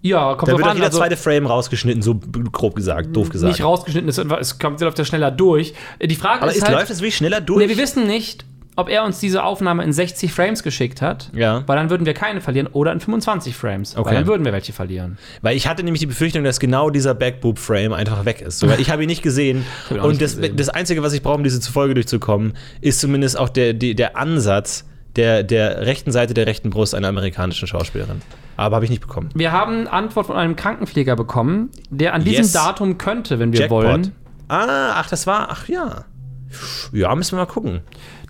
Ja, 0.03 0.35
kommt 0.35 0.51
Da 0.51 0.57
wird 0.57 0.67
auch 0.67 0.73
jeder 0.75 0.85
Also, 0.87 0.99
zweite 0.99 1.15
Frame 1.17 1.47
rausgeschnitten, 1.47 2.01
so 2.01 2.19
grob 2.51 2.75
gesagt, 2.75 3.15
doof 3.15 3.29
gesagt. 3.29 3.53
nicht 3.53 3.63
rausgeschnitten 3.63 4.09
ist, 4.09 4.17
es 4.19 4.59
kommt 4.59 4.81
läuft 4.81 4.99
ja 4.99 5.05
schneller 5.05 5.31
durch. 5.31 5.73
Die 6.01 6.15
Frage 6.15 6.41
Aber 6.43 6.51
ist 6.51 6.57
es 6.57 6.63
halt, 6.63 6.73
läuft 6.75 6.91
es 6.91 6.99
wirklich 6.99 7.15
schneller 7.15 7.39
durch? 7.39 7.59
nee, 7.65 7.69
wir 7.69 7.77
wissen 7.77 8.05
nicht, 8.05 8.45
ob 8.75 8.89
er 8.89 9.05
uns 9.05 9.19
diese 9.19 9.43
Aufnahme 9.43 9.83
in 9.83 9.93
60 9.93 10.33
Frames 10.33 10.61
geschickt 10.61 11.01
hat, 11.01 11.29
Ja. 11.33 11.63
weil 11.67 11.77
dann 11.77 11.89
würden 11.89 12.05
wir 12.05 12.13
keine 12.13 12.41
verlieren, 12.41 12.67
oder 12.73 12.91
in 12.91 12.99
25 12.99 13.55
Frames, 13.55 13.95
Okay. 13.95 14.09
weil 14.09 14.15
dann 14.15 14.27
würden 14.27 14.43
wir 14.43 14.51
welche 14.51 14.73
verlieren. 14.73 15.17
Weil 15.41 15.55
ich 15.55 15.67
hatte 15.67 15.83
nämlich 15.83 16.01
die 16.01 16.07
Befürchtung, 16.07 16.43
dass 16.43 16.59
genau 16.59 16.89
dieser 16.89 17.13
Backboob-Frame 17.13 17.93
einfach 17.93 18.25
weg 18.25 18.41
ist. 18.41 18.59
So, 18.59 18.67
weil 18.67 18.81
ich 18.81 18.89
habe 18.89 19.03
ihn 19.03 19.07
nicht 19.07 19.21
gesehen. 19.21 19.63
ihn 19.89 19.99
und 19.99 20.09
nicht 20.09 20.21
das, 20.21 20.35
gesehen. 20.35 20.57
das 20.57 20.67
Einzige, 20.67 21.01
was 21.01 21.13
ich 21.13 21.21
brauche, 21.21 21.35
um 21.35 21.43
diese 21.45 21.61
Folge 21.61 21.93
durchzukommen, 21.93 22.53
ist 22.81 22.99
zumindest 22.99 23.37
auch 23.39 23.47
der, 23.49 23.73
die, 23.73 23.95
der 23.95 24.17
Ansatz 24.17 24.85
der, 25.15 25.43
der 25.43 25.85
rechten 25.85 26.11
Seite 26.11 26.33
der 26.33 26.47
rechten 26.47 26.69
Brust 26.69 26.95
einer 26.95 27.07
amerikanischen 27.07 27.67
Schauspielerin. 27.67 28.21
Aber 28.57 28.75
habe 28.75 28.85
ich 28.85 28.91
nicht 28.91 29.01
bekommen. 29.01 29.29
Wir 29.33 29.51
haben 29.51 29.87
Antwort 29.87 30.27
von 30.27 30.35
einem 30.35 30.55
Krankenpfleger 30.55 31.15
bekommen, 31.15 31.69
der 31.89 32.13
an 32.13 32.23
diesem 32.23 32.43
Yes. 32.43 32.51
Datum 32.53 32.97
könnte, 32.97 33.39
wenn 33.39 33.51
wir 33.51 33.61
Jackpot. 33.61 33.83
wollen. 33.85 34.11
Ah, 34.47 34.93
ach, 34.95 35.09
das 35.09 35.25
war, 35.25 35.49
ach 35.49 35.67
ja. 35.67 36.05
Ja, 36.91 37.15
müssen 37.15 37.31
wir 37.37 37.45
mal 37.45 37.51
gucken. 37.51 37.81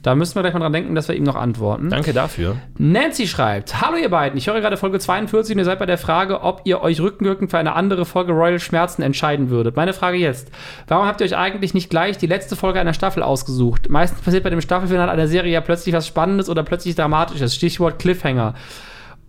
Da 0.03 0.15
müssen 0.15 0.35
wir 0.35 0.41
gleich 0.41 0.53
mal 0.53 0.59
dran 0.59 0.73
denken, 0.73 0.95
dass 0.95 1.07
wir 1.07 1.15
ihm 1.15 1.23
noch 1.23 1.37
antworten. 1.37 1.89
Danke 1.89 2.11
dafür. 2.11 2.57
Nancy 2.77 3.25
schreibt: 3.25 3.81
Hallo 3.81 3.95
ihr 3.95 4.09
beiden, 4.09 4.37
ich 4.37 4.47
höre 4.47 4.59
gerade 4.59 4.75
Folge 4.75 4.99
42 4.99 5.55
und 5.55 5.59
ihr 5.59 5.65
seid 5.65 5.79
bei 5.79 5.85
der 5.85 5.97
Frage, 5.97 6.41
ob 6.41 6.61
ihr 6.65 6.81
euch 6.81 6.99
rückwirkend 6.99 7.49
für 7.49 7.57
eine 7.57 7.73
andere 7.73 8.03
Folge 8.03 8.33
Royal 8.33 8.59
Schmerzen 8.59 9.01
entscheiden 9.01 9.49
würdet. 9.49 9.77
Meine 9.77 9.93
Frage 9.93 10.17
jetzt: 10.17 10.51
Warum 10.89 11.07
habt 11.07 11.21
ihr 11.21 11.25
euch 11.25 11.37
eigentlich 11.37 11.73
nicht 11.73 11.89
gleich 11.89 12.17
die 12.17 12.27
letzte 12.27 12.57
Folge 12.57 12.81
einer 12.81 12.93
Staffel 12.93 13.23
ausgesucht? 13.23 13.89
Meistens 13.89 14.19
passiert 14.19 14.43
bei 14.43 14.49
dem 14.49 14.59
Staffelfinale 14.59 15.09
einer 15.09 15.27
Serie 15.27 15.53
ja 15.53 15.61
plötzlich 15.61 15.95
was 15.95 16.05
Spannendes 16.05 16.49
oder 16.49 16.63
plötzlich 16.63 16.95
Dramatisches. 16.95 17.55
Stichwort 17.55 17.97
Cliffhanger. 17.97 18.55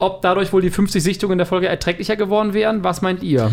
Ob 0.01 0.23
dadurch 0.23 0.53
wohl 0.53 0.61
die 0.61 0.71
50 0.71 1.01
Sichtungen 1.01 1.39
der 1.39 1.47
Folge 1.47 1.69
erträglicher 1.69 2.17
geworden 2.17 2.53
wären? 2.53 2.83
Was 2.83 3.01
meint 3.01 3.23
ihr? 3.23 3.53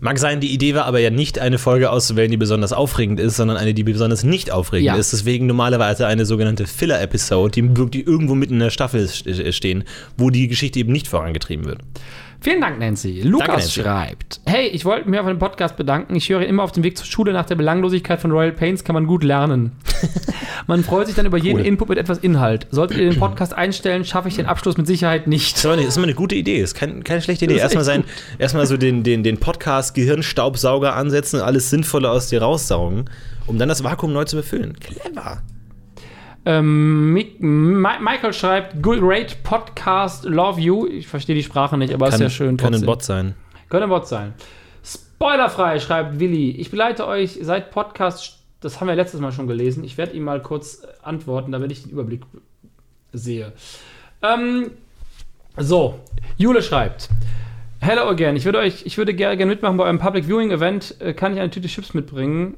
Mag 0.00 0.18
sein, 0.20 0.38
die 0.40 0.52
Idee 0.54 0.74
war 0.76 0.84
aber 0.84 1.00
ja 1.00 1.10
nicht 1.10 1.40
eine 1.40 1.58
Folge 1.58 1.90
auszuwählen, 1.90 2.30
die 2.30 2.36
besonders 2.36 2.72
aufregend 2.72 3.18
ist, 3.18 3.36
sondern 3.36 3.56
eine, 3.56 3.74
die 3.74 3.82
besonders 3.82 4.22
nicht 4.22 4.52
aufregend 4.52 4.86
Ja. 4.86 4.94
ist. 4.96 5.12
Deswegen 5.12 5.46
normalerweise 5.46 6.06
eine 6.06 6.24
sogenannte 6.24 6.66
Filler-Episode, 6.68 7.50
die 7.50 7.76
wirklich 7.76 8.06
irgendwo 8.06 8.36
mitten 8.36 8.54
in 8.54 8.60
der 8.60 8.70
Staffel 8.70 9.06
st- 9.06 9.52
stehen, 9.52 9.82
wo 10.16 10.30
die 10.30 10.46
Geschichte 10.46 10.78
eben 10.78 10.92
nicht 10.92 11.08
vorangetrieben 11.08 11.64
wird. 11.66 11.80
Vielen 12.40 12.60
Dank, 12.60 12.78
Nancy. 12.78 13.22
Lukas 13.22 13.48
Nancy. 13.48 13.82
schreibt: 13.82 14.40
Hey, 14.46 14.68
ich 14.68 14.84
wollte 14.84 15.08
mir 15.08 15.20
auf 15.20 15.26
den 15.26 15.38
Podcast 15.38 15.76
bedanken. 15.76 16.14
Ich 16.14 16.28
höre 16.28 16.46
immer 16.46 16.62
auf 16.62 16.72
dem 16.72 16.84
Weg 16.84 16.96
zur 16.96 17.06
Schule 17.06 17.32
nach 17.32 17.46
der 17.46 17.56
Belanglosigkeit 17.56 18.20
von 18.20 18.30
Royal 18.30 18.52
Pains 18.52 18.84
kann 18.84 18.94
man 18.94 19.06
gut 19.06 19.24
lernen. 19.24 19.72
Man 20.66 20.84
freut 20.84 21.06
sich 21.06 21.16
dann 21.16 21.24
über 21.24 21.38
jeden 21.38 21.60
Cool. 21.60 21.66
Input 21.66 21.88
mit 21.88 21.98
etwas 21.98 22.18
Inhalt. 22.18 22.66
Solltet 22.70 22.98
ihr 22.98 23.08
den 23.10 23.18
Podcast 23.18 23.54
einstellen, 23.54 24.04
schaffe 24.04 24.28
ich 24.28 24.36
den 24.36 24.44
Abschluss 24.44 24.76
mit 24.76 24.86
Sicherheit 24.86 25.26
nicht. 25.26 25.64
Das 25.64 25.78
ist 25.80 25.96
immer 25.96 26.04
eine 26.04 26.14
gute 26.14 26.34
Idee. 26.34 26.60
Das 26.60 26.72
ist 26.72 26.76
kein, 26.76 27.02
keine 27.04 27.22
schlechte 27.22 27.46
Idee. 27.46 27.56
Erstmal, 27.56 27.84
sein, 27.84 28.04
erstmal 28.38 28.66
so 28.66 28.76
den, 28.76 29.02
den, 29.02 29.22
den 29.22 29.38
Podcast-Gehirnstaubsauger 29.38 30.94
ansetzen 30.94 31.36
und 31.36 31.42
alles 31.42 31.70
Sinnvolle 31.70 32.10
aus 32.10 32.28
dir 32.28 32.42
raussaugen, 32.42 33.08
um 33.46 33.58
dann 33.58 33.70
das 33.70 33.82
Vakuum 33.82 34.12
neu 34.12 34.24
zu 34.24 34.36
befüllen. 34.36 34.76
Clever. 34.78 35.42
Ähm, 36.48 37.12
Mi 37.12 37.36
Mi 37.40 37.76
Michael 38.00 38.32
schreibt, 38.32 38.82
good 38.82 39.00
great 39.00 39.42
Podcast, 39.42 40.24
love 40.24 40.58
you. 40.58 40.86
Ich 40.86 41.06
verstehe 41.06 41.36
die 41.36 41.42
Sprache 41.42 41.76
nicht, 41.76 41.92
aber 41.92 42.08
ist 42.08 42.20
ja 42.20 42.30
schön. 42.30 42.56
Kann 42.56 42.68
ein 42.68 42.82
trotzdem. 42.82 42.86
Bot 42.86 43.02
sein. 43.02 43.34
Könnte 43.68 43.84
ein 43.84 43.90
Bot 43.90 44.08
sein. 44.08 44.32
Spoilerfrei, 44.82 45.78
schreibt 45.78 46.20
Willi. 46.20 46.52
Ich 46.52 46.70
begleite 46.70 47.06
euch 47.06 47.38
seit 47.42 47.70
Podcast, 47.70 48.38
das 48.60 48.80
haben 48.80 48.88
wir 48.88 48.94
letztes 48.94 49.20
Mal 49.20 49.30
schon 49.30 49.46
gelesen. 49.46 49.84
Ich 49.84 49.98
werde 49.98 50.14
ihm 50.14 50.24
mal 50.24 50.40
kurz 50.40 50.80
antworten, 51.02 51.52
damit 51.52 51.70
ich 51.70 51.82
den 51.82 51.90
Überblick 51.90 52.22
sehe. 53.12 53.52
Ähm, 54.22 54.70
so, 55.58 56.00
Jule 56.38 56.62
schreibt. 56.62 57.10
Hello 57.80 58.08
again. 58.08 58.36
Ich 58.36 58.46
würde 58.46 58.60
euch, 58.60 58.86
ich 58.86 58.96
würde 58.96 59.12
gerne 59.12 59.36
gerne 59.36 59.50
mitmachen 59.50 59.76
bei 59.76 59.84
eurem 59.84 59.98
Public 59.98 60.24
Viewing 60.24 60.50
Event. 60.50 60.98
Äh, 61.00 61.12
Kann 61.12 61.34
ich 61.34 61.40
eine 61.40 61.50
Tüte 61.50 61.68
Chips 61.68 61.92
mitbringen? 61.92 62.56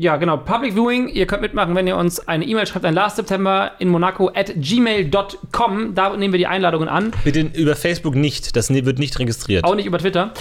Ja, 0.00 0.16
genau. 0.16 0.36
Public 0.36 0.74
Viewing. 0.74 1.08
Ihr 1.08 1.26
könnt 1.26 1.42
mitmachen, 1.42 1.74
wenn 1.74 1.88
ihr 1.88 1.96
uns 1.96 2.20
eine 2.28 2.44
E-Mail 2.44 2.66
schreibt 2.68 2.84
an 2.84 2.94
last 2.94 3.16
September 3.16 3.72
in 3.80 3.88
Monaco 3.88 4.28
at 4.32 4.52
gmail.com. 4.56 5.94
Da 5.94 6.16
nehmen 6.16 6.32
wir 6.32 6.38
die 6.38 6.46
Einladungen 6.46 6.88
an. 6.88 7.10
Bitte 7.24 7.50
über 7.54 7.74
Facebook 7.74 8.14
nicht. 8.14 8.54
Das 8.54 8.70
ne- 8.70 8.86
wird 8.86 9.00
nicht 9.00 9.18
registriert. 9.18 9.64
Auch 9.64 9.74
nicht 9.74 9.86
über 9.86 9.98
Twitter. 9.98 10.32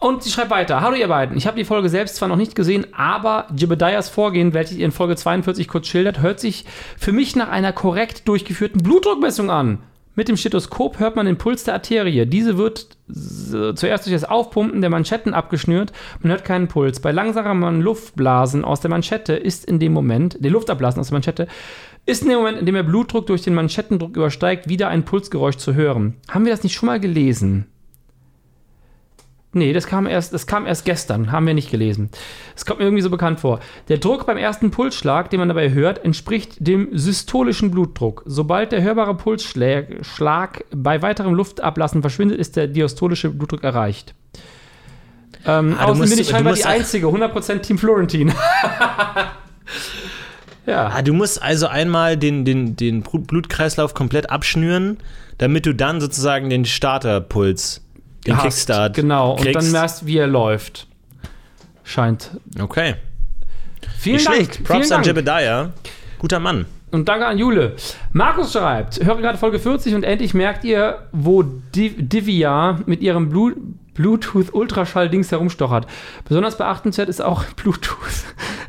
Und 0.00 0.22
sie 0.22 0.30
schreibt 0.30 0.50
weiter. 0.50 0.80
Hallo 0.80 0.96
ihr 0.96 1.08
beiden. 1.08 1.36
Ich 1.36 1.46
habe 1.46 1.56
die 1.56 1.64
Folge 1.64 1.88
selbst 1.88 2.16
zwar 2.16 2.28
noch 2.28 2.36
nicht 2.36 2.54
gesehen, 2.54 2.86
aber 2.92 3.46
Jebediahs 3.56 4.08
Vorgehen, 4.08 4.52
welches 4.54 4.76
ihr 4.76 4.84
in 4.84 4.92
Folge 4.92 5.16
42 5.16 5.66
kurz 5.68 5.86
schildert, 5.88 6.20
hört 6.20 6.38
sich 6.40 6.64
für 6.96 7.12
mich 7.12 7.34
nach 7.36 7.48
einer 7.48 7.72
korrekt 7.72 8.26
durchgeführten 8.28 8.82
Blutdruckmessung 8.82 9.50
an. 9.50 9.78
Mit 10.18 10.26
dem 10.26 10.36
Stethoskop 10.36 10.98
hört 10.98 11.14
man 11.14 11.26
den 11.26 11.38
Puls 11.38 11.62
der 11.62 11.74
Arterie. 11.74 12.26
Diese 12.26 12.58
wird 12.58 12.88
zuerst 13.06 14.04
durch 14.04 14.12
das 14.12 14.24
Aufpumpen 14.24 14.80
der 14.80 14.90
Manschetten 14.90 15.32
abgeschnürt. 15.32 15.92
Man 16.22 16.32
hört 16.32 16.44
keinen 16.44 16.66
Puls. 16.66 16.98
Bei 16.98 17.12
langsamen 17.12 17.80
Luftblasen 17.80 18.64
aus 18.64 18.80
der 18.80 18.90
Manschette 18.90 19.34
ist 19.34 19.64
in 19.64 19.78
dem 19.78 19.92
Moment, 19.92 20.36
die 20.40 20.48
Luftablasen 20.48 20.98
aus 20.98 21.10
der 21.10 21.14
Manschette, 21.14 21.46
ist 22.04 22.24
in 22.24 22.30
dem 22.30 22.38
Moment, 22.38 22.58
in 22.58 22.66
dem 22.66 22.74
der 22.74 22.82
Blutdruck 22.82 23.28
durch 23.28 23.42
den 23.42 23.54
Manschettendruck 23.54 24.16
übersteigt, 24.16 24.68
wieder 24.68 24.88
ein 24.88 25.04
Pulsgeräusch 25.04 25.56
zu 25.56 25.74
hören. 25.74 26.16
Haben 26.28 26.46
wir 26.46 26.52
das 26.52 26.64
nicht 26.64 26.74
schon 26.74 26.88
mal 26.88 26.98
gelesen? 26.98 27.68
Nee, 29.52 29.72
das 29.72 29.86
kam 29.86 30.06
erst, 30.06 30.34
das 30.34 30.46
kam 30.46 30.66
erst 30.66 30.84
gestern, 30.84 31.32
haben 31.32 31.46
wir 31.46 31.54
nicht 31.54 31.70
gelesen. 31.70 32.10
Es 32.54 32.66
kommt 32.66 32.80
mir 32.80 32.84
irgendwie 32.84 33.02
so 33.02 33.08
bekannt 33.08 33.40
vor. 33.40 33.60
Der 33.88 33.96
Druck 33.96 34.26
beim 34.26 34.36
ersten 34.36 34.70
Pulsschlag, 34.70 35.30
den 35.30 35.40
man 35.40 35.48
dabei 35.48 35.70
hört, 35.72 36.04
entspricht 36.04 36.56
dem 36.60 36.88
systolischen 36.92 37.70
Blutdruck. 37.70 38.22
Sobald 38.26 38.72
der 38.72 38.82
hörbare 38.82 39.16
Pulsschlag 39.16 40.04
Schlag 40.04 40.64
bei 40.70 41.00
weiterem 41.00 41.32
Luftablassen 41.32 42.02
verschwindet, 42.02 42.38
ist 42.38 42.56
der 42.56 42.66
diastolische 42.66 43.30
Blutdruck 43.30 43.64
erreicht. 43.64 44.14
Ähm, 45.46 45.76
Ah, 45.78 45.86
außerdem 45.86 46.10
bin 46.10 46.18
ich 46.18 46.28
scheinbar 46.28 46.52
die 46.52 46.66
Einzige, 46.66 47.06
100% 47.06 47.60
Team 47.60 47.78
Florentin. 47.78 48.30
ja. 50.66 50.88
Ah, 50.88 51.02
du 51.02 51.12
musst 51.14 51.42
also 51.42 51.66
einmal 51.68 52.16
den, 52.16 52.44
den, 52.44 52.76
den 52.76 53.02
Blut- 53.02 53.26
Blutkreislauf 53.26 53.94
komplett 53.94 54.30
abschnüren, 54.30 54.98
damit 55.38 55.66
du 55.66 55.74
dann 55.74 56.00
sozusagen 56.00 56.50
den 56.50 56.64
Starterpuls, 56.64 57.82
den 58.26 58.36
hast. 58.36 58.42
Kickstart 58.44 58.94
Genau, 58.96 59.32
und 59.32 59.44
dann 59.44 59.52
kriegst. 59.54 59.72
merkst, 59.72 60.06
wie 60.06 60.18
er 60.18 60.26
läuft. 60.26 60.86
Scheint. 61.84 62.30
Okay. 62.60 62.94
Vielen 63.98 64.16
Nicht 64.16 64.26
Dank. 64.26 64.36
schlecht. 64.36 64.64
Props 64.64 64.70
vielen 64.70 64.82
an 64.84 64.88
Dank. 65.04 65.06
Jebediah. 65.06 65.72
Guter 66.18 66.40
Mann. 66.40 66.66
Und 66.90 67.08
danke 67.08 67.26
an 67.26 67.38
Jule. 67.38 67.76
Markus 68.12 68.52
schreibt, 68.52 69.04
höre 69.04 69.16
gerade 69.18 69.36
Folge 69.38 69.58
40 69.58 69.94
und 69.94 70.04
endlich 70.04 70.32
merkt 70.34 70.64
ihr, 70.64 71.06
wo 71.12 71.42
Div 71.42 71.94
Divya 71.98 72.78
mit 72.86 73.02
ihrem 73.02 73.28
Blu 73.28 73.52
Bluetooth-Ultraschall-Dings 73.98 75.30
herumstochert. 75.32 75.86
Besonders 76.26 76.56
beachtenswert 76.56 77.08
ist 77.08 77.20
auch 77.20 77.44
Bluetooth. 77.56 77.96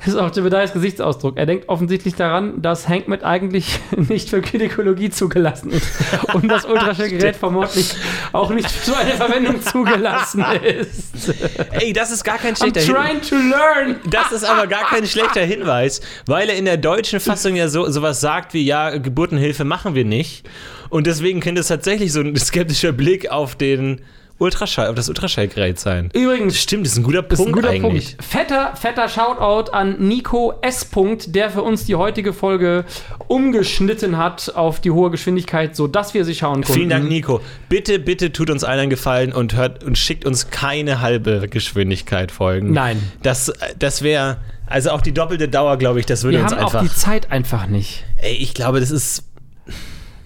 ist 0.06 0.16
auch 0.16 0.36
Jebediahs 0.36 0.74
Gesichtsausdruck. 0.74 1.38
Er 1.38 1.46
denkt 1.46 1.70
offensichtlich 1.70 2.16
daran, 2.16 2.62
dass 2.62 2.88
HankMed 2.90 3.24
eigentlich 3.24 3.80
nicht 3.96 4.30
für 4.30 4.42
Gynäkologie 4.42 5.10
zugelassen 5.12 5.72
ist 5.72 5.88
und 6.34 6.48
das 6.50 6.66
Ultraschallgerät 6.66 7.36
vermutlich 7.36 7.94
auch 8.32 8.50
nicht 8.50 8.70
für 8.70 8.98
eine 8.98 9.12
Verwendung 9.12 9.62
zugelassen 9.62 10.44
ist. 10.64 11.34
Ey, 11.72 11.94
das 11.94 12.12
ist 12.12 12.24
gar 12.24 12.38
kein 12.38 12.56
schlechter 12.56 12.82
Hinweis. 12.82 13.06
trying 13.08 13.22
to 13.22 13.36
learn. 13.36 13.96
Das 14.10 14.32
ist 14.32 14.44
aber 14.44 14.68
gar 14.68 14.86
kein 14.90 15.06
schlechter 15.06 15.42
Hinweis, 15.42 16.02
weil 16.26 16.50
er 16.50 16.56
in 16.56 16.66
der 16.66 16.78
deutschen 16.78 17.20
Fassung 17.20 17.56
ja 17.56 17.68
so 17.68 17.90
sowas 17.90 18.20
sagt 18.22 18.54
wie, 18.54 18.64
ja, 18.64 18.98
Geburtenhilfe 18.98 19.64
machen 19.64 19.96
wir 19.96 20.06
nicht. 20.06 20.50
Und 20.90 21.06
deswegen 21.06 21.40
könnte 21.40 21.62
es 21.62 21.68
tatsächlich 21.68 22.12
so 22.12 22.22
ein 22.22 22.36
skeptischer 22.36 22.92
Blick 22.92 23.30
auf 23.30 23.56
den 23.56 24.02
Ultraschall, 24.40 24.88
auf 24.88 24.96
das 24.96 25.08
Ultraschallgerät 25.10 25.80
sein. 25.80 26.10
Übrigens, 26.14 26.58
Stimmt, 26.58 26.86
das 26.86 26.94
ist 26.94 26.98
ein 27.00 27.04
guter 27.04 27.22
Punkt 27.22 27.48
ein 27.48 27.52
guter 27.52 27.70
eigentlich. 27.70 28.18
Punkt. 28.18 28.26
Fetter, 28.26 28.76
fetter 28.76 29.08
Shoutout 29.08 29.72
an 29.72 29.98
Nico 30.00 30.56
S. 30.62 30.86
Punkt, 30.86 31.36
der 31.36 31.52
für 31.52 31.62
uns 31.62 31.86
die 31.86 31.96
heutige 31.96 32.34
Folge 32.34 32.86
umgeschnitten 33.28 34.18
hat 34.18 34.54
auf 34.56 34.80
die 34.80 34.92
hohe 34.92 35.12
Geschwindigkeit, 35.12 35.76
sodass 35.76 36.14
wir 36.14 36.26
sie 36.26 36.34
schauen 36.36 36.64
konnten. 36.64 36.74
Vielen 36.74 36.90
Dank, 36.90 37.08
Nico. 37.08 37.42
Bitte, 37.70 38.00
bitte 38.00 38.32
tut 38.32 38.50
uns 38.50 38.64
allen 38.64 38.80
einen 38.80 38.90
Gefallen 38.90 39.34
und 39.34 39.56
hört 39.56 39.84
und 39.84 39.98
schickt 39.98 40.26
uns 40.26 40.50
keine 40.50 41.02
halbe 41.02 41.48
Geschwindigkeit 41.50 42.32
Folgen. 42.32 42.72
Nein. 42.72 43.02
Das, 43.24 43.52
das 43.78 44.02
wäre, 44.02 44.38
also 44.68 44.92
auch 44.92 45.02
die 45.02 45.12
doppelte 45.14 45.50
Dauer, 45.50 45.78
glaube 45.78 46.00
ich, 46.00 46.06
das 46.06 46.24
würde 46.24 46.38
Wir 46.38 46.44
uns 46.44 46.54
haben 46.54 46.60
auch 46.60 46.74
einfach. 46.74 46.82
die 46.82 46.90
Zeit 46.90 47.32
einfach 47.32 47.68
nicht. 47.68 48.06
Ey, 48.22 48.34
ich 48.36 48.54
glaube, 48.54 48.80
das 48.80 48.90
ist. 48.92 49.24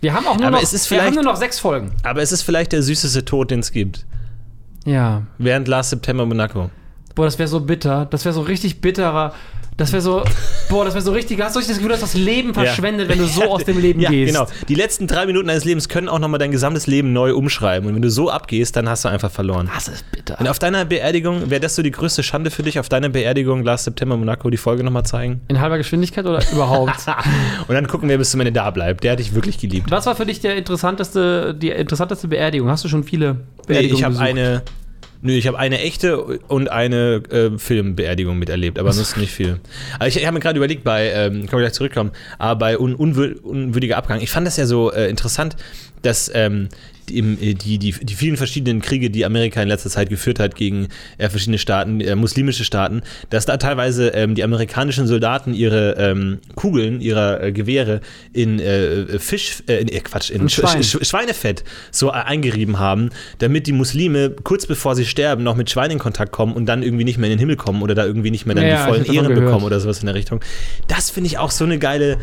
Wir 0.03 0.13
haben 0.13 0.27
auch 0.27 0.35
nur, 0.37 0.47
Aber 0.47 0.57
noch, 0.57 0.63
es 0.63 0.73
ist 0.73 0.89
wir 0.91 0.97
haben 0.97 1.05
vielleicht- 1.13 1.15
nur 1.23 1.23
noch 1.33 1.39
sechs 1.39 1.59
Folgen. 1.59 1.91
Aber 2.03 2.21
es 2.21 2.33
ist 2.33 2.41
vielleicht 2.41 2.73
der 2.73 2.83
süßeste 2.83 3.23
Tod, 3.23 3.51
den 3.51 3.61
es 3.61 3.71
gibt. 3.71 4.05
Ja. 4.85 5.23
Während 5.37 5.69
Last 5.69 5.91
September 5.91 6.25
Monaco. 6.25 6.69
Boah, 7.15 7.25
das 7.25 7.37
wäre 7.37 7.47
so 7.47 7.59
bitter. 7.59 8.07
Das 8.09 8.25
wäre 8.25 8.33
so 8.33 8.41
richtig 8.41 8.81
bitterer. 8.81 9.33
Das 9.75 9.91
wäre 9.91 10.03
so, 10.03 10.23
boah, 10.69 10.85
das 10.85 10.93
wäre 10.93 11.03
so 11.03 11.11
richtig. 11.11 11.41
Hast 11.41 11.55
du 11.55 11.59
nicht 11.59 11.67
das 11.69 11.77
Gefühl, 11.77 11.89
du 11.89 11.95
hast 11.95 12.03
das 12.03 12.13
Leben 12.13 12.53
verschwendet, 12.53 13.09
wenn 13.09 13.17
du 13.17 13.25
so 13.25 13.43
aus 13.49 13.63
dem 13.63 13.79
Leben 13.79 13.99
ja, 14.01 14.11
gehst? 14.11 14.31
genau. 14.31 14.47
Die 14.67 14.75
letzten 14.75 15.07
drei 15.07 15.25
Minuten 15.25 15.47
deines 15.47 15.65
Lebens 15.65 15.89
können 15.89 16.09
auch 16.09 16.19
nochmal 16.19 16.37
dein 16.37 16.51
gesamtes 16.51 16.85
Leben 16.85 17.11
neu 17.11 17.33
umschreiben. 17.33 17.89
Und 17.89 17.95
wenn 17.95 18.01
du 18.03 18.11
so 18.11 18.29
abgehst, 18.29 18.75
dann 18.75 18.87
hast 18.87 19.03
du 19.03 19.09
einfach 19.09 19.31
verloren. 19.31 19.69
Das 19.73 19.87
ist 19.87 20.09
bitter. 20.11 20.39
Und 20.39 20.47
auf 20.47 20.59
deiner 20.59 20.85
Beerdigung, 20.85 21.49
wäre 21.49 21.59
das 21.59 21.75
so 21.75 21.81
die 21.81 21.89
größte 21.89 22.21
Schande 22.21 22.51
für 22.51 22.61
dich, 22.61 22.77
auf 22.77 22.87
deiner 22.87 23.09
Beerdigung 23.09 23.63
Last 23.63 23.85
September 23.85 24.15
Monaco 24.15 24.49
die 24.51 24.57
Folge 24.57 24.83
nochmal 24.83 25.05
zeigen? 25.05 25.41
In 25.47 25.59
halber 25.59 25.77
Geschwindigkeit 25.79 26.25
oder 26.25 26.43
überhaupt? 26.51 27.07
Und 27.67 27.73
dann 27.73 27.87
gucken, 27.87 28.09
wer 28.09 28.19
bis 28.19 28.29
zum 28.29 28.41
Ende 28.41 28.51
da 28.51 28.69
bleibt. 28.69 29.03
Der 29.03 29.13
hat 29.13 29.19
dich 29.19 29.33
wirklich 29.33 29.57
geliebt. 29.57 29.89
Was 29.89 30.05
war 30.05 30.15
für 30.15 30.27
dich 30.27 30.39
der 30.39 30.55
interessanteste, 30.55 31.55
die 31.55 31.69
interessanteste 31.69 32.27
Beerdigung? 32.27 32.69
Hast 32.69 32.83
du 32.83 32.89
schon 32.89 33.03
viele 33.03 33.33
Nee, 33.33 33.39
Beerdigungen 33.67 33.97
ich 33.97 34.03
habe 34.03 34.19
eine. 34.19 34.61
Nö, 35.25 35.31
ich 35.31 35.47
habe 35.47 35.57
eine 35.57 35.79
echte 35.79 36.21
und 36.21 36.69
eine 36.69 37.23
äh, 37.31 37.57
Filmbeerdigung 37.57 38.37
miterlebt, 38.37 38.77
aber 38.77 38.91
sonst 38.91 39.15
nicht 39.15 39.31
viel. 39.31 39.61
Aber 39.95 40.07
ich, 40.07 40.17
ich 40.17 40.25
habe 40.25 40.33
mir 40.33 40.41
gerade 40.41 40.57
überlegt, 40.57 40.83
bei, 40.83 41.11
ähm, 41.11 41.47
kann 41.47 41.59
ich 41.59 41.63
gleich 41.63 41.71
zurückkommen, 41.71 42.11
aber 42.37 42.59
bei 42.59 42.77
un, 42.77 42.93
unwür, 42.93 43.37
unwürdiger 43.41 43.95
Abgang, 43.95 44.19
ich 44.19 44.29
fand 44.29 44.45
das 44.45 44.57
ja 44.57 44.65
so 44.65 44.91
äh, 44.91 45.09
interessant, 45.09 45.55
dass 46.01 46.29
ähm, 46.33 46.67
die, 47.09 47.19
äh, 47.19 47.53
die, 47.53 47.77
die, 47.77 47.91
die 47.91 48.13
vielen 48.13 48.37
verschiedenen 48.37 48.81
Kriege, 48.81 49.09
die 49.09 49.25
Amerika 49.25 49.61
in 49.61 49.67
letzter 49.67 49.89
Zeit 49.89 50.09
geführt 50.09 50.39
hat 50.39 50.55
gegen 50.55 50.87
äh, 51.17 51.29
verschiedene 51.29 51.57
Staaten, 51.57 52.01
äh, 52.01 52.15
muslimische 52.15 52.63
Staaten, 52.63 53.01
dass 53.29 53.45
da 53.45 53.57
teilweise 53.57 54.09
ähm, 54.09 54.35
die 54.35 54.43
amerikanischen 54.43 55.07
Soldaten 55.07 55.53
ihre 55.53 55.95
ähm, 55.97 56.39
Kugeln, 56.55 57.01
ihrer 57.01 57.43
äh, 57.43 57.51
Gewehre 57.51 58.01
in 58.31 58.59
äh, 58.59 59.19
Fisch, 59.19 59.63
äh, 59.67 59.81
in, 59.81 59.87
Quatsch, 60.03 60.29
in 60.29 60.41
In 60.43 60.49
Schwein. 60.49 60.83
Sch 60.83 60.97
Sch 61.01 61.07
Schweinefett 61.07 61.63
so 61.91 62.09
eingerieben 62.09 62.79
haben, 62.79 63.09
damit 63.39 63.67
die 63.67 63.71
Muslime 63.73 64.31
kurz 64.43 64.65
bevor 64.65 64.95
sie 64.95 65.05
sterben 65.05 65.43
noch 65.43 65.55
mit 65.55 65.69
Schweinen 65.69 65.91
in 65.93 65.99
Kontakt 65.99 66.31
kommen 66.31 66.53
und 66.53 66.65
dann 66.65 66.83
irgendwie 66.83 67.03
nicht 67.03 67.17
mehr 67.17 67.27
in 67.27 67.37
den 67.37 67.39
Himmel 67.39 67.55
kommen 67.55 67.81
oder 67.81 67.95
da 67.95 68.05
irgendwie 68.05 68.31
nicht 68.31 68.45
mehr 68.45 68.55
dann 68.55 68.65
Ja, 68.65 68.85
die 68.85 68.91
vollen 68.91 69.05
Ehren 69.05 69.33
bekommen 69.33 69.65
oder 69.65 69.79
sowas 69.79 69.99
in 69.99 70.05
der 70.05 70.15
Richtung. 70.15 70.39
Das 70.87 71.09
finde 71.09 71.27
ich 71.27 71.37
auch 71.37 71.51
so 71.51 71.65
eine 71.65 71.79
geile, 71.79 72.17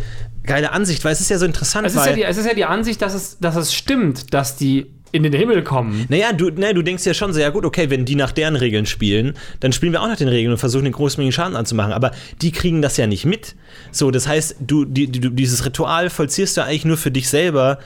geile 0.45 0.73
Ansicht, 0.73 1.05
weil 1.05 1.13
es 1.13 1.21
ist 1.21 1.31
ja 1.31 1.39
so 1.39 1.47
interessant, 1.47 1.87
Es 1.87 1.95
ist, 1.95 2.07
ja 2.07 2.13
die, 2.13 2.23
es 2.25 2.37
ist 2.37 2.47
ja 2.47 2.55
die 2.55 2.65
Ansicht, 2.65 3.03
dass 3.03 3.15
es, 3.15 3.39
dass 3.39 3.57
es 3.57 3.75
stimmt, 3.75 4.33
dass 4.35 4.57
die 4.57 4.70
in 5.13 5.23
den 5.23 5.33
Himmel 5.33 5.63
kommen. 5.63 6.07
naja, 6.09 6.33
du, 6.33 6.51
ne, 6.51 6.75
du 6.75 6.83
denkst 6.83 7.05
ja 7.05 7.15
schon 7.15 7.33
so, 7.33 7.41
ja 7.41 7.51
gut, 7.51 7.65
okay, 7.65 7.91
wenn 7.91 8.05
die 8.05 8.15
nach 8.15 8.33
deren 8.33 8.57
Regeln 8.57 8.87
spielen, 8.87 9.35
dann 9.61 9.73
spielen 9.73 9.93
wir 9.93 10.03
auch 10.03 10.09
nach 10.09 10.17
den 10.17 10.29
Regeln 10.29 10.53
und 10.53 10.59
versuchen 10.59 10.85
den 10.85 10.93
großmängigen 10.93 11.33
Schaden 11.33 11.57
anzumachen. 11.57 11.93
Aber 11.93 12.13
die 12.43 12.53
kriegen 12.53 12.83
das 12.83 12.97
ja 12.97 13.07
nicht 13.07 13.25
mit. 13.25 13.57
So, 13.91 14.11
das 14.11 14.27
heißt, 14.27 14.57
du, 14.61 14.85
die, 14.85 15.11
du 15.11 15.31
dieses 15.31 15.65
Ritual 15.65 16.11
vollziehst 16.11 16.57
du 16.57 16.63
eigentlich 16.63 16.85
nur 16.85 16.97
für 16.97 17.11
dich 17.11 17.29
selber, 17.29 17.79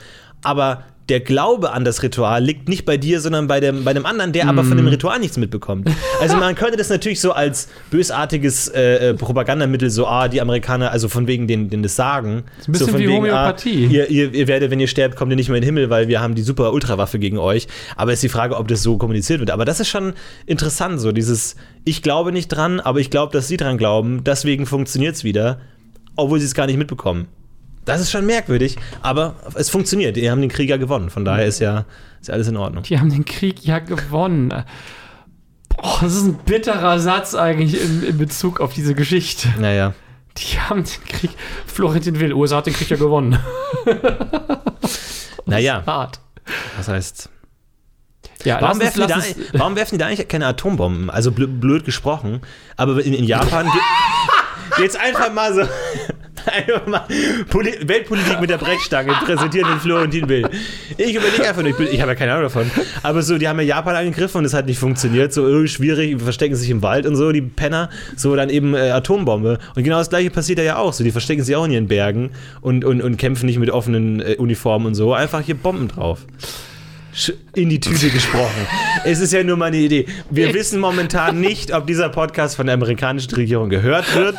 aber 0.45 0.83
der 1.07 1.19
Glaube 1.19 1.71
an 1.71 1.85
das 1.85 2.01
Ritual 2.01 2.43
liegt 2.43 2.67
nicht 2.67 2.83
bei 2.83 2.97
dir, 2.97 3.21
sondern 3.21 3.45
bei 3.45 3.59
dem, 3.59 3.83
bei 3.83 3.93
dem 3.93 4.07
anderen, 4.07 4.31
der 4.31 4.47
aber 4.49 4.63
Mhm. 4.63 4.67
von 4.69 4.77
dem 4.77 4.87
Ritual 4.87 5.19
nichts 5.19 5.37
mitbekommt. 5.37 5.87
Also 6.19 6.35
man 6.37 6.55
könnte 6.55 6.77
das 6.77 6.89
natürlich 6.89 7.21
so 7.21 7.31
als 7.31 7.67
bösartiges 7.91 8.69
äh, 8.69 9.09
äh, 9.09 9.13
Propagandamittel, 9.13 9.91
so, 9.91 10.07
ah, 10.07 10.27
die 10.27 10.41
Amerikaner, 10.41 10.89
also 10.89 11.07
von 11.07 11.27
wegen 11.27 11.47
denen, 11.47 11.69
denen 11.69 11.83
das 11.83 11.95
sagen. 11.95 12.45
ein 12.67 12.71
bisschen 12.71 12.87
so 12.87 12.91
von 12.93 12.99
wie 13.01 13.07
wegen, 13.07 13.17
Homöopathie. 13.17 13.85
Ah, 13.87 13.91
ihr, 13.91 14.09
ihr, 14.09 14.33
ihr 14.33 14.47
werdet, 14.47 14.71
wenn 14.71 14.79
ihr 14.79 14.87
sterbt, 14.87 15.15
kommt 15.15 15.31
ihr 15.31 15.35
nicht 15.35 15.49
mehr 15.49 15.57
in 15.57 15.61
den 15.61 15.67
Himmel, 15.67 15.91
weil 15.91 16.07
wir 16.07 16.21
haben 16.21 16.33
die 16.33 16.41
super 16.41 16.73
Ultrawaffe 16.73 17.19
gegen 17.19 17.37
euch. 17.37 17.67
Aber 17.95 18.11
es 18.11 18.17
ist 18.17 18.23
die 18.23 18.29
Frage, 18.29 18.57
ob 18.57 18.67
das 18.67 18.81
so 18.81 18.97
kommuniziert 18.97 19.39
wird. 19.39 19.51
Aber 19.51 19.63
das 19.65 19.79
ist 19.79 19.89
schon 19.89 20.13
interessant, 20.47 20.99
so 20.99 21.11
dieses, 21.11 21.55
ich 21.83 22.01
glaube 22.01 22.31
nicht 22.31 22.47
dran, 22.47 22.79
aber 22.79 22.99
ich 22.99 23.11
glaube, 23.11 23.31
dass 23.31 23.47
sie 23.47 23.57
dran 23.57 23.77
glauben, 23.77 24.23
deswegen 24.23 24.65
funktioniert 24.65 25.13
es 25.13 25.23
wieder, 25.23 25.59
obwohl 26.15 26.39
sie 26.39 26.45
es 26.47 26.55
gar 26.55 26.65
nicht 26.65 26.77
mitbekommen. 26.77 27.27
Das 27.85 28.01
ist 28.01 28.11
schon 28.11 28.25
merkwürdig, 28.25 28.77
aber 29.01 29.35
es 29.53 29.69
funktioniert. 29.69 30.15
Die 30.17 30.29
haben 30.31 30.41
den 30.41 30.49
Krieg 30.49 30.69
ja 30.69 30.77
gewonnen. 30.77 31.09
Von 31.09 31.23
daher 31.23 31.45
ist 31.45 31.59
ja, 31.59 31.85
ist 32.19 32.27
ja 32.27 32.33
alles 32.33 32.47
in 32.47 32.57
Ordnung. 32.57 32.83
Die 32.83 32.99
haben 32.99 33.09
den 33.11 33.25
Krieg 33.25 33.63
ja 33.63 33.79
gewonnen. 33.79 34.49
Boah, 35.69 35.97
das 36.01 36.15
ist 36.15 36.23
ein 36.23 36.33
bitterer 36.45 36.99
Satz 36.99 37.35
eigentlich 37.35 37.79
in, 37.79 38.03
in 38.03 38.17
Bezug 38.17 38.59
auf 38.59 38.73
diese 38.73 38.95
Geschichte. 38.95 39.49
Naja. 39.59 39.93
Die 40.37 40.59
haben 40.59 40.83
den 40.83 41.03
Krieg. 41.07 41.29
Florentin 41.67 42.19
Will, 42.19 42.33
USA 42.33 42.57
hat 42.57 42.65
den 42.65 42.73
Krieg 42.73 42.89
ja 42.89 42.97
gewonnen. 42.97 43.37
Naja, 45.45 45.83
Hart. 45.85 46.19
das 46.77 46.87
heißt. 46.87 47.29
Ja, 48.43 48.61
Warum 48.61 48.79
werfen, 48.79 49.01
die 49.01 49.07
da, 49.07 49.21
warum 49.53 49.75
werfen 49.75 49.95
die 49.95 49.99
da 49.99 50.07
eigentlich 50.07 50.27
keine 50.27 50.47
Atombomben? 50.47 51.09
Also 51.09 51.29
blö- 51.31 51.47
blöd 51.47 51.85
gesprochen. 51.85 52.41
Aber 52.77 53.03
in, 53.03 53.13
in 53.13 53.23
Japan. 53.25 53.71
Jetzt 54.79 54.99
einfach 54.99 55.31
mal 55.33 55.53
so. 55.53 55.61
Weltpolitik 57.87 58.41
mit 58.41 58.49
der 58.49 58.57
Brechstange 58.57 59.13
präsentieren 59.25 59.69
den 59.69 59.79
Florentin 59.79 60.29
Will. 60.29 60.49
Ich 60.97 61.15
überlege 61.15 61.47
einfach 61.47 61.61
nur, 61.61 61.79
ich, 61.79 61.93
ich 61.93 62.01
habe 62.01 62.11
ja 62.11 62.15
keine 62.15 62.31
Ahnung 62.33 62.43
davon. 62.43 62.69
Aber 63.03 63.21
so, 63.21 63.37
die 63.37 63.47
haben 63.47 63.59
ja 63.59 63.65
Japan 63.65 63.95
angegriffen 63.95 64.39
und 64.39 64.45
es 64.45 64.53
hat 64.53 64.65
nicht 64.65 64.79
funktioniert. 64.79 65.33
So 65.33 65.47
irgendwie 65.47 65.67
schwierig, 65.67 66.21
verstecken 66.21 66.55
sich 66.55 66.69
im 66.69 66.81
Wald 66.81 67.05
und 67.05 67.15
so, 67.15 67.31
die 67.31 67.41
Penner. 67.41 67.89
So, 68.15 68.35
dann 68.35 68.49
eben 68.49 68.75
äh, 68.75 68.91
Atombombe. 68.91 69.59
Und 69.75 69.83
genau 69.83 69.97
das 69.97 70.09
gleiche 70.09 70.29
passiert 70.29 70.59
da 70.59 70.63
ja 70.63 70.77
auch. 70.77 70.93
So, 70.93 71.03
die 71.03 71.11
verstecken 71.11 71.43
sich 71.43 71.55
auch 71.55 71.65
in 71.65 71.71
ihren 71.71 71.87
Bergen 71.87 72.31
und, 72.61 72.85
und, 72.85 73.01
und 73.01 73.17
kämpfen 73.17 73.45
nicht 73.45 73.59
mit 73.59 73.69
offenen 73.69 74.21
äh, 74.21 74.35
Uniformen 74.37 74.87
und 74.87 74.95
so. 74.95 75.13
Einfach 75.13 75.41
hier 75.41 75.55
Bomben 75.55 75.87
drauf. 75.87 76.25
In 77.53 77.69
die 77.69 77.79
Tüte 77.79 78.09
gesprochen. 78.09 78.67
es 79.05 79.19
ist 79.21 79.31
ja 79.31 79.41
nur 79.43 79.55
meine 79.55 79.77
Idee. 79.77 80.05
Wir 80.29 80.53
wissen 80.53 80.81
momentan 80.81 81.39
nicht, 81.39 81.73
ob 81.73 81.87
dieser 81.87 82.09
Podcast 82.09 82.57
von 82.57 82.65
der 82.65 82.73
amerikanischen 82.73 83.33
Regierung 83.35 83.69
gehört 83.69 84.13
wird. 84.15 84.35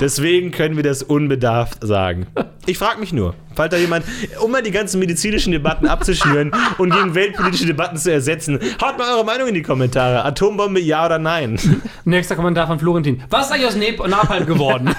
Deswegen 0.00 0.52
können 0.52 0.76
wir 0.76 0.84
das 0.84 1.02
unbedarft 1.02 1.78
sagen. 1.82 2.26
Ich 2.66 2.78
frage 2.78 3.00
mich 3.00 3.12
nur, 3.12 3.34
falls 3.56 3.72
da 3.72 3.76
jemand, 3.76 4.04
um 4.40 4.52
mal 4.52 4.62
die 4.62 4.70
ganzen 4.70 5.00
medizinischen 5.00 5.50
Debatten 5.50 5.88
abzuschnüren 5.88 6.52
und 6.78 6.90
gegen 6.92 7.16
weltpolitische 7.16 7.66
Debatten 7.66 7.96
zu 7.96 8.12
ersetzen, 8.12 8.60
haut 8.80 8.98
mal 8.98 9.14
eure 9.14 9.24
Meinung 9.24 9.48
in 9.48 9.54
die 9.54 9.62
Kommentare. 9.62 10.24
Atombombe, 10.24 10.80
ja 10.80 11.04
oder 11.04 11.18
nein? 11.18 11.58
Nächster 12.04 12.36
Kommentar 12.36 12.68
von 12.68 12.78
Florentin. 12.78 13.20
Was 13.30 13.46
ist 13.46 13.52
eigentlich 13.52 13.66
aus 13.66 14.08
Napalm 14.08 14.46
geworden? 14.46 14.94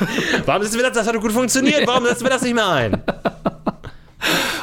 Warum 0.46 0.64
setzen 0.64 0.76
wir 0.76 0.84
das? 0.84 0.94
Das 0.98 1.08
hat 1.08 1.16
doch 1.16 1.22
gut 1.22 1.32
funktioniert. 1.32 1.88
Warum 1.88 2.04
setzen 2.04 2.24
wir 2.24 2.32
das 2.32 2.42
nicht 2.42 2.54
mehr 2.56 2.68
ein? 2.68 3.02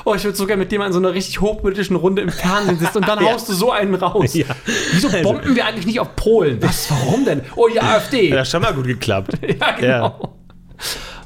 Oh, 0.04 0.14
ich 0.14 0.24
würde 0.24 0.36
so 0.36 0.46
gerne 0.46 0.60
mit 0.62 0.72
dem 0.72 0.80
in 0.82 0.92
so 0.92 0.98
einer 0.98 1.12
richtig 1.14 1.40
hochpolitischen 1.40 1.96
Runde 1.96 2.22
im 2.22 2.30
Fernsehen 2.30 2.78
sitzen 2.78 2.98
und 2.98 3.08
dann 3.08 3.20
Ja. 3.24 3.32
haust 3.32 3.48
du 3.48 3.52
so 3.52 3.70
einen 3.70 3.94
raus. 3.94 4.34
Ja. 4.34 4.46
Wieso 4.92 5.08
Also- 5.08 5.22
bomben 5.22 5.54
wir 5.54 5.66
eigentlich 5.66 5.86
nicht 5.86 6.00
auf 6.00 6.16
Polen? 6.16 6.62
Was, 6.62 6.90
warum 6.90 7.24
denn? 7.24 7.42
Oh, 7.56 7.68
die 7.68 7.80
AfD. 7.80 8.30
Das 8.30 8.40
hat 8.40 8.48
schon 8.48 8.62
mal 8.62 8.72
gut 8.74 8.86
geklappt. 8.86 9.32
Ja, 9.60 9.72
genau. 9.72 10.34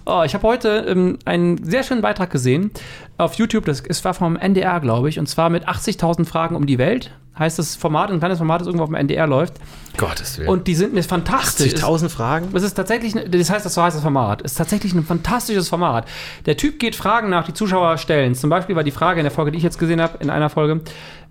Oh, 0.06 0.22
ich 0.24 0.34
habe 0.34 0.46
heute 0.46 0.84
ähm, 0.86 1.18
einen 1.24 1.64
sehr 1.64 1.82
schönen 1.82 2.02
Beitrag 2.02 2.30
gesehen 2.30 2.70
auf 3.16 3.34
YouTube. 3.34 3.64
Das 3.64 3.80
es 3.80 4.04
war 4.04 4.12
vom 4.12 4.36
NDR, 4.36 4.80
glaube 4.80 5.08
ich, 5.08 5.18
und 5.18 5.28
zwar 5.28 5.48
mit 5.48 5.66
80.000 5.66 6.26
Fragen 6.26 6.56
um 6.56 6.66
die 6.66 6.78
Welt. 6.78 7.10
Heißt 7.36 7.58
das 7.58 7.74
Format, 7.74 8.12
ein 8.12 8.20
kleines 8.20 8.38
Format, 8.38 8.60
das 8.60 8.68
irgendwo 8.68 8.84
auf 8.84 8.90
dem 8.90 8.94
NDR 8.94 9.26
läuft. 9.26 9.54
Gottes 9.96 10.38
Willen. 10.38 10.48
Und 10.48 10.68
die 10.68 10.74
sind 10.76 10.96
ist 10.96 11.08
fantastisch. 11.08 11.74
80.000 11.74 12.08
Fragen? 12.08 12.48
Es 12.52 12.62
ist 12.62 12.74
tatsächlich, 12.74 13.12
das 13.12 13.50
heißt, 13.50 13.66
das 13.66 13.74
so 13.74 13.82
heißt 13.82 13.96
das 13.96 14.04
Format. 14.04 14.42
Es 14.44 14.52
ist 14.52 14.58
tatsächlich 14.58 14.92
ein 14.94 15.04
fantastisches 15.04 15.68
Format. 15.68 16.06
Der 16.46 16.56
Typ 16.56 16.78
geht 16.78 16.94
Fragen 16.94 17.30
nach, 17.30 17.44
die 17.44 17.52
Zuschauer 17.52 17.98
stellen. 17.98 18.36
Zum 18.36 18.50
Beispiel 18.50 18.76
war 18.76 18.84
die 18.84 18.92
Frage 18.92 19.18
in 19.18 19.24
der 19.24 19.32
Folge, 19.32 19.50
die 19.50 19.58
ich 19.58 19.64
jetzt 19.64 19.78
gesehen 19.78 20.00
habe, 20.00 20.18
in 20.22 20.30
einer 20.30 20.48
Folge: 20.48 20.82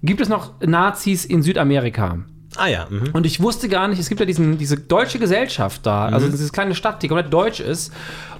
Gibt 0.01 0.19
es 0.19 0.27
noch 0.27 0.51
Nazis 0.59 1.23
in 1.23 1.41
Südamerika? 1.41 2.17
Ah 2.57 2.67
ja. 2.67 2.87
Mhm. 2.89 3.09
Und 3.13 3.25
ich 3.25 3.41
wusste 3.41 3.69
gar 3.69 3.87
nicht, 3.87 3.99
es 3.99 4.09
gibt 4.09 4.19
ja 4.19 4.25
diesen, 4.25 4.57
diese 4.57 4.77
deutsche 4.77 5.19
Gesellschaft 5.19 5.85
da, 5.85 6.05
also 6.05 6.27
diese 6.29 6.51
kleine 6.51 6.75
Stadt, 6.75 7.01
die 7.01 7.07
komplett 7.07 7.33
deutsch 7.33 7.59
ist. 7.59 7.91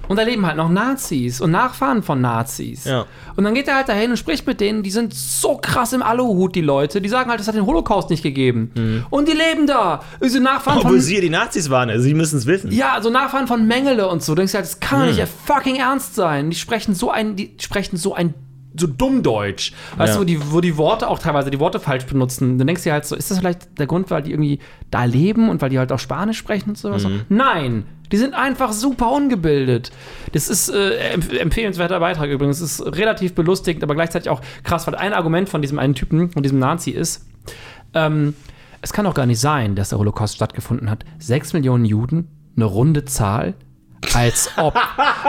Und 0.06 0.18
da 0.18 0.22
leben 0.22 0.44
halt 0.46 0.58
noch 0.58 0.68
Nazis 0.68 1.40
und 1.40 1.50
Nachfahren 1.50 2.02
von 2.02 2.20
Nazis. 2.20 2.84
Ja. 2.84 3.06
Und 3.36 3.44
dann 3.44 3.54
geht 3.54 3.68
er 3.68 3.76
halt 3.76 3.88
dahin 3.88 4.10
und 4.10 4.18
spricht 4.18 4.46
mit 4.46 4.60
denen, 4.60 4.82
die 4.82 4.90
sind 4.90 5.14
so 5.14 5.56
krass 5.56 5.94
im 5.94 6.02
Aluhut, 6.02 6.54
die 6.54 6.60
Leute. 6.60 7.00
Die 7.00 7.08
sagen 7.08 7.30
halt, 7.30 7.40
es 7.40 7.48
hat 7.48 7.54
den 7.54 7.64
Holocaust 7.64 8.10
nicht 8.10 8.22
gegeben. 8.22 9.06
Und 9.08 9.28
die 9.28 9.32
leben 9.32 9.66
da. 9.66 10.02
Diese 10.22 10.40
Nachfahren 10.40 10.80
Obwohl 10.80 10.92
von. 10.92 11.00
sie 11.00 11.14
ja 11.14 11.20
die 11.22 11.30
Nazis 11.30 11.70
waren, 11.70 11.88
also 11.88 12.02
sie 12.02 12.12
müssen 12.12 12.36
es 12.36 12.44
wissen. 12.44 12.70
Ja, 12.70 13.00
so 13.00 13.08
Nachfahren 13.08 13.46
von 13.46 13.66
Mengele 13.66 14.06
und 14.08 14.22
so. 14.22 14.34
Du 14.34 14.40
denkst 14.40 14.52
ja, 14.52 14.60
das 14.60 14.78
kann 14.78 15.00
doch 15.00 15.06
nicht 15.06 15.26
fucking 15.46 15.76
ernst 15.76 16.14
sein. 16.14 16.50
Die 16.50 16.56
sprechen 16.56 16.94
so 16.94 17.10
ein, 17.10 17.36
die 17.36 17.54
sprechen 17.58 17.96
so 17.96 18.14
ein 18.14 18.34
so 18.76 18.86
dumm 18.86 19.22
Deutsch. 19.22 19.72
Weißt 19.96 20.14
Ja. 20.14 20.14
du, 20.14 20.20
wo 20.20 20.24
die, 20.24 20.52
wo 20.52 20.60
die 20.60 20.76
Worte 20.76 21.08
auch 21.08 21.18
teilweise 21.18 21.50
die 21.50 21.60
Worte 21.60 21.78
falsch 21.80 22.06
benutzen. 22.06 22.58
Du 22.58 22.64
denkst 22.64 22.82
dir 22.82 22.92
halt 22.92 23.04
so, 23.04 23.14
ist 23.16 23.30
das 23.30 23.38
vielleicht 23.38 23.78
der 23.78 23.86
Grund, 23.86 24.10
weil 24.10 24.22
die 24.22 24.32
irgendwie 24.32 24.58
da 24.90 25.04
leben 25.04 25.48
und 25.48 25.62
weil 25.62 25.70
die 25.70 25.78
halt 25.78 25.92
auch 25.92 25.98
Spanisch 25.98 26.38
sprechen 26.38 26.70
und 26.70 26.78
sowas? 26.78 27.06
Nein, 27.28 27.84
die 28.10 28.16
sind 28.16 28.34
einfach 28.34 28.72
super 28.72 29.12
ungebildet. 29.12 29.90
Das 30.32 30.48
ist 30.48 30.68
äh, 30.70 30.96
empf 31.12 31.32
empfehlenswerter 31.32 32.00
Beitrag 32.00 32.28
übrigens. 32.30 32.60
Es 32.60 32.80
ist 32.80 32.96
relativ 32.96 33.34
belustigend, 33.34 33.82
aber 33.84 33.94
gleichzeitig 33.94 34.28
auch 34.28 34.40
krass, 34.64 34.86
weil 34.86 34.94
ein 34.96 35.12
Argument 35.12 35.48
von 35.48 35.62
diesem 35.62 35.78
einen 35.78 35.94
Typen 35.94 36.30
und 36.34 36.42
diesem 36.42 36.58
Nazi 36.58 36.90
ist, 36.90 37.26
ähm, 37.94 38.34
es 38.82 38.92
kann 38.92 39.04
doch 39.04 39.14
gar 39.14 39.26
nicht 39.26 39.40
sein, 39.40 39.76
dass 39.76 39.88
der 39.90 39.98
Holocaust 39.98 40.34
stattgefunden 40.34 40.90
hat. 40.90 41.04
Sechs 41.18 41.52
Millionen 41.52 41.84
Juden, 41.84 42.28
eine 42.56 42.66
runde 42.66 43.04
Zahl, 43.04 43.54
als 44.14 44.50
ob. 44.56 44.74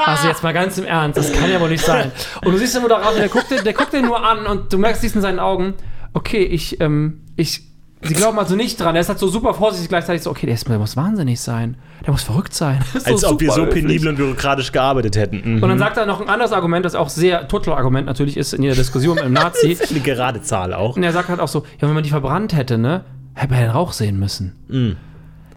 Also 0.05 0.27
jetzt 0.27 0.43
mal 0.43 0.53
ganz 0.53 0.77
im 0.77 0.85
Ernst, 0.85 1.17
das 1.17 1.31
kann 1.33 1.49
ja 1.51 1.59
wohl 1.59 1.69
nicht 1.69 1.83
sein. 1.83 2.11
Und 2.43 2.51
du 2.51 2.57
siehst 2.57 2.75
den 2.75 2.81
Moderator, 2.81 3.13
der 3.19 3.29
guckt, 3.29 3.49
den- 3.51 3.63
der 3.63 3.73
guckt 3.73 3.93
den 3.93 4.05
nur 4.05 4.23
an 4.25 4.45
und 4.45 4.71
du 4.71 4.77
merkst, 4.77 5.01
siehst 5.01 5.15
in 5.15 5.21
seinen 5.21 5.39
Augen, 5.39 5.73
okay, 6.13 6.43
ich, 6.43 6.79
ähm, 6.81 7.21
ich, 7.35 7.61
sie 8.01 8.13
glauben 8.13 8.37
also 8.39 8.55
nicht 8.55 8.79
dran. 8.79 8.95
Er 8.95 9.01
ist 9.01 9.09
halt 9.09 9.19
so 9.19 9.27
super 9.27 9.53
vorsichtig 9.53 9.89
gleichzeitig 9.89 10.21
so, 10.21 10.29
okay, 10.29 10.45
der, 10.45 10.55
ist, 10.55 10.67
der 10.67 10.77
muss 10.79 10.95
wahnsinnig 10.95 11.39
sein. 11.41 11.77
Der 12.05 12.11
muss 12.11 12.21
verrückt 12.23 12.53
sein. 12.53 12.79
Das 12.93 13.03
ist 13.03 13.07
Als 13.07 13.21
so 13.21 13.29
ob 13.29 13.39
wir 13.41 13.51
so 13.51 13.65
höflich. 13.65 13.83
penibel 13.83 14.09
und 14.09 14.15
bürokratisch 14.17 14.71
gearbeitet 14.71 15.15
hätten. 15.17 15.41
Mhm. 15.57 15.63
Und 15.63 15.69
dann 15.69 15.79
sagt 15.79 15.97
er 15.97 16.05
noch 16.05 16.21
ein 16.21 16.29
anderes 16.29 16.51
Argument, 16.51 16.85
das 16.85 16.93
auch 16.93 17.09
sehr 17.09 17.47
Total-Argument 17.47 18.05
natürlich 18.05 18.37
ist 18.37 18.53
in 18.53 18.61
jeder 18.61 18.75
Diskussion 18.75 19.15
mit 19.15 19.23
einem 19.23 19.33
Nazi. 19.33 19.75
Eine 19.89 19.99
gerade 20.01 20.41
Zahl 20.43 20.73
auch. 20.73 20.95
Und 20.97 21.03
er 21.03 21.13
sagt 21.13 21.29
halt 21.29 21.39
auch 21.39 21.47
so, 21.47 21.65
ja, 21.81 21.87
wenn 21.87 21.93
man 21.95 22.03
die 22.03 22.11
verbrannt 22.11 22.53
hätte, 22.55 22.77
ne, 22.77 23.03
hätte 23.33 23.51
man 23.53 23.61
den 23.61 23.71
Rauch 23.71 23.91
sehen 23.93 24.19
müssen. 24.19 24.55
Mm. 24.67 24.91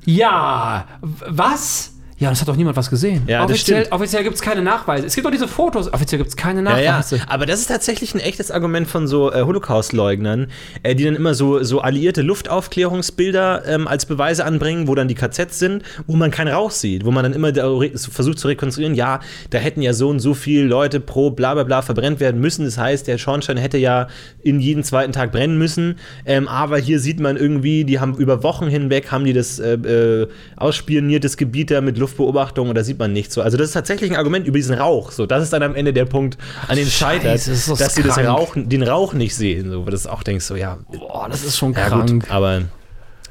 Ja, 0.04 0.86
was? 1.00 1.94
Ja, 2.18 2.30
das 2.30 2.40
hat 2.40 2.48
doch 2.48 2.56
niemand 2.56 2.76
was 2.76 2.90
gesehen. 2.90 3.22
Ja, 3.26 3.42
das 3.46 3.52
offiziell 3.52 3.86
offiziell 3.90 4.24
gibt 4.24 4.34
es 4.34 4.42
keine 4.42 4.60
Nachweise. 4.62 5.06
Es 5.06 5.14
gibt 5.14 5.24
doch 5.26 5.30
diese 5.30 5.46
Fotos, 5.46 5.92
offiziell 5.92 6.18
gibt 6.18 6.30
es 6.30 6.36
keine 6.36 6.62
Ja, 6.64 6.78
ja, 6.78 6.92
Nachweise. 6.98 7.22
aber 7.28 7.46
das 7.46 7.60
ist 7.60 7.66
tatsächlich 7.68 8.14
ein 8.14 8.20
echtes 8.20 8.50
Argument 8.50 8.88
von 8.88 9.06
so 9.06 9.32
äh, 9.32 9.42
Holocaust-Leugnern, 9.42 10.48
äh, 10.82 10.94
die 10.94 11.04
dann 11.04 11.14
immer 11.14 11.34
so, 11.34 11.62
so 11.62 11.80
alliierte 11.80 12.22
Luftaufklärungsbilder 12.22 13.62
ähm, 13.66 13.86
als 13.86 14.06
Beweise 14.06 14.44
anbringen, 14.44 14.88
wo 14.88 14.94
dann 14.94 15.08
die 15.08 15.14
KZs 15.14 15.58
sind, 15.58 15.82
wo 16.06 16.16
man 16.16 16.30
keinen 16.30 16.48
Rauch 16.48 16.70
sieht, 16.70 17.04
wo 17.04 17.10
man 17.10 17.22
dann 17.22 17.32
immer 17.32 17.52
versucht 17.52 18.38
zu 18.38 18.48
rekonstruieren, 18.48 18.94
ja, 18.94 19.20
da 19.50 19.58
hätten 19.58 19.82
ja 19.82 19.92
so 19.92 20.08
und 20.08 20.20
so 20.20 20.34
viele 20.34 20.64
Leute 20.64 21.00
pro 21.00 21.30
bla 21.30 21.54
bla 21.54 21.62
bla 21.64 21.82
verbrennt 21.82 22.20
werden 22.20 22.40
müssen. 22.40 22.64
Das 22.64 22.78
heißt, 22.78 23.06
der 23.06 23.18
Schornstein 23.18 23.56
hätte 23.56 23.78
ja 23.78 24.08
in 24.42 24.60
jeden 24.60 24.82
zweiten 24.84 25.12
Tag 25.12 25.32
brennen 25.32 25.58
müssen. 25.58 25.98
Ähm, 26.26 26.48
aber 26.48 26.78
hier 26.78 27.00
sieht 27.00 27.20
man 27.20 27.36
irgendwie, 27.36 27.84
die 27.84 28.00
haben 28.00 28.16
über 28.16 28.42
Wochen 28.42 28.66
hinweg 28.66 29.10
haben 29.12 29.24
die 29.24 29.32
das 29.32 29.58
äh, 29.58 29.74
äh, 29.74 30.28
ausspioniertes 30.56 31.36
Gebiet 31.36 31.70
da 31.70 31.80
mit 31.80 31.98
Luftbeobachtung 32.08 32.68
und 32.68 32.74
da 32.74 32.82
sieht 32.84 32.98
man 32.98 33.12
nichts 33.12 33.34
so. 33.34 33.42
Also 33.42 33.56
das 33.56 33.68
ist 33.68 33.72
tatsächlich 33.74 34.10
ein 34.10 34.16
Argument 34.16 34.46
über 34.46 34.56
diesen 34.56 34.76
Rauch. 34.76 35.12
So, 35.12 35.26
das 35.26 35.42
ist 35.44 35.52
dann 35.52 35.62
am 35.62 35.74
Ende 35.74 35.92
der 35.92 36.06
Punkt, 36.06 36.38
an 36.66 36.76
dem 36.76 36.86
scheitert, 36.88 37.34
das 37.46 37.66
dass 37.66 37.94
sie 37.94 38.02
das 38.02 38.14
krank. 38.14 38.28
Rauch, 38.28 38.52
den 38.56 38.82
Rauch 38.82 39.12
nicht 39.12 39.34
sehen. 39.34 39.70
So, 39.70 39.80
wo 39.82 39.84
du 39.84 39.90
das 39.90 40.06
auch 40.06 40.22
denkst, 40.22 40.44
so 40.44 40.56
ja, 40.56 40.78
Boah, 40.90 41.28
das 41.30 41.44
ist 41.44 41.56
schon 41.58 41.72
ja 41.74 41.88
krank. 41.88 42.10
gut, 42.10 42.30
aber 42.30 42.62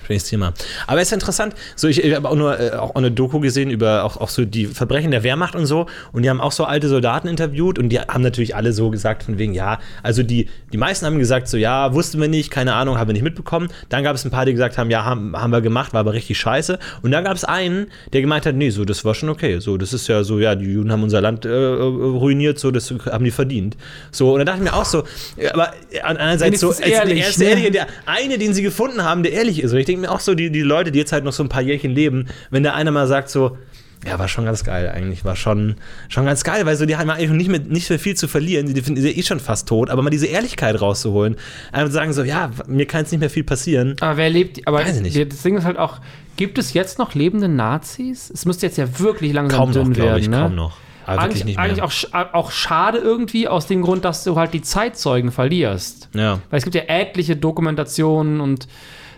schönes 0.08 0.24
Thema. 0.24 0.54
Aber 0.88 1.02
es 1.02 1.10
ist 1.10 1.14
interessant, 1.14 1.54
so 1.76 1.88
ich, 1.88 2.04
ich 2.04 2.16
habe 2.16 2.30
auch 2.30 2.36
nur 2.36 2.60
äh, 2.60 2.72
auch 2.72 2.96
eine 2.96 3.12
Doku 3.12 3.40
gesehen 3.40 3.70
über 3.70 4.04
auch, 4.04 4.18
auch 4.18 4.30
so 4.30 4.46
die 4.46 4.66
Verbrechen 4.66 5.12
der 5.12 5.24
Wehrmacht 5.24 5.56
und 5.56 5.66
so 5.66 5.88
und 6.12 6.24
die 6.24 6.30
haben 6.30 6.42
auch 6.42 6.52
so 6.52 6.66
alte 6.66 6.88
Soldaten 6.88 7.28
interviewt 7.28 7.78
und 7.80 7.90
die 7.90 8.00
haben 8.00 8.24
natürlich 8.24 8.56
alle 8.56 8.74
so 8.74 8.90
gesagt 8.90 9.24
von 9.24 9.38
wegen, 9.38 9.54
ja, 9.54 9.80
also 10.04 10.24
die, 10.24 10.50
die 10.72 10.78
meisten 10.78 11.06
haben 11.06 11.20
gesagt 11.20 11.48
so, 11.48 11.58
ja, 11.58 11.94
wussten 11.94 12.20
wir 12.20 12.28
nicht, 12.28 12.52
keine 12.52 12.74
Ahnung, 12.74 12.98
haben 12.98 13.08
wir 13.08 13.14
nicht 13.14 13.24
mitbekommen. 13.24 13.70
Dann 13.90 14.04
gab 14.04 14.16
es 14.16 14.26
ein 14.26 14.32
paar, 14.32 14.46
die 14.46 14.54
gesagt 14.54 14.78
haben, 14.78 14.90
ja, 14.90 15.04
haben, 15.04 15.36
haben 15.36 15.52
wir 15.52 15.62
gemacht, 15.62 15.94
war 15.94 16.02
aber 16.02 16.14
richtig 16.14 16.38
scheiße. 16.38 16.80
Und 17.02 17.12
dann 17.12 17.24
gab 17.24 17.36
es 17.36 17.44
einen, 17.44 17.88
der 18.14 18.22
gemeint 18.22 18.46
hat, 18.46 18.56
nee, 18.56 18.70
so, 18.70 18.86
das 18.86 19.06
war 19.06 19.16
schon 19.16 19.30
okay. 19.30 19.60
So, 19.60 19.78
das 19.78 19.94
ist 19.94 20.08
ja 20.08 20.24
so, 20.24 20.40
ja, 20.40 20.56
die 20.56 20.66
Juden 20.66 20.92
haben 20.92 21.04
unser 21.04 21.22
Land 21.22 21.46
äh, 21.46 21.50
ruiniert, 21.50 22.60
so, 22.60 22.72
das 22.72 22.94
haben 23.06 23.24
die 23.24 23.32
verdient. 23.32 23.78
So, 24.12 24.34
und 24.34 24.40
dann 24.40 24.46
dachte 24.46 24.64
ich 24.64 24.72
mir 24.72 24.78
auch 24.78 24.86
so, 24.86 25.04
aber 25.52 25.74
andererseits 26.04 26.60
so, 26.60 26.68
Wenigstens 26.68 26.98
ehrlich, 26.98 27.24
er 27.24 27.32
der 27.32 27.40
ne? 27.40 27.50
Ehrliche, 27.50 27.72
der 27.72 27.88
eine, 28.06 28.38
den 28.38 28.54
sie 28.54 28.62
gefunden 28.62 29.04
haben, 29.04 29.24
der 29.24 29.34
ehrlich 29.34 29.62
ist. 29.62 29.72
Und 29.72 29.80
ich 29.80 29.86
denke 29.86 29.97
mir 29.98 30.12
auch 30.12 30.20
so, 30.20 30.36
die, 30.36 30.50
die 30.52 30.62
Leute, 30.62 30.92
die 30.92 31.00
jetzt 31.00 31.12
halt 31.12 31.24
noch 31.24 31.34
so 31.34 31.44
ein 31.44 31.50
paar 31.50 31.62
Jährchen 31.62 31.92
leben, 31.92 32.28
wenn 32.50 32.64
der 32.64 32.76
einer 32.76 32.92
mal 32.92 33.08
sagt 33.08 33.30
so, 33.30 33.58
ja, 34.06 34.20
war 34.20 34.28
schon 34.28 34.46
ganz 34.46 34.64
geil 34.64 34.90
eigentlich, 34.94 35.26
war 35.26 35.36
schon, 35.36 35.76
schon 36.08 36.26
ganz 36.26 36.44
geil, 36.44 36.66
weil 36.66 36.76
so 36.76 36.86
die 36.86 36.96
haben 36.98 37.10
eigentlich 37.10 37.32
nicht 37.32 37.50
mehr, 37.50 37.60
nicht 37.60 37.90
mehr 37.90 37.98
viel 38.00 38.16
zu 38.16 38.28
verlieren, 38.28 38.72
die 38.72 38.82
finden 38.82 39.02
sie 39.02 39.10
eh 39.10 39.24
schon 39.24 39.40
fast 39.40 39.68
tot, 39.68 39.90
aber 39.90 40.04
mal 40.04 40.12
diese 40.12 40.28
Ehrlichkeit 40.28 40.80
rauszuholen, 40.80 41.36
einfach 41.72 41.92
sagen 41.92 42.14
so, 42.14 42.24
ja, 42.24 42.52
mir 42.68 42.86
kann 42.86 43.02
jetzt 43.02 43.12
nicht 43.12 43.22
mehr 43.22 43.30
viel 43.30 43.44
passieren. 43.44 43.96
Aber 44.00 44.18
wer 44.18 44.30
lebt, 44.30 44.66
aber 44.68 44.80
Weiß 44.80 44.98
ich 44.98 45.02
nicht. 45.02 45.32
das 45.34 45.42
Ding 45.42 45.58
ist 45.58 45.66
halt 45.66 45.78
auch, 45.78 45.98
gibt 46.36 46.60
es 46.60 46.74
jetzt 46.74 47.00
noch 47.00 47.16
lebende 47.16 47.48
Nazis? 47.50 48.30
Es 48.30 48.46
müsste 48.46 48.68
jetzt 48.68 48.78
ja 48.78 49.00
wirklich 49.00 49.34
langsam 49.34 49.58
Kaum 49.60 49.70
noch, 49.72 49.84
dünn 49.84 49.94
glaube 49.94 50.10
werden, 50.12 50.22
ich, 50.22 50.30
ne? 50.30 50.38
kaum 50.38 50.56
noch. 50.56 50.78
Aber 51.08 51.22
Eigentlich, 51.22 51.46
nicht 51.46 51.56
mehr. 51.56 51.64
eigentlich 51.66 51.82
auch, 51.82 51.94
auch 52.34 52.52
schade 52.52 52.98
irgendwie 52.98 53.48
aus 53.48 53.66
dem 53.66 53.82
Grund, 53.82 54.04
dass 54.04 54.26
du 54.26 54.36
halt 54.36 54.54
die 54.54 54.62
Zeitzeugen 54.62 55.32
verlierst. 55.32 56.10
ja. 56.14 56.40
Weil 56.50 56.58
es 56.58 56.66
gibt 56.66 56.76
ja 56.76 56.84
etliche 56.88 57.38
Dokumentationen 57.38 58.42
und 58.42 58.68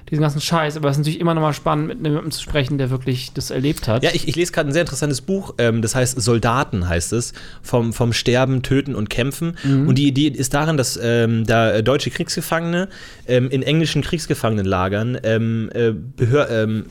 diesen 0.09 0.21
ganzen 0.21 0.41
Scheiß. 0.41 0.77
Aber 0.77 0.89
es 0.89 0.95
ist 0.95 0.99
natürlich 0.99 1.19
immer 1.19 1.33
noch 1.33 1.41
mal 1.41 1.53
spannend, 1.53 1.87
mit 1.87 2.03
jemandem 2.03 2.31
zu 2.31 2.41
sprechen, 2.41 2.77
der 2.77 2.89
wirklich 2.89 3.33
das 3.33 3.51
erlebt 3.51 3.87
hat. 3.87 4.03
Ja, 4.03 4.11
ich, 4.13 4.27
ich 4.27 4.35
lese 4.35 4.51
gerade 4.51 4.69
ein 4.69 4.73
sehr 4.73 4.81
interessantes 4.81 5.21
Buch, 5.21 5.55
ähm, 5.57 5.81
das 5.81 5.95
heißt 5.95 6.19
Soldaten 6.21 6.87
heißt 6.87 7.13
es, 7.13 7.33
vom, 7.61 7.93
vom 7.93 8.13
Sterben, 8.13 8.61
Töten 8.61 8.95
und 8.95 9.09
Kämpfen. 9.09 9.57
Und 9.63 9.95
die 9.97 10.07
Idee 10.07 10.27
ist 10.27 10.53
darin, 10.53 10.77
dass 10.77 10.99
ähm, 11.01 11.45
da 11.45 11.81
deutsche 11.81 12.09
Kriegsgefangene 12.09 12.89
ähm, 13.27 13.49
in 13.49 13.63
englischen 13.63 14.01
Kriegsgefangenenlagern 14.01 15.17
ähm, 15.23 15.69
äh, 15.73 15.91
Behör 15.91 16.49
ähm, 16.49 16.85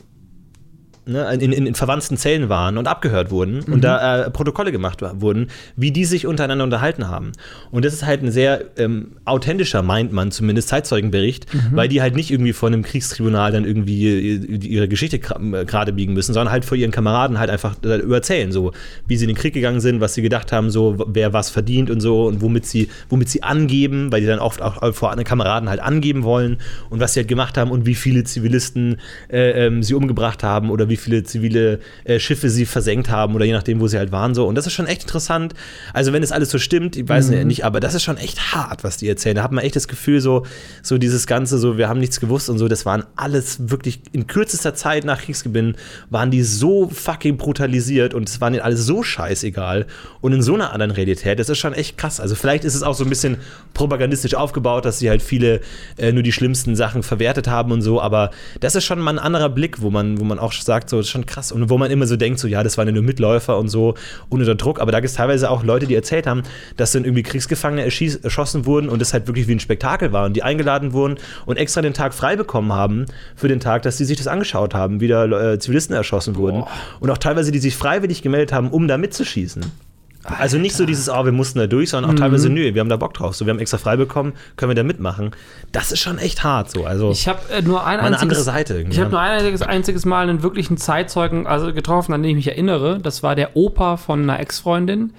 ne, 1.09 1.33
in, 1.33 1.51
in, 1.51 1.65
in 1.67 1.75
verwandten 1.75 2.17
Zellen 2.17 2.49
waren 2.49 2.77
und 2.77 2.87
abgehört 2.87 3.31
wurden 3.31 3.61
und 3.63 3.83
da 3.83 4.25
äh, 4.25 4.31
Protokolle 4.31 4.71
gemacht 4.71 5.01
wurden, 5.01 5.47
wie 5.75 5.91
die 5.91 6.05
sich 6.05 6.25
untereinander 6.25 6.63
unterhalten 6.63 7.07
haben. 7.07 7.31
Und 7.71 7.85
das 7.85 7.93
ist 7.93 8.05
halt 8.05 8.23
ein 8.23 8.31
sehr 8.31 8.65
ähm, 8.77 9.17
authentischer, 9.25 9.81
meint 9.81 10.11
man 10.13 10.31
zumindest, 10.31 10.69
Zeitzeugenbericht, 10.69 11.47
weil 11.71 11.87
die 11.87 12.01
halt 12.01 12.15
nicht 12.15 12.31
irgendwie 12.31 12.53
vor 12.53 12.67
einem 12.67 12.83
Kriegstribunal 12.83 13.51
dann 13.51 13.65
irgendwie 13.65 14.07
äh, 14.07 14.55
ihre 14.65 14.87
Geschichte 14.87 15.17
äh, 15.17 15.65
gerade 15.65 15.93
biegen 15.93 16.13
müssen, 16.13 16.33
sondern 16.33 16.51
halt 16.51 16.65
vor 16.65 16.77
ihren 16.77 16.91
Kameraden 16.91 17.39
halt 17.39 17.49
einfach 17.49 17.75
äh, 17.83 18.11
erzählen, 18.11 18.51
so 18.51 18.71
wie 19.07 19.17
sie 19.17 19.25
in 19.25 19.29
den 19.29 19.37
Krieg 19.37 19.53
gegangen 19.53 19.79
sind, 19.79 20.01
was 20.01 20.13
sie 20.13 20.21
gedacht 20.21 20.51
haben, 20.51 20.69
so 20.69 21.03
wer 21.07 21.33
was 21.33 21.49
verdient 21.49 21.89
und 21.89 22.01
so 22.01 22.27
und 22.27 22.41
womit 22.41 22.65
sie, 22.65 22.89
womit 23.09 23.29
sie 23.29 23.43
angeben, 23.43 24.11
weil 24.11 24.21
die 24.21 24.27
dann 24.27 24.39
oft 24.39 24.61
auch 24.61 24.93
vor 24.93 25.11
anderen 25.11 25.27
Kameraden 25.27 25.69
halt 25.69 25.79
angeben 25.79 26.23
wollen 26.23 26.57
und 26.89 26.99
was 26.99 27.13
sie 27.13 27.21
halt 27.21 27.27
gemacht 27.27 27.57
haben 27.57 27.71
und 27.71 27.85
wie 27.85 27.95
viele 27.95 28.23
Zivilisten 28.23 28.97
äh, 29.31 29.65
ähm, 29.65 29.83
sie 29.83 29.93
umgebracht 29.93 30.43
haben 30.43 30.69
oder 30.69 30.89
wie 30.89 30.97
viele 30.99 31.23
zivile 31.23 31.79
äh, 32.03 32.19
Schiffe 32.19 32.49
sie 32.49 32.65
versenkt 32.65 33.09
haben 33.09 33.35
oder 33.35 33.45
je 33.45 33.53
nachdem, 33.53 33.79
wo 33.79 33.87
sie 33.87 33.97
halt 33.97 34.11
waren 34.11 34.35
so. 34.35 34.47
Und 34.47 34.55
das 34.55 34.67
ist 34.67 34.73
schon 34.73 34.87
echt 34.87 35.03
interessant. 35.03 35.53
Also 35.93 36.13
wenn 36.13 36.23
es 36.23 36.31
alles 36.31 36.49
so 36.49 36.57
stimmt, 36.57 36.95
ich 36.95 37.07
weiß 37.07 37.29
nicht, 37.29 37.65
aber 37.65 37.79
das 37.79 37.93
ist 37.93 38.03
schon 38.03 38.17
echt 38.17 38.53
hart, 38.53 38.83
was 38.83 38.97
die 38.97 39.07
erzählen. 39.07 39.35
Da 39.35 39.43
hat 39.43 39.51
man 39.51 39.63
echt 39.63 39.75
das 39.75 39.87
Gefühl, 39.87 40.21
so, 40.21 40.45
so 40.83 40.97
dieses 40.97 41.27
Ganze, 41.27 41.57
so 41.57 41.77
wir 41.77 41.89
haben 41.89 41.99
nichts 41.99 42.19
gewusst 42.19 42.49
und 42.49 42.57
so, 42.57 42.67
das 42.67 42.85
waren 42.85 43.03
alles 43.15 43.69
wirklich 43.69 44.01
in 44.11 44.27
kürzester 44.27 44.73
Zeit 44.75 45.05
nach 45.05 45.21
Kriegsgewinn, 45.21 45.75
waren 46.09 46.31
die 46.31 46.43
so 46.43 46.89
fucking 46.89 47.37
brutalisiert 47.37 48.13
und 48.13 48.29
es 48.29 48.41
waren 48.41 48.53
ihnen 48.53 48.63
alles 48.63 48.85
so 48.85 49.03
scheißegal 49.03 49.85
und 50.21 50.33
in 50.33 50.41
so 50.41 50.53
einer 50.53 50.73
anderen 50.73 50.91
Realität, 50.91 51.39
das 51.39 51.49
ist 51.49 51.57
schon 51.57 51.73
echt 51.73 51.97
krass. 51.97 52.19
Also 52.19 52.35
vielleicht 52.35 52.63
ist 52.63 52.75
es 52.75 52.83
auch 52.83 52.95
so 52.95 53.03
ein 53.03 53.09
bisschen 53.09 53.37
propagandistisch 53.73 54.35
aufgebaut, 54.35 54.85
dass 54.85 54.99
sie 54.99 55.09
halt 55.09 55.21
viele 55.21 55.61
äh, 55.97 56.11
nur 56.11 56.23
die 56.23 56.31
schlimmsten 56.31 56.75
Sachen 56.75 57.03
verwertet 57.03 57.47
haben 57.47 57.71
und 57.71 57.81
so, 57.81 58.01
aber 58.01 58.31
das 58.59 58.75
ist 58.75 58.85
schon 58.85 58.99
mal 58.99 59.11
ein 59.11 59.19
anderer 59.19 59.49
Blick, 59.49 59.81
wo 59.81 59.89
man, 59.89 60.19
wo 60.19 60.23
man 60.23 60.39
auch 60.39 60.53
sagt, 60.53 60.88
so, 60.89 60.97
das 60.97 61.07
ist 61.07 61.11
schon 61.11 61.25
krass. 61.25 61.51
Und 61.51 61.69
wo 61.69 61.77
man 61.77 61.91
immer 61.91 62.07
so 62.07 62.15
denkt, 62.15 62.39
so, 62.39 62.47
ja, 62.47 62.63
das 62.63 62.77
waren 62.77 62.87
ja 62.87 62.93
nur 62.93 63.03
Mitläufer 63.03 63.57
und 63.57 63.69
so 63.69 63.95
und 64.29 64.39
unter 64.39 64.55
Druck, 64.55 64.79
aber 64.79 64.91
da 64.91 64.99
gibt 64.99 65.09
es 65.09 65.15
teilweise 65.15 65.49
auch 65.49 65.63
Leute, 65.63 65.87
die 65.87 65.95
erzählt 65.95 66.27
haben, 66.27 66.43
dass 66.77 66.91
dann 66.91 67.03
irgendwie 67.03 67.23
Kriegsgefangene 67.23 67.83
erschieß, 67.83 68.17
erschossen 68.17 68.65
wurden 68.65 68.89
und 68.89 68.99
das 69.01 69.13
halt 69.13 69.27
wirklich 69.27 69.47
wie 69.47 69.55
ein 69.55 69.59
Spektakel 69.59 70.11
war 70.11 70.25
und 70.25 70.33
die 70.33 70.43
eingeladen 70.43 70.93
wurden 70.93 71.17
und 71.45 71.57
extra 71.57 71.81
den 71.81 71.93
Tag 71.93 72.13
frei 72.13 72.35
bekommen 72.35 72.73
haben 72.73 73.05
für 73.35 73.47
den 73.47 73.59
Tag, 73.59 73.83
dass 73.83 73.97
sie 73.97 74.05
sich 74.05 74.17
das 74.17 74.27
angeschaut 74.27 74.73
haben, 74.73 74.99
wie 74.99 75.07
da 75.07 75.25
äh, 75.25 75.59
Zivilisten 75.59 75.95
erschossen 75.95 76.35
wurden. 76.35 76.63
Und 76.99 77.09
auch 77.09 77.17
teilweise, 77.17 77.51
die 77.51 77.59
sich 77.59 77.75
freiwillig 77.75 78.21
gemeldet 78.21 78.51
haben, 78.51 78.69
um 78.71 78.87
da 78.87 78.97
mitzuschießen. 78.97 79.88
Also 80.25 80.57
nicht 80.57 80.75
so 80.75 80.85
dieses, 80.85 81.09
oh, 81.09 81.23
wir 81.23 81.31
mussten 81.31 81.59
da 81.59 81.65
durch, 81.67 81.89
sondern 81.91 82.11
auch 82.11 82.13
Mhm. 82.13 82.19
teilweise, 82.19 82.49
nö, 82.49 82.73
wir 82.73 82.81
haben 82.81 82.89
da 82.89 82.97
Bock 82.97 83.13
drauf. 83.13 83.35
So, 83.35 83.45
wir 83.45 83.51
haben 83.53 83.59
extra 83.59 83.77
frei 83.77 83.95
bekommen, 83.95 84.33
können 84.57 84.69
wir 84.69 84.75
da 84.75 84.83
mitmachen. 84.83 85.31
Das 85.71 85.91
ist 85.93 85.99
schon 86.01 86.17
echt 86.17 86.43
hart 86.43 86.69
so. 86.69 86.85
Also 86.85 87.11
Ich 87.11 87.27
habe 87.27 87.39
äh, 87.53 87.61
nur 87.61 87.85
ein 87.85 87.99
einziges, 87.99 88.21
andere 88.21 88.41
Seite 88.41 88.73
irgendwie. 88.75 88.95
Ich 88.95 88.99
habe 88.99 89.11
nur 89.11 89.19
ein 89.21 89.31
einziges, 89.37 89.61
einziges 89.61 90.05
Mal 90.05 90.27
einen 90.29 90.43
wirklichen 90.43 90.75
Zeitzeugen 90.77 91.47
also 91.47 91.73
getroffen, 91.73 92.13
an 92.13 92.21
den 92.21 92.31
ich 92.31 92.35
mich 92.35 92.47
erinnere. 92.49 92.99
Das 92.99 93.23
war 93.23 93.35
der 93.35 93.55
Opa 93.55 93.95
von 93.97 94.23
einer 94.23 94.39
Ex-Freundin. 94.41 95.13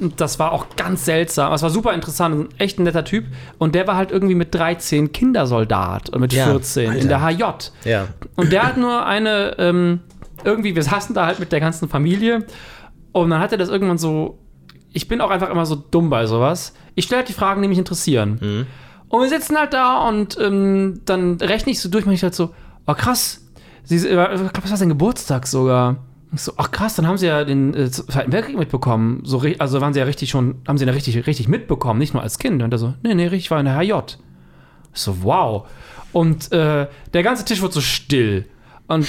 Und 0.00 0.20
Das 0.20 0.38
war 0.38 0.52
auch 0.52 0.66
ganz 0.76 1.04
seltsam. 1.04 1.52
Es 1.52 1.62
war 1.62 1.70
super 1.70 1.92
interessant, 1.92 2.48
echt 2.58 2.78
ein 2.78 2.84
netter 2.84 3.04
Typ. 3.04 3.24
Und 3.58 3.74
der 3.74 3.86
war 3.88 3.96
halt 3.96 4.12
irgendwie 4.12 4.36
mit 4.36 4.54
13 4.54 5.10
Kindersoldat 5.12 6.10
und 6.10 6.20
mit 6.20 6.32
Ja, 6.32 6.46
14 6.46 6.84
in 6.84 6.90
Alter. 6.92 7.08
der 7.08 7.22
HJ. 7.84 7.88
ja. 7.90 8.06
Und 8.36 8.52
der 8.52 8.62
hat 8.62 8.76
nur 8.76 9.04
eine, 9.06 9.56
ähm, 9.58 10.00
irgendwie, 10.44 10.76
wir 10.76 10.82
saßen 10.84 11.14
da 11.14 11.26
halt 11.26 11.40
mit 11.40 11.50
der 11.50 11.58
ganzen 11.60 11.88
Familie. 11.88 12.44
Und 13.22 13.30
dann 13.30 13.40
hat 13.40 13.52
er 13.52 13.58
das 13.58 13.68
irgendwann 13.68 13.98
so. 13.98 14.38
Ich 14.92 15.08
bin 15.08 15.20
auch 15.20 15.30
einfach 15.30 15.50
immer 15.50 15.66
so 15.66 15.74
dumm 15.74 16.10
bei 16.10 16.26
sowas. 16.26 16.74
Ich 16.94 17.06
stelle 17.06 17.20
halt 17.20 17.28
die 17.28 17.34
Fragen, 17.34 17.62
die 17.62 17.68
mich 17.68 17.78
interessieren. 17.78 18.38
Und 19.08 19.22
wir 19.22 19.28
sitzen 19.28 19.56
halt 19.56 19.72
da 19.72 20.08
und 20.08 20.38
ähm, 20.40 21.00
dann 21.04 21.36
rechne 21.36 21.72
ich 21.72 21.80
so 21.80 21.88
durch, 21.88 22.06
und 22.06 22.12
ich 22.12 22.22
halt 22.22 22.34
so, 22.34 22.54
oh 22.86 22.94
krass, 22.94 23.46
sie, 23.84 23.96
ich 23.96 24.08
glaube, 24.08 24.50
das 24.52 24.70
war 24.70 24.76
sein 24.76 24.88
Geburtstag 24.88 25.46
sogar. 25.46 25.96
Ich 26.32 26.40
so, 26.42 26.52
ach 26.56 26.70
krass, 26.70 26.96
dann 26.96 27.06
haben 27.06 27.16
sie 27.18 27.26
ja 27.26 27.44
den 27.44 27.72
äh, 27.74 27.90
Zweiten 27.90 28.32
Weltkrieg 28.32 28.58
mitbekommen. 28.58 29.20
So, 29.24 29.42
also 29.58 29.80
waren 29.80 29.92
sie 29.92 30.00
ja 30.00 30.06
richtig 30.06 30.30
schon, 30.30 30.56
haben 30.66 30.76
sie 30.76 30.84
ja 30.84 30.92
richtig, 30.92 31.26
richtig 31.26 31.48
mitbekommen, 31.48 31.98
nicht 31.98 32.14
nur 32.14 32.22
als 32.22 32.38
Kind. 32.38 32.62
Und 32.62 32.72
er 32.72 32.78
so, 32.78 32.94
nee, 33.02 33.14
nee, 33.14 33.26
richtig, 33.26 33.50
war 33.50 33.60
in 33.60 33.66
der 33.66 33.76
HJ. 33.76 34.16
Ich 34.94 35.00
so, 35.00 35.22
wow. 35.22 35.66
Und 36.12 36.52
äh, 36.52 36.86
der 37.12 37.22
ganze 37.22 37.44
Tisch 37.44 37.62
wird 37.62 37.72
so 37.72 37.80
still. 37.80 38.46
Und 38.88 39.08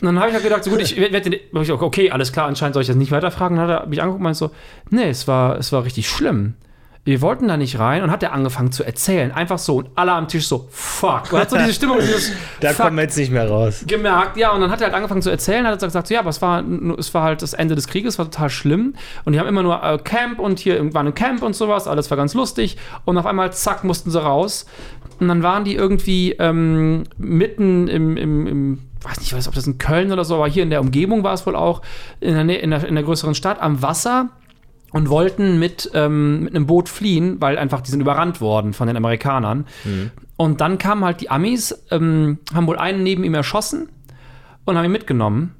dann 0.00 0.18
habe 0.18 0.28
ich 0.28 0.34
halt 0.34 0.44
gedacht, 0.44 0.64
so 0.64 0.70
gut, 0.70 0.80
ich 0.80 0.96
werde 0.96 1.40
okay, 1.52 2.10
alles 2.10 2.32
klar, 2.32 2.46
anscheinend 2.46 2.74
soll 2.74 2.82
ich 2.82 2.88
das 2.88 2.96
nicht 2.96 3.12
weiterfragen. 3.12 3.56
Dann 3.56 3.68
hat 3.68 3.82
er 3.82 3.86
mich 3.86 4.00
angeguckt 4.02 4.20
und 4.20 4.24
meinte 4.24 4.38
so, 4.38 4.50
nee, 4.90 5.08
es 5.08 5.26
war, 5.26 5.58
es 5.58 5.72
war 5.72 5.84
richtig 5.84 6.08
schlimm. 6.08 6.54
Wir 7.04 7.20
wollten 7.20 7.48
da 7.48 7.56
nicht 7.56 7.80
rein 7.80 8.04
und 8.04 8.12
hat 8.12 8.22
er 8.22 8.32
angefangen 8.32 8.70
zu 8.70 8.84
erzählen. 8.84 9.32
Einfach 9.32 9.58
so 9.58 9.78
und 9.78 9.90
alle 9.96 10.12
am 10.12 10.28
Tisch 10.28 10.46
so, 10.46 10.68
fuck. 10.70 11.32
Und 11.32 11.40
hat 11.40 11.50
so 11.50 11.56
diese 11.56 11.74
Stimmung, 11.74 11.98
dieses 11.98 12.30
Da 12.60 12.72
kommen 12.74 12.96
wir 12.96 13.02
jetzt 13.02 13.16
nicht 13.16 13.32
mehr 13.32 13.48
raus. 13.48 13.82
gemerkt, 13.88 14.36
ja, 14.36 14.52
und 14.52 14.60
dann 14.60 14.70
hat 14.70 14.80
er 14.80 14.86
halt 14.86 14.94
angefangen 14.94 15.20
zu 15.20 15.30
erzählen, 15.30 15.66
hat 15.66 15.82
er 15.82 15.88
gesagt, 15.88 16.06
so, 16.06 16.14
ja, 16.14 16.20
aber 16.20 16.30
es 16.30 16.40
war, 16.40 16.62
es 16.96 17.12
war 17.12 17.24
halt 17.24 17.42
das 17.42 17.54
Ende 17.54 17.74
des 17.74 17.88
Krieges, 17.88 18.18
war 18.18 18.26
total 18.26 18.50
schlimm. 18.50 18.94
Und 19.24 19.32
die 19.32 19.40
haben 19.40 19.48
immer 19.48 19.64
nur 19.64 19.82
äh, 19.82 19.98
Camp 19.98 20.38
und 20.38 20.60
hier 20.60 20.94
waren 20.94 21.08
ein 21.08 21.14
Camp 21.14 21.42
und 21.42 21.56
sowas, 21.56 21.88
alles 21.88 22.08
war 22.10 22.16
ganz 22.16 22.34
lustig. 22.34 22.76
Und 23.04 23.18
auf 23.18 23.26
einmal, 23.26 23.52
zack, 23.52 23.82
mussten 23.82 24.12
sie 24.12 24.22
raus. 24.22 24.66
Und 25.18 25.26
dann 25.26 25.42
waren 25.42 25.64
die 25.64 25.74
irgendwie 25.74 26.36
ähm, 26.38 27.02
mitten 27.18 27.88
im, 27.88 28.16
im, 28.16 28.46
im 28.46 28.78
weiß 29.02 29.18
nicht, 29.18 29.34
weiß, 29.34 29.48
ob 29.48 29.54
das 29.54 29.66
in 29.66 29.78
Köln 29.78 30.12
oder 30.12 30.24
so, 30.24 30.36
aber 30.36 30.48
hier 30.48 30.62
in 30.62 30.70
der 30.70 30.80
Umgebung 30.80 31.24
war 31.24 31.34
es 31.34 31.44
wohl 31.46 31.56
auch, 31.56 31.82
in 32.20 32.46
der, 32.46 32.62
in 32.62 32.70
der, 32.70 32.86
in 32.86 32.94
der 32.94 33.02
größeren 33.02 33.34
Stadt 33.34 33.60
am 33.60 33.82
Wasser 33.82 34.28
und 34.92 35.08
wollten 35.08 35.58
mit, 35.58 35.90
ähm, 35.94 36.44
mit 36.44 36.54
einem 36.54 36.66
Boot 36.66 36.88
fliehen, 36.88 37.40
weil 37.40 37.58
einfach 37.58 37.80
die 37.80 37.90
sind 37.90 38.00
überrannt 38.00 38.40
worden 38.40 38.72
von 38.72 38.86
den 38.86 38.96
Amerikanern. 38.96 39.66
Und 40.36 40.60
dann 40.60 40.78
kamen 40.78 41.04
halt 41.04 41.20
die 41.20 41.30
Amis, 41.30 41.84
ähm, 41.90 42.38
haben 42.54 42.66
wohl 42.66 42.78
einen 42.78 43.02
neben 43.02 43.24
ihm 43.24 43.34
erschossen 43.34 43.88
und 44.64 44.76
haben 44.76 44.84
ihn 44.84 44.92
mitgenommen. 44.92 45.54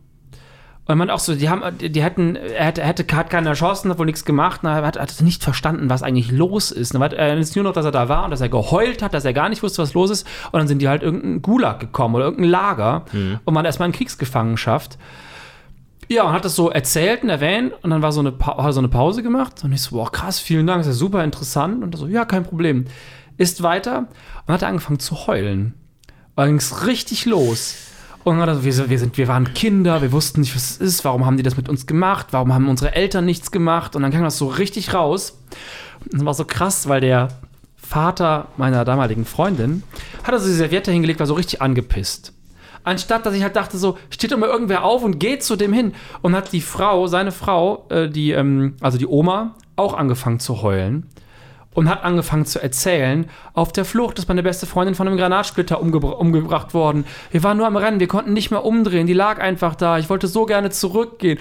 Und 0.85 0.99
man 0.99 1.11
auch 1.11 1.20
so, 1.20 1.37
die 1.37 1.49
haben, 1.49 1.62
die 1.78 2.03
hätten, 2.03 2.35
er 2.35 2.64
hätte, 2.64 2.83
hätte 2.83 3.07
hat 3.16 3.30
keinen 3.30 3.47
erschossen, 3.47 3.89
hat 3.89 3.99
wohl 3.99 4.07
nichts 4.07 4.24
gemacht, 4.24 4.64
und 4.64 4.68
er 4.68 4.83
hat, 4.85 4.99
hat 4.99 5.20
nicht 5.22 5.43
verstanden, 5.45 5.89
was 5.89 6.03
eigentlich 6.03 6.33
los 6.33 6.72
ist. 6.72 6.93
Er 6.93 7.39
ist 7.39 7.55
nur 7.55 7.64
noch, 7.64 7.72
dass 7.72 7.85
er 7.85 7.93
da 7.93 8.09
war 8.09 8.24
und 8.24 8.33
dass 8.33 8.41
er 8.41 8.49
geheult 8.49 9.01
hat, 9.01 9.14
dass 9.14 9.24
er 9.24 9.33
gar 9.33 9.49
nicht 9.49 9.62
wusste, 9.62 9.80
was 9.80 9.95
los 9.95 10.11
ist. 10.11 10.26
Und 10.51 10.59
dann 10.59 10.66
sind 10.66 10.83
die 10.83 10.89
halt 10.89 11.05
irgendein 11.05 11.41
Gulag 11.41 11.78
gekommen 11.78 12.16
oder 12.16 12.24
irgendein 12.24 12.51
Lager 12.51 13.05
und 13.45 13.55
man 13.55 13.64
erstmal 13.64 13.89
in 13.89 13.93
Kriegsgefangenschaft. 13.93 14.99
Ja, 16.12 16.24
und 16.24 16.32
hat 16.34 16.44
das 16.44 16.56
so 16.56 16.68
erzählt 16.68 17.22
und 17.22 17.30
erwähnt 17.30 17.72
und 17.80 17.88
dann 17.88 18.02
war 18.02 18.12
so 18.12 18.20
eine, 18.20 18.32
pa 18.32 18.70
so 18.70 18.80
eine 18.80 18.88
Pause 18.88 19.22
gemacht 19.22 19.64
und 19.64 19.72
ich 19.72 19.80
so, 19.80 19.96
boah, 19.96 20.12
krass, 20.12 20.38
vielen 20.38 20.66
Dank, 20.66 20.80
das 20.80 20.88
ist 20.88 20.96
ja 20.96 20.98
super 20.98 21.24
interessant. 21.24 21.82
Und 21.82 21.96
so, 21.96 22.06
ja, 22.06 22.26
kein 22.26 22.44
Problem. 22.44 22.84
Ist 23.38 23.62
weiter 23.62 24.08
und 24.46 24.52
hat 24.52 24.62
angefangen 24.62 24.98
zu 24.98 25.26
heulen. 25.26 25.72
Und 26.04 26.36
dann 26.36 26.48
ging 26.48 26.56
es 26.56 26.86
richtig 26.86 27.24
los. 27.24 27.76
Und 28.24 28.38
dann 28.38 28.54
so, 28.54 28.62
wir, 28.62 28.90
wir, 28.90 28.98
sind, 28.98 29.16
wir 29.16 29.26
waren 29.26 29.54
Kinder, 29.54 30.02
wir 30.02 30.12
wussten 30.12 30.40
nicht, 30.40 30.54
was 30.54 30.72
es 30.72 30.76
ist, 30.76 31.04
warum 31.06 31.24
haben 31.24 31.38
die 31.38 31.42
das 31.42 31.56
mit 31.56 31.70
uns 31.70 31.86
gemacht, 31.86 32.26
warum 32.32 32.52
haben 32.52 32.68
unsere 32.68 32.94
Eltern 32.94 33.24
nichts 33.24 33.50
gemacht. 33.50 33.96
Und 33.96 34.02
dann 34.02 34.12
kam 34.12 34.22
das 34.22 34.36
so 34.36 34.48
richtig 34.48 34.92
raus. 34.92 35.38
Und 36.04 36.12
das 36.12 36.24
war 36.26 36.34
so 36.34 36.44
krass, 36.44 36.90
weil 36.90 37.00
der 37.00 37.28
Vater 37.74 38.48
meiner 38.58 38.84
damaligen 38.84 39.24
Freundin 39.24 39.82
hat 40.24 40.34
also 40.34 40.46
die 40.46 40.52
Serviette 40.52 40.92
hingelegt, 40.92 41.20
war 41.20 41.26
so 41.26 41.34
richtig 41.34 41.62
angepisst. 41.62 42.34
Anstatt, 42.85 43.26
dass 43.26 43.35
ich 43.35 43.43
halt 43.43 43.57
dachte, 43.57 43.78
so, 43.78 43.97
steht 44.11 44.33
doch 44.33 44.39
mal 44.39 44.49
irgendwer 44.49 44.85
auf 44.85 45.03
und 45.05 45.18
geht 45.18 45.43
zu 45.43 45.57
dem 45.57 45.72
hin. 45.72 45.95
Und 46.20 46.35
hat 46.35 46.53
die 46.53 46.61
Frau, 46.61 47.07
seine 47.07 47.33
Frau, 47.33 47.87
äh, 47.91 48.09
die, 48.09 48.33
ähm, 48.33 48.76
also 48.80 48.99
die 48.99 49.07
Oma, 49.07 49.55
auch 49.76 49.95
angefangen 49.95 50.41
zu 50.41 50.62
heulen. 50.62 51.09
Und 51.74 51.89
hat 51.89 52.05
angefangen 52.05 52.45
zu 52.45 52.62
erzählen, 52.62 53.30
auf 53.55 53.72
der 53.72 53.87
Flucht 53.87 54.18
ist 54.18 54.28
meine 54.28 54.43
beste 54.43 54.66
Freundin 54.66 54.95
von 54.95 55.09
einem 55.09 55.16
Granatsplitter 55.16 55.80
umgebra 55.80 56.11
umgebracht 56.11 56.74
worden. 56.74 57.07
Wir 57.30 57.43
waren 57.45 57.57
nur 57.57 57.66
am 57.66 57.76
Rennen, 57.76 57.99
wir 57.99 58.09
konnten 58.09 58.35
nicht 58.35 58.51
mehr 58.51 58.62
umdrehen, 58.62 59.07
die 59.07 59.14
lag 59.14 59.41
einfach 59.41 59.74
da. 59.74 59.97
Ich 59.97 60.11
wollte 60.11 60.28
so 60.28 60.45
gerne 60.45 60.68
zurückgehen. 60.68 61.39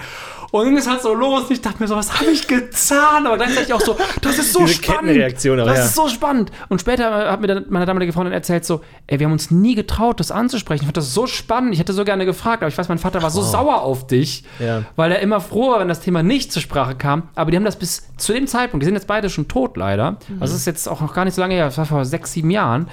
Und 0.52 0.66
ging 0.66 0.76
es 0.76 0.86
halt 0.86 1.00
so 1.00 1.14
los. 1.14 1.44
Und 1.44 1.50
ich 1.50 1.62
dachte 1.62 1.82
mir 1.82 1.88
so, 1.88 1.96
was 1.96 2.20
habe 2.20 2.30
ich 2.30 2.46
getan? 2.46 3.26
Aber 3.26 3.38
gleichzeitig 3.38 3.72
auch 3.72 3.80
so, 3.80 3.96
das 4.20 4.38
ist 4.38 4.52
so 4.52 4.60
Diese 4.60 4.74
spannend. 4.74 5.16
Das 5.18 5.44
ja. 5.44 5.84
ist 5.84 5.94
so 5.94 6.08
spannend. 6.08 6.52
Und 6.68 6.80
später 6.80 7.32
hat 7.32 7.40
mir 7.40 7.46
dann 7.46 7.64
meine 7.70 7.86
damalige 7.86 8.12
Freundin 8.12 8.34
erzählt 8.34 8.66
so, 8.66 8.82
ey, 9.06 9.18
wir 9.18 9.26
haben 9.26 9.32
uns 9.32 9.50
nie 9.50 9.74
getraut, 9.74 10.20
das 10.20 10.30
anzusprechen. 10.30 10.82
Ich 10.82 10.86
fand 10.86 10.96
das 10.98 11.14
so 11.14 11.26
spannend. 11.26 11.72
Ich 11.72 11.80
hätte 11.80 11.94
so 11.94 12.04
gerne 12.04 12.26
gefragt, 12.26 12.62
aber 12.62 12.68
ich 12.68 12.76
weiß, 12.76 12.88
mein 12.90 12.98
Vater 12.98 13.22
war 13.22 13.30
so 13.30 13.40
sauer 13.40 13.80
auf 13.80 14.06
dich, 14.06 14.44
Ja. 14.58 14.82
weil 14.94 15.10
er 15.10 15.20
immer 15.20 15.40
froh 15.40 15.70
war, 15.72 15.80
wenn 15.80 15.88
das 15.88 16.00
Thema 16.00 16.22
nicht 16.22 16.52
zur 16.52 16.60
Sprache 16.60 16.96
kam. 16.96 17.30
Aber 17.34 17.50
die 17.50 17.56
haben 17.56 17.64
das 17.64 17.76
bis 17.76 18.08
zu 18.18 18.34
dem 18.34 18.46
Zeitpunkt, 18.46 18.82
die 18.82 18.84
sind 18.84 18.94
jetzt 18.94 19.06
beide 19.06 19.30
schon 19.30 19.48
tot 19.48 19.78
leider. 19.78 20.18
Also 20.38 20.52
das 20.52 20.60
ist 20.60 20.66
jetzt 20.66 20.86
auch 20.86 21.00
noch 21.00 21.14
gar 21.14 21.24
nicht 21.24 21.34
so 21.34 21.40
lange 21.40 21.54
her, 21.54 21.64
das 21.64 21.78
war 21.78 21.86
vor 21.86 22.04
sechs, 22.04 22.32
sieben 22.32 22.50
Jahren. 22.50 22.88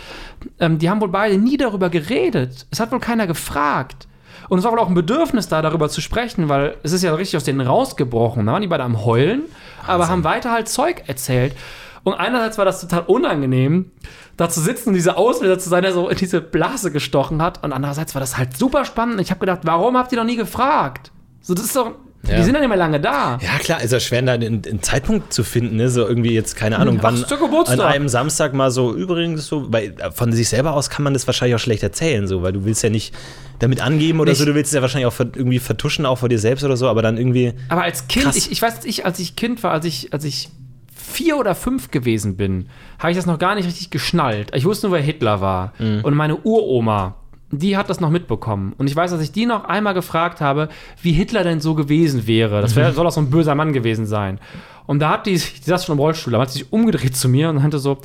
Ähm, 0.62 0.80
die 0.80 0.90
haben 0.90 1.02
wohl 1.02 1.10
beide 1.10 1.38
nie 1.38 1.58
darüber 1.58 1.90
geredet. 1.90 2.68
Es 2.72 2.80
hat 2.80 2.92
wohl 2.94 3.00
keiner 3.02 3.28
gefragt. 3.28 4.08
Und 4.50 4.60
es 4.60 4.66
war 4.66 4.72
wohl 4.72 4.80
auch 4.80 4.88
ein 4.88 4.94
Bedürfnis 4.94 5.48
da, 5.48 5.62
darüber 5.62 5.90
zu 5.90 6.02
sprechen, 6.02 6.50
weil 6.50 6.76
es 6.84 6.92
ist 6.92 7.04
ja 7.04 7.14
richtig 7.14 7.38
aus 7.38 7.44
denen 7.44 7.62
rausgebrochen. 7.62 8.46
Da 8.46 8.54
waren 8.54 8.62
die 8.62 8.68
beide 8.68 8.84
am 8.84 9.06
Heulen, 9.06 9.44
aber 9.86 10.08
haben 10.08 10.24
weiter 10.24 10.52
halt 10.52 10.68
Zeug 10.68 11.04
erzählt. 11.08 11.56
Und 12.04 12.14
einerseits 12.14 12.58
war 12.58 12.66
das 12.66 12.82
total 12.82 13.04
unangenehm, 13.08 13.92
da 14.38 14.50
zu 14.50 14.62
sitzen 14.62 14.90
und 14.90 14.96
dieser 14.96 15.18
Ausbilder 15.18 15.60
zu 15.60 15.70
sein, 15.70 15.84
der 15.84 15.92
so 15.92 16.08
in 16.10 16.18
diese 16.18 16.42
Blase 16.42 16.92
gestochen 16.92 17.42
hat. 17.42 17.64
Und 17.64 17.74
andererseits 17.74 18.16
war 18.16 18.20
das 18.22 18.38
halt 18.38 18.56
super 18.56 18.86
spannend. 18.86 19.20
Ich 19.20 19.32
habe 19.32 19.40
gedacht, 19.42 19.60
warum 19.64 19.98
habt 19.98 20.12
ihr 20.12 20.18
noch 20.18 20.26
nie 20.26 20.38
gefragt? 20.38 21.12
So, 21.42 21.54
das 21.54 21.66
ist 21.66 21.76
doch. 21.76 21.92
Ja. 22.28 22.36
Die 22.38 22.44
sind 22.44 22.54
nicht 22.60 22.68
mehr 22.68 22.78
lange 22.78 23.00
da. 23.00 23.40
Ja, 23.42 23.58
klar, 23.60 23.82
ist 23.82 23.92
ja 23.94 24.00
schwer, 24.00 24.22
da 24.22 24.34
einen, 24.34 24.62
einen 24.66 24.84
Zeitpunkt 24.84 25.32
zu 25.34 25.44
finden, 25.44 25.78
ne? 25.78 25.90
So 25.90 26.06
irgendwie 26.08 26.34
jetzt, 26.34 26.56
keine 26.56 26.78
Ahnung, 26.78 26.98
Ach, 27.00 27.04
wann 27.04 27.66
an 27.68 27.80
einem 27.82 28.10
Samstag 28.10 28.54
mal 28.54 28.72
so, 28.72 28.94
übrigens 28.94 29.48
so, 29.48 29.72
weil 29.72 29.96
äh, 30.00 30.12
von 30.12 30.32
sich 30.34 30.50
selber 30.50 30.74
aus 30.74 30.90
kann 30.90 31.04
man 31.04 31.14
das 31.14 31.26
wahrscheinlich 31.28 31.56
auch 31.56 31.60
schlecht 31.60 31.82
erzählen, 31.82 32.28
so, 32.28 32.44
weil 32.44 32.52
du 32.52 32.66
willst 32.66 32.84
ja 32.84 32.90
nicht 32.90 33.16
damit 33.60 33.82
angeben 33.82 34.20
oder 34.20 34.32
Nicht- 34.32 34.40
so, 34.40 34.46
du 34.46 34.54
willst 34.54 34.72
es 34.72 34.76
ja 34.76 34.82
wahrscheinlich 34.82 35.08
auch 35.08 35.18
irgendwie 35.20 35.60
vertuschen, 35.60 36.06
auch 36.06 36.18
vor 36.18 36.30
dir 36.30 36.40
selbst 36.40 36.64
oder 36.64 36.76
so, 36.78 36.88
aber 36.90 37.02
dann 37.02 37.18
irgendwie. 37.18 37.54
Aber 37.70 37.84
als 37.84 38.08
Kind, 38.08 38.26
Krass. 38.26 38.36
ich, 38.36 38.52
ich 38.52 38.62
weiß, 38.62 38.84
ich, 38.84 39.06
als 39.06 39.20
ich 39.20 39.36
Kind 39.36 39.64
war, 39.64 39.72
als 39.72 39.86
ich, 39.86 40.12
als 40.14 40.24
ich 40.26 40.50
vier 40.94 41.38
oder 41.38 41.56
fünf 41.56 41.90
gewesen 41.90 42.36
bin, 42.38 42.68
habe 43.00 43.12
ich 43.12 43.18
das 43.18 43.26
noch 43.26 43.40
gar 43.40 43.56
nicht 43.56 43.66
richtig 43.66 43.90
geschnallt. 43.90 44.52
Ich 44.54 44.66
wusste 44.66 44.88
nur, 44.88 44.98
wer 44.98 45.04
Hitler 45.04 45.42
war. 45.42 45.74
Und 45.80 46.14
meine 46.16 46.36
Uroma, 46.38 47.16
die 47.52 47.78
hat 47.78 47.90
das 47.90 48.00
noch 48.00 48.10
mitbekommen. 48.10 48.74
Und 48.78 48.88
ich 48.88 48.96
weiß, 48.96 49.12
dass 49.12 49.22
ich 49.22 49.32
die 49.32 49.46
noch 49.46 49.66
einmal 49.66 49.94
gefragt 49.94 50.40
habe, 50.42 50.70
wie 51.02 51.12
Hitler 51.14 51.44
denn 51.44 51.60
so 51.62 51.76
gewesen 51.76 52.28
wäre. 52.28 52.62
Das 52.62 52.76
wär, 52.76 52.92
soll 52.94 53.06
doch 53.06 53.12
so 53.12 53.22
ein 53.22 53.30
böser 53.30 53.56
Mann 53.56 53.74
gewesen 53.74 54.06
sein. 54.06 54.40
Und 54.86 55.00
da 55.00 55.10
hat 55.10 55.26
die, 55.26 55.34
die 55.34 55.64
saß 55.64 55.86
schon 55.86 55.94
im 55.94 56.00
Rollstuhl, 56.00 56.34
da 56.34 56.40
hat 56.42 56.52
sie 56.52 56.60
sich 56.60 56.72
umgedreht 56.74 57.16
zu 57.16 57.30
mir 57.30 57.50
und 57.50 57.58
meinte 57.58 57.80
so, 57.80 57.98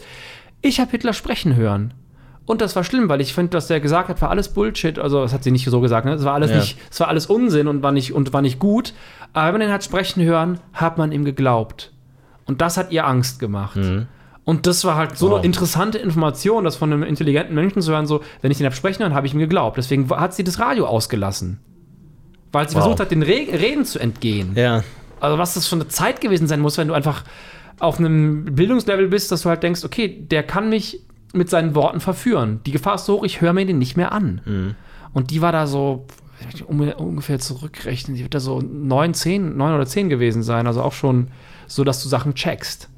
ich 0.62 0.80
habe 0.80 0.90
Hitler 0.90 1.12
sprechen 1.12 1.56
hören. 1.56 1.92
Und 2.46 2.60
das 2.60 2.76
war 2.76 2.84
schlimm, 2.84 3.08
weil 3.08 3.22
ich 3.22 3.32
finde, 3.32 3.56
was 3.56 3.68
der 3.68 3.80
gesagt 3.80 4.10
hat, 4.10 4.20
war 4.20 4.28
alles 4.30 4.50
Bullshit. 4.50 4.98
Also, 4.98 5.22
das 5.22 5.32
hat 5.32 5.42
sie 5.44 5.50
nicht 5.50 5.64
so 5.64 5.80
gesagt, 5.80 6.04
ne? 6.04 6.12
Das 6.12 6.24
war 6.24 6.34
alles 6.34 6.50
Ja. 6.50 6.56
nicht, 6.56 6.78
es 6.90 7.00
war 7.00 7.08
alles 7.08 7.24
Unsinn 7.26 7.68
und 7.68 7.82
war 7.82 7.90
nicht, 7.92 8.12
und 8.12 8.34
war 8.34 8.42
nicht 8.42 8.58
gut. 8.58 8.92
Aber 9.32 9.46
wenn 9.46 9.52
man 9.54 9.60
den 9.62 9.72
hat 9.72 9.82
sprechen 9.82 10.22
hören, 10.22 10.60
hat 10.74 10.98
man 10.98 11.10
ihm 11.12 11.24
geglaubt. 11.24 11.92
Und 12.44 12.60
das 12.60 12.76
hat 12.76 12.92
ihr 12.92 13.06
Angst 13.06 13.38
gemacht. 13.38 13.78
Und 14.44 14.66
das 14.66 14.84
war 14.84 14.96
halt 14.96 15.16
so 15.16 15.30
Wow. 15.30 15.36
eine 15.38 15.46
interessante 15.46 15.96
Information, 15.98 16.64
das 16.64 16.76
von 16.76 16.92
einem 16.92 17.02
intelligenten 17.02 17.54
Menschen 17.54 17.80
zu 17.80 17.92
hören, 17.92 18.06
so, 18.06 18.20
wenn 18.42 18.50
ich 18.50 18.58
den 18.58 18.66
hab 18.66 18.74
sprechen 18.74 19.02
hören, 19.02 19.14
habe 19.14 19.26
ich 19.26 19.32
ihm 19.32 19.38
geglaubt. 19.40 19.76
Deswegen 19.78 20.08
hat 20.10 20.34
sie 20.34 20.44
das 20.44 20.58
Radio 20.58 20.86
ausgelassen. 20.86 21.60
Weil 22.52 22.68
sie 22.68 22.74
Wow. 22.76 22.82
versucht 22.82 23.00
hat, 23.00 23.10
den 23.10 23.22
Re 23.22 23.46
Reden 23.52 23.84
zu 23.84 23.98
entgehen. 23.98 24.52
Ja. 24.54 24.84
Also 25.20 25.38
was 25.38 25.54
das 25.54 25.66
für 25.66 25.76
eine 25.76 25.88
Zeit 25.88 26.20
gewesen 26.20 26.46
sein 26.46 26.60
muss, 26.60 26.76
wenn 26.76 26.88
du 26.88 26.94
einfach 26.94 27.24
auf 27.80 27.98
einem 27.98 28.44
Bildungslevel 28.54 29.08
bist, 29.08 29.32
dass 29.32 29.42
du 29.42 29.48
halt 29.48 29.62
denkst, 29.62 29.82
okay, 29.84 30.08
der 30.30 30.42
kann 30.42 30.68
mich 30.68 31.00
mit 31.32 31.48
seinen 31.50 31.74
Worten 31.74 31.98
verführen. 32.00 32.60
Die 32.66 32.70
Gefahr 32.70 32.96
ist 32.96 33.06
so 33.06 33.14
hoch, 33.14 33.24
ich 33.24 33.40
höre 33.40 33.52
mir 33.54 33.64
den 33.66 33.78
nicht 33.78 33.96
mehr 33.96 34.12
an. 34.12 34.76
Und 35.12 35.30
die 35.30 35.40
war 35.42 35.50
da 35.50 35.66
so 35.66 36.06
ungefähr 36.66 37.38
zurückrechnen, 37.38 38.16
die 38.16 38.22
wird 38.22 38.34
da 38.34 38.40
so 38.40 38.60
9, 38.60 39.14
10, 39.14 39.56
9 39.56 39.74
oder 39.74 39.86
10 39.86 40.08
gewesen 40.10 40.42
sein. 40.42 40.66
Also 40.66 40.82
auch 40.82 40.92
schon 40.92 41.28
so, 41.66 41.82
dass 41.82 42.02
du 42.02 42.08
Sachen 42.08 42.34
checkst. 42.34 42.88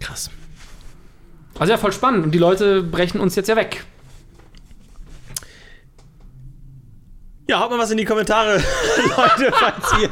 Krass. 0.00 0.30
Also 1.58 1.72
ja, 1.72 1.78
voll 1.78 1.92
spannend. 1.92 2.24
Und 2.24 2.32
die 2.32 2.38
Leute 2.38 2.82
brechen 2.82 3.20
uns 3.20 3.36
jetzt 3.36 3.48
ja 3.48 3.56
weg. 3.56 3.84
Ja, 7.50 7.58
haut 7.58 7.70
mal 7.70 7.80
was 7.80 7.90
in 7.90 7.96
die 7.96 8.04
Kommentare, 8.04 8.62
Leute, 9.16 9.52
falls 9.52 10.00
ihr, 10.00 10.08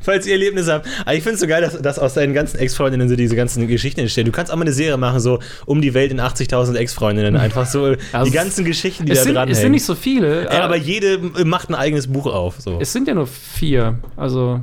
falls 0.00 0.26
ihr 0.26 0.32
Erlebnisse 0.32 0.72
habt. 0.72 0.88
Aber 1.02 1.14
ich 1.14 1.22
finde 1.22 1.34
es 1.34 1.40
so 1.40 1.46
geil, 1.46 1.62
dass, 1.62 1.80
dass 1.80 2.00
aus 2.00 2.14
deinen 2.14 2.34
ganzen 2.34 2.58
Ex-Freundinnen 2.58 3.08
so 3.08 3.14
diese 3.14 3.36
ganzen 3.36 3.68
Geschichten 3.68 4.00
entstehen. 4.00 4.24
Du 4.26 4.32
kannst 4.32 4.50
auch 4.50 4.56
mal 4.56 4.62
eine 4.62 4.72
Serie 4.72 4.96
machen, 4.96 5.20
so 5.20 5.38
um 5.66 5.80
die 5.80 5.94
Welt 5.94 6.10
in 6.10 6.20
80.000 6.20 6.74
Ex-Freundinnen. 6.74 7.36
Einfach 7.36 7.66
so 7.66 7.94
Also 8.12 8.24
die 8.24 8.36
ganzen 8.36 8.64
Geschichten, 8.64 9.06
die 9.06 9.12
da 9.12 9.22
sind, 9.22 9.34
dran 9.36 9.48
es 9.48 9.60
sind 9.60 9.70
nicht 9.70 9.84
so 9.84 9.94
viele. 9.94 10.46
Ja, 10.52 10.64
aber 10.64 10.74
jede 10.74 11.18
macht 11.44 11.68
ein 11.70 11.76
eigenes 11.76 12.08
Buch 12.08 12.26
auf. 12.26 12.56
So. 12.58 12.80
es 12.80 12.92
sind 12.92 13.06
ja 13.06 13.14
nur 13.14 13.28
vier. 13.28 14.00
Also, 14.16 14.60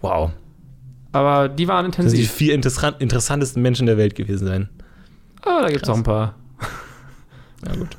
Wow. 0.00 0.32
Aber 1.14 1.48
die 1.48 1.66
waren 1.68 1.86
Das 1.86 1.96
sind 1.96 2.04
die 2.12 2.16
intensiv. 2.18 2.30
vier 2.32 2.54
interessant, 2.54 2.96
interessantesten 3.00 3.62
Menschen 3.62 3.86
der 3.86 3.96
Welt 3.96 4.14
gewesen 4.14 4.46
sein. 4.46 4.68
Ah, 5.42 5.62
da 5.62 5.68
gibt 5.68 5.82
es 5.84 5.88
auch 5.88 5.96
ein 5.96 6.02
paar. 6.02 6.34
Ja, 7.66 7.74
gut. 7.76 7.96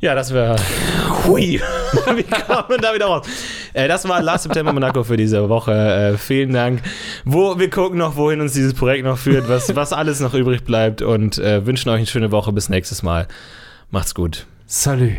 Ja, 0.00 0.14
das 0.14 0.32
wäre. 0.32 0.56
Hui. 1.26 1.60
Wie 2.16 2.22
kam 2.22 2.64
man 2.68 2.80
da 2.80 2.94
wieder 2.94 3.04
raus? 3.06 3.26
Äh, 3.74 3.86
das 3.86 4.08
war 4.08 4.22
Last 4.22 4.44
September 4.44 4.72
Monaco 4.72 5.04
für 5.04 5.18
diese 5.18 5.46
Woche. 5.50 5.72
Äh, 5.72 6.16
vielen 6.16 6.54
Dank. 6.54 6.80
Wo, 7.26 7.58
wir 7.58 7.68
gucken 7.68 7.98
noch, 7.98 8.16
wohin 8.16 8.40
uns 8.40 8.54
dieses 8.54 8.72
Projekt 8.72 9.04
noch 9.04 9.18
führt, 9.18 9.46
was, 9.48 9.76
was 9.76 9.92
alles 9.92 10.20
noch 10.20 10.32
übrig 10.32 10.64
bleibt 10.64 11.02
und 11.02 11.36
äh, 11.38 11.66
wünschen 11.66 11.90
euch 11.90 11.98
eine 11.98 12.06
schöne 12.06 12.30
Woche. 12.32 12.50
Bis 12.52 12.70
nächstes 12.70 13.02
Mal. 13.02 13.28
Macht's 13.90 14.14
gut. 14.14 14.46
Salut. 14.66 15.12